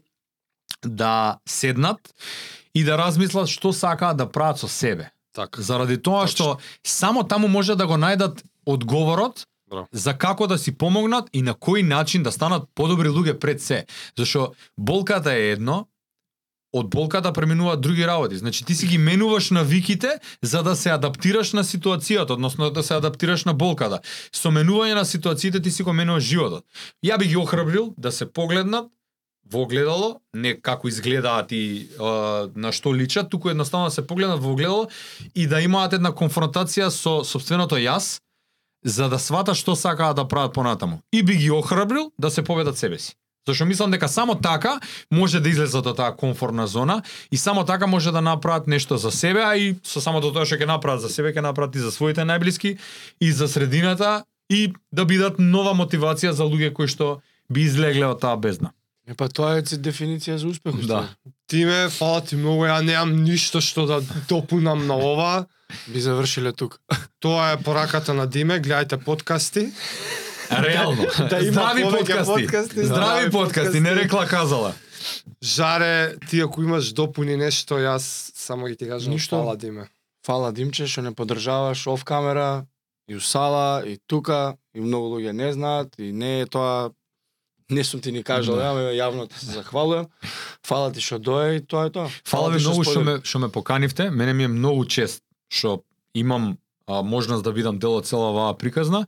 да 0.84 1.38
седнат 1.48 1.98
и 2.74 2.84
да 2.84 2.98
размислат 2.98 3.48
што 3.48 3.72
сакаат 3.72 4.16
да 4.16 4.28
прават 4.28 4.58
со 4.58 4.68
себе. 4.68 5.10
Така. 5.34 5.62
Заради 5.62 5.98
тоа 6.02 6.26
Точно. 6.26 6.34
што 6.34 6.58
само 6.86 7.22
таму 7.24 7.48
може 7.48 7.76
да 7.76 7.86
го 7.86 7.94
најдат 7.94 8.42
одговорот 8.66 9.46
Браво. 9.70 9.88
за 9.92 10.14
како 10.18 10.46
да 10.46 10.58
си 10.58 10.72
помогнат 10.72 11.28
и 11.32 11.42
на 11.42 11.54
кој 11.54 11.82
начин 11.82 12.22
да 12.22 12.32
станат 12.32 12.68
подобри 12.74 13.08
луѓе 13.08 13.38
пред 13.38 13.62
се. 13.62 13.86
Зашо 14.18 14.52
болката 14.78 15.32
е 15.32 15.50
едно, 15.52 15.86
од 16.72 16.90
болката 16.90 17.32
преминуваат 17.32 17.80
други 17.80 18.06
работи. 18.06 18.36
Значи 18.36 18.64
ти 18.64 18.74
си 18.74 18.86
ги 18.86 18.98
менуваш 18.98 19.50
навиките 19.50 20.20
за 20.42 20.62
да 20.62 20.76
се 20.76 20.90
адаптираш 20.90 21.52
на 21.52 21.64
ситуацијата, 21.64 22.30
односно 22.30 22.70
да 22.70 22.82
се 22.82 22.94
адаптираш 22.94 23.44
на 23.44 23.54
болката. 23.54 24.00
Со 24.32 24.50
менување 24.50 24.94
на 24.94 25.04
ситуациите 25.04 25.62
ти 25.62 25.70
си 25.70 25.82
го 25.82 25.92
менуваш 25.92 26.24
животот. 26.24 26.64
Ја 27.04 27.18
би 27.18 27.28
ги 27.28 27.36
охрабрил 27.36 27.94
да 27.98 28.12
се 28.12 28.32
погледнат 28.32 28.90
во 29.50 29.64
огледало, 29.64 30.20
не 30.34 30.54
како 30.60 30.88
изгледаат 30.88 31.52
и 31.52 31.88
а, 31.98 32.48
на 32.54 32.72
што 32.72 32.92
личат, 32.94 33.30
туку 33.30 33.48
едноставно 33.48 33.88
да 33.88 33.94
се 33.94 34.06
погледнат 34.06 34.42
во 34.42 34.52
огледало 34.52 34.88
и 35.34 35.46
да 35.46 35.60
имаат 35.60 35.96
една 35.96 36.12
конфронтација 36.12 36.90
со 36.92 37.22
собственото 37.24 37.80
јас, 37.80 38.18
за 38.84 39.08
да 39.08 39.18
свата 39.18 39.54
што 39.54 39.76
сакаат 39.76 40.16
да 40.16 40.28
прават 40.28 40.54
понатаму. 40.54 41.00
И 41.12 41.22
би 41.22 41.36
ги 41.36 41.50
охрабрил 41.50 42.12
да 42.18 42.30
се 42.30 42.42
поведат 42.42 42.78
себе 42.78 42.98
си. 42.98 43.14
Зашто 43.48 43.64
мислам 43.64 43.90
дека 43.90 44.08
само 44.08 44.34
така 44.34 44.80
може 45.10 45.40
да 45.40 45.48
излезат 45.48 45.86
од 45.86 45.96
таа 45.96 46.12
комфортна 46.16 46.66
зона 46.66 47.02
и 47.32 47.36
само 47.36 47.64
така 47.64 47.86
може 47.86 48.12
да 48.12 48.20
направат 48.20 48.66
нешто 48.66 48.96
за 48.96 49.10
себе, 49.10 49.40
а 49.40 49.56
и 49.56 49.76
со 49.82 50.04
самото 50.04 50.32
тоа 50.32 50.44
што 50.44 50.60
ќе 50.60 50.68
направат 50.68 51.00
за 51.00 51.08
себе, 51.08 51.32
ќе 51.32 51.40
направат 51.40 51.76
и 51.76 51.80
за 51.80 51.88
своите 51.88 52.28
најблиски 52.28 52.76
и 53.20 53.32
за 53.32 53.48
средината 53.48 54.24
и 54.52 54.72
да 54.92 55.08
бидат 55.08 55.40
нова 55.40 55.72
мотивација 55.72 56.36
за 56.36 56.44
луѓе 56.44 56.72
кои 56.76 56.92
што 56.92 57.20
би 57.48 57.64
излегле 57.64 58.04
од 58.04 58.20
таа 58.20 58.36
бездна. 58.36 58.76
Е, 59.08 59.14
па 59.16 59.28
тоа 59.32 59.56
е 59.56 59.62
дефиниција 59.62 60.36
за 60.36 60.48
успех. 60.48 60.74
Да. 60.86 61.08
Тиме, 61.48 61.88
фала 61.88 62.20
ти 62.20 62.36
многу, 62.36 62.66
ја 62.68 62.82
немам 62.84 63.14
ништо 63.24 63.62
што 63.64 63.86
да 63.88 64.00
допунам 64.28 64.86
на 64.86 64.98
ова. 65.00 65.46
Би 65.88 66.00
завршиле 66.00 66.52
тук. 66.52 66.80
Тоа 67.20 67.52
е 67.52 67.62
пораката 67.62 68.14
на 68.14 68.26
Диме, 68.26 68.60
гледајте 68.60 69.00
подкасти. 69.00 69.72
Реално. 70.52 71.06
да 71.30 71.38
има 71.40 71.52
Здрави 71.52 71.82
подкасти. 71.82 72.32
подкасти, 72.32 72.84
Здрави 72.84 73.30
подкасти, 73.30 73.80
не 73.80 73.94
рекла 73.96 74.26
казала. 74.26 74.74
Жаре, 75.42 76.16
ти 76.30 76.40
ако 76.40 76.62
имаш 76.62 76.92
допуни 76.92 77.36
нешто, 77.36 77.80
јас 77.80 78.32
само 78.34 78.66
ги 78.66 78.76
ти 78.76 78.88
кажам 78.88 79.12
Ништо. 79.12 79.36
фала 79.36 79.56
Диме. 79.56 79.88
Фала 80.26 80.52
Димче 80.52 80.86
што 80.86 81.02
не 81.02 81.14
поддржаваш 81.14 81.86
оф 81.86 82.04
камера 82.04 82.66
и 83.08 83.16
у 83.16 83.20
сала 83.20 83.84
и 83.86 83.96
тука 84.06 84.56
и 84.74 84.80
многу 84.80 85.16
луѓе 85.16 85.32
не 85.32 85.52
знаат 85.52 85.94
и 85.98 86.12
не 86.12 86.40
е 86.40 86.46
тоа 86.46 86.90
не 87.70 87.84
сум 87.84 88.00
ти 88.00 88.12
ни 88.12 88.22
кажал, 88.22 88.56
Да. 88.56 88.72
да. 88.74 88.92
јавно 88.92 89.28
ти 89.28 89.38
се 89.38 89.52
захвалувам. 89.52 90.06
Фала 90.66 90.92
ти 90.92 91.00
што 91.00 91.18
дое 91.18 91.56
и 91.56 91.60
тоа 91.60 91.86
е 91.86 91.90
тоа. 91.90 92.08
Фала 92.24 92.50
ви 92.50 92.58
ти 92.58 92.64
многу 92.64 92.84
што 92.84 93.00
ме 93.00 93.20
што 93.22 93.38
ме 93.38 93.48
поканивте. 93.48 94.10
Мене 94.10 94.32
ми 94.32 94.44
е 94.44 94.48
многу 94.48 94.84
чест 94.84 95.22
што 95.52 95.82
имам 96.14 96.56
а, 96.86 97.02
можност 97.02 97.44
да 97.44 97.52
бидам 97.52 97.78
дел 97.78 98.00
од 98.00 98.06
цела 98.06 98.32
оваа 98.32 98.54
приказна 98.56 99.04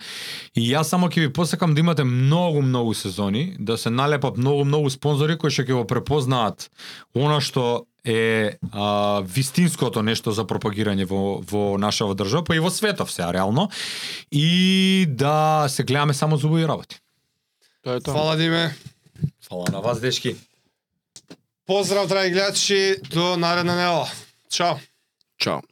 и 0.54 0.60
јас 0.68 0.92
само 0.92 1.08
ќе 1.08 1.20
ви 1.26 1.32
посакам 1.32 1.74
да 1.74 1.80
имате 1.80 2.04
многу 2.04 2.62
многу 2.62 2.94
сезони, 2.94 3.56
да 3.58 3.78
се 3.78 3.90
налепат 3.90 4.36
многу 4.36 4.64
многу 4.64 4.90
спонзори 4.90 5.38
кои 5.38 5.50
што 5.50 5.64
ќе 5.64 5.72
го 5.80 5.84
препознаат 5.84 6.70
она 7.16 7.40
што 7.40 7.86
е 8.04 8.56
а, 8.72 9.20
вистинското 9.24 10.02
нешто 10.02 10.32
за 10.32 10.44
пропагирање 10.44 11.04
во 11.08 11.40
во 11.40 11.78
нашава 11.78 12.14
држава, 12.14 12.44
па 12.44 12.56
и 12.56 12.60
во 12.60 12.70
светов 12.70 13.12
се 13.12 13.24
реално 13.32 13.70
и 14.32 15.06
да 15.08 15.66
се 15.68 15.84
гледаме 15.84 16.14
само 16.14 16.36
за 16.36 16.46
убави 16.46 16.68
работи. 16.68 17.00
Тоа 17.82 17.96
е 17.96 18.00
тоа. 18.00 18.14
Фала 18.14 18.36
Диме. 18.36 18.74
Фала 19.48 19.66
на 19.72 19.80
вас 19.80 20.00
дечки. 20.00 20.36
Поздрав, 21.66 22.08
драги 22.08 22.30
гледачи, 22.30 22.96
до 23.10 23.36
наредна 23.36 23.74
недела. 23.76 24.08
Чао. 24.48 24.78
Чао. 25.38 25.62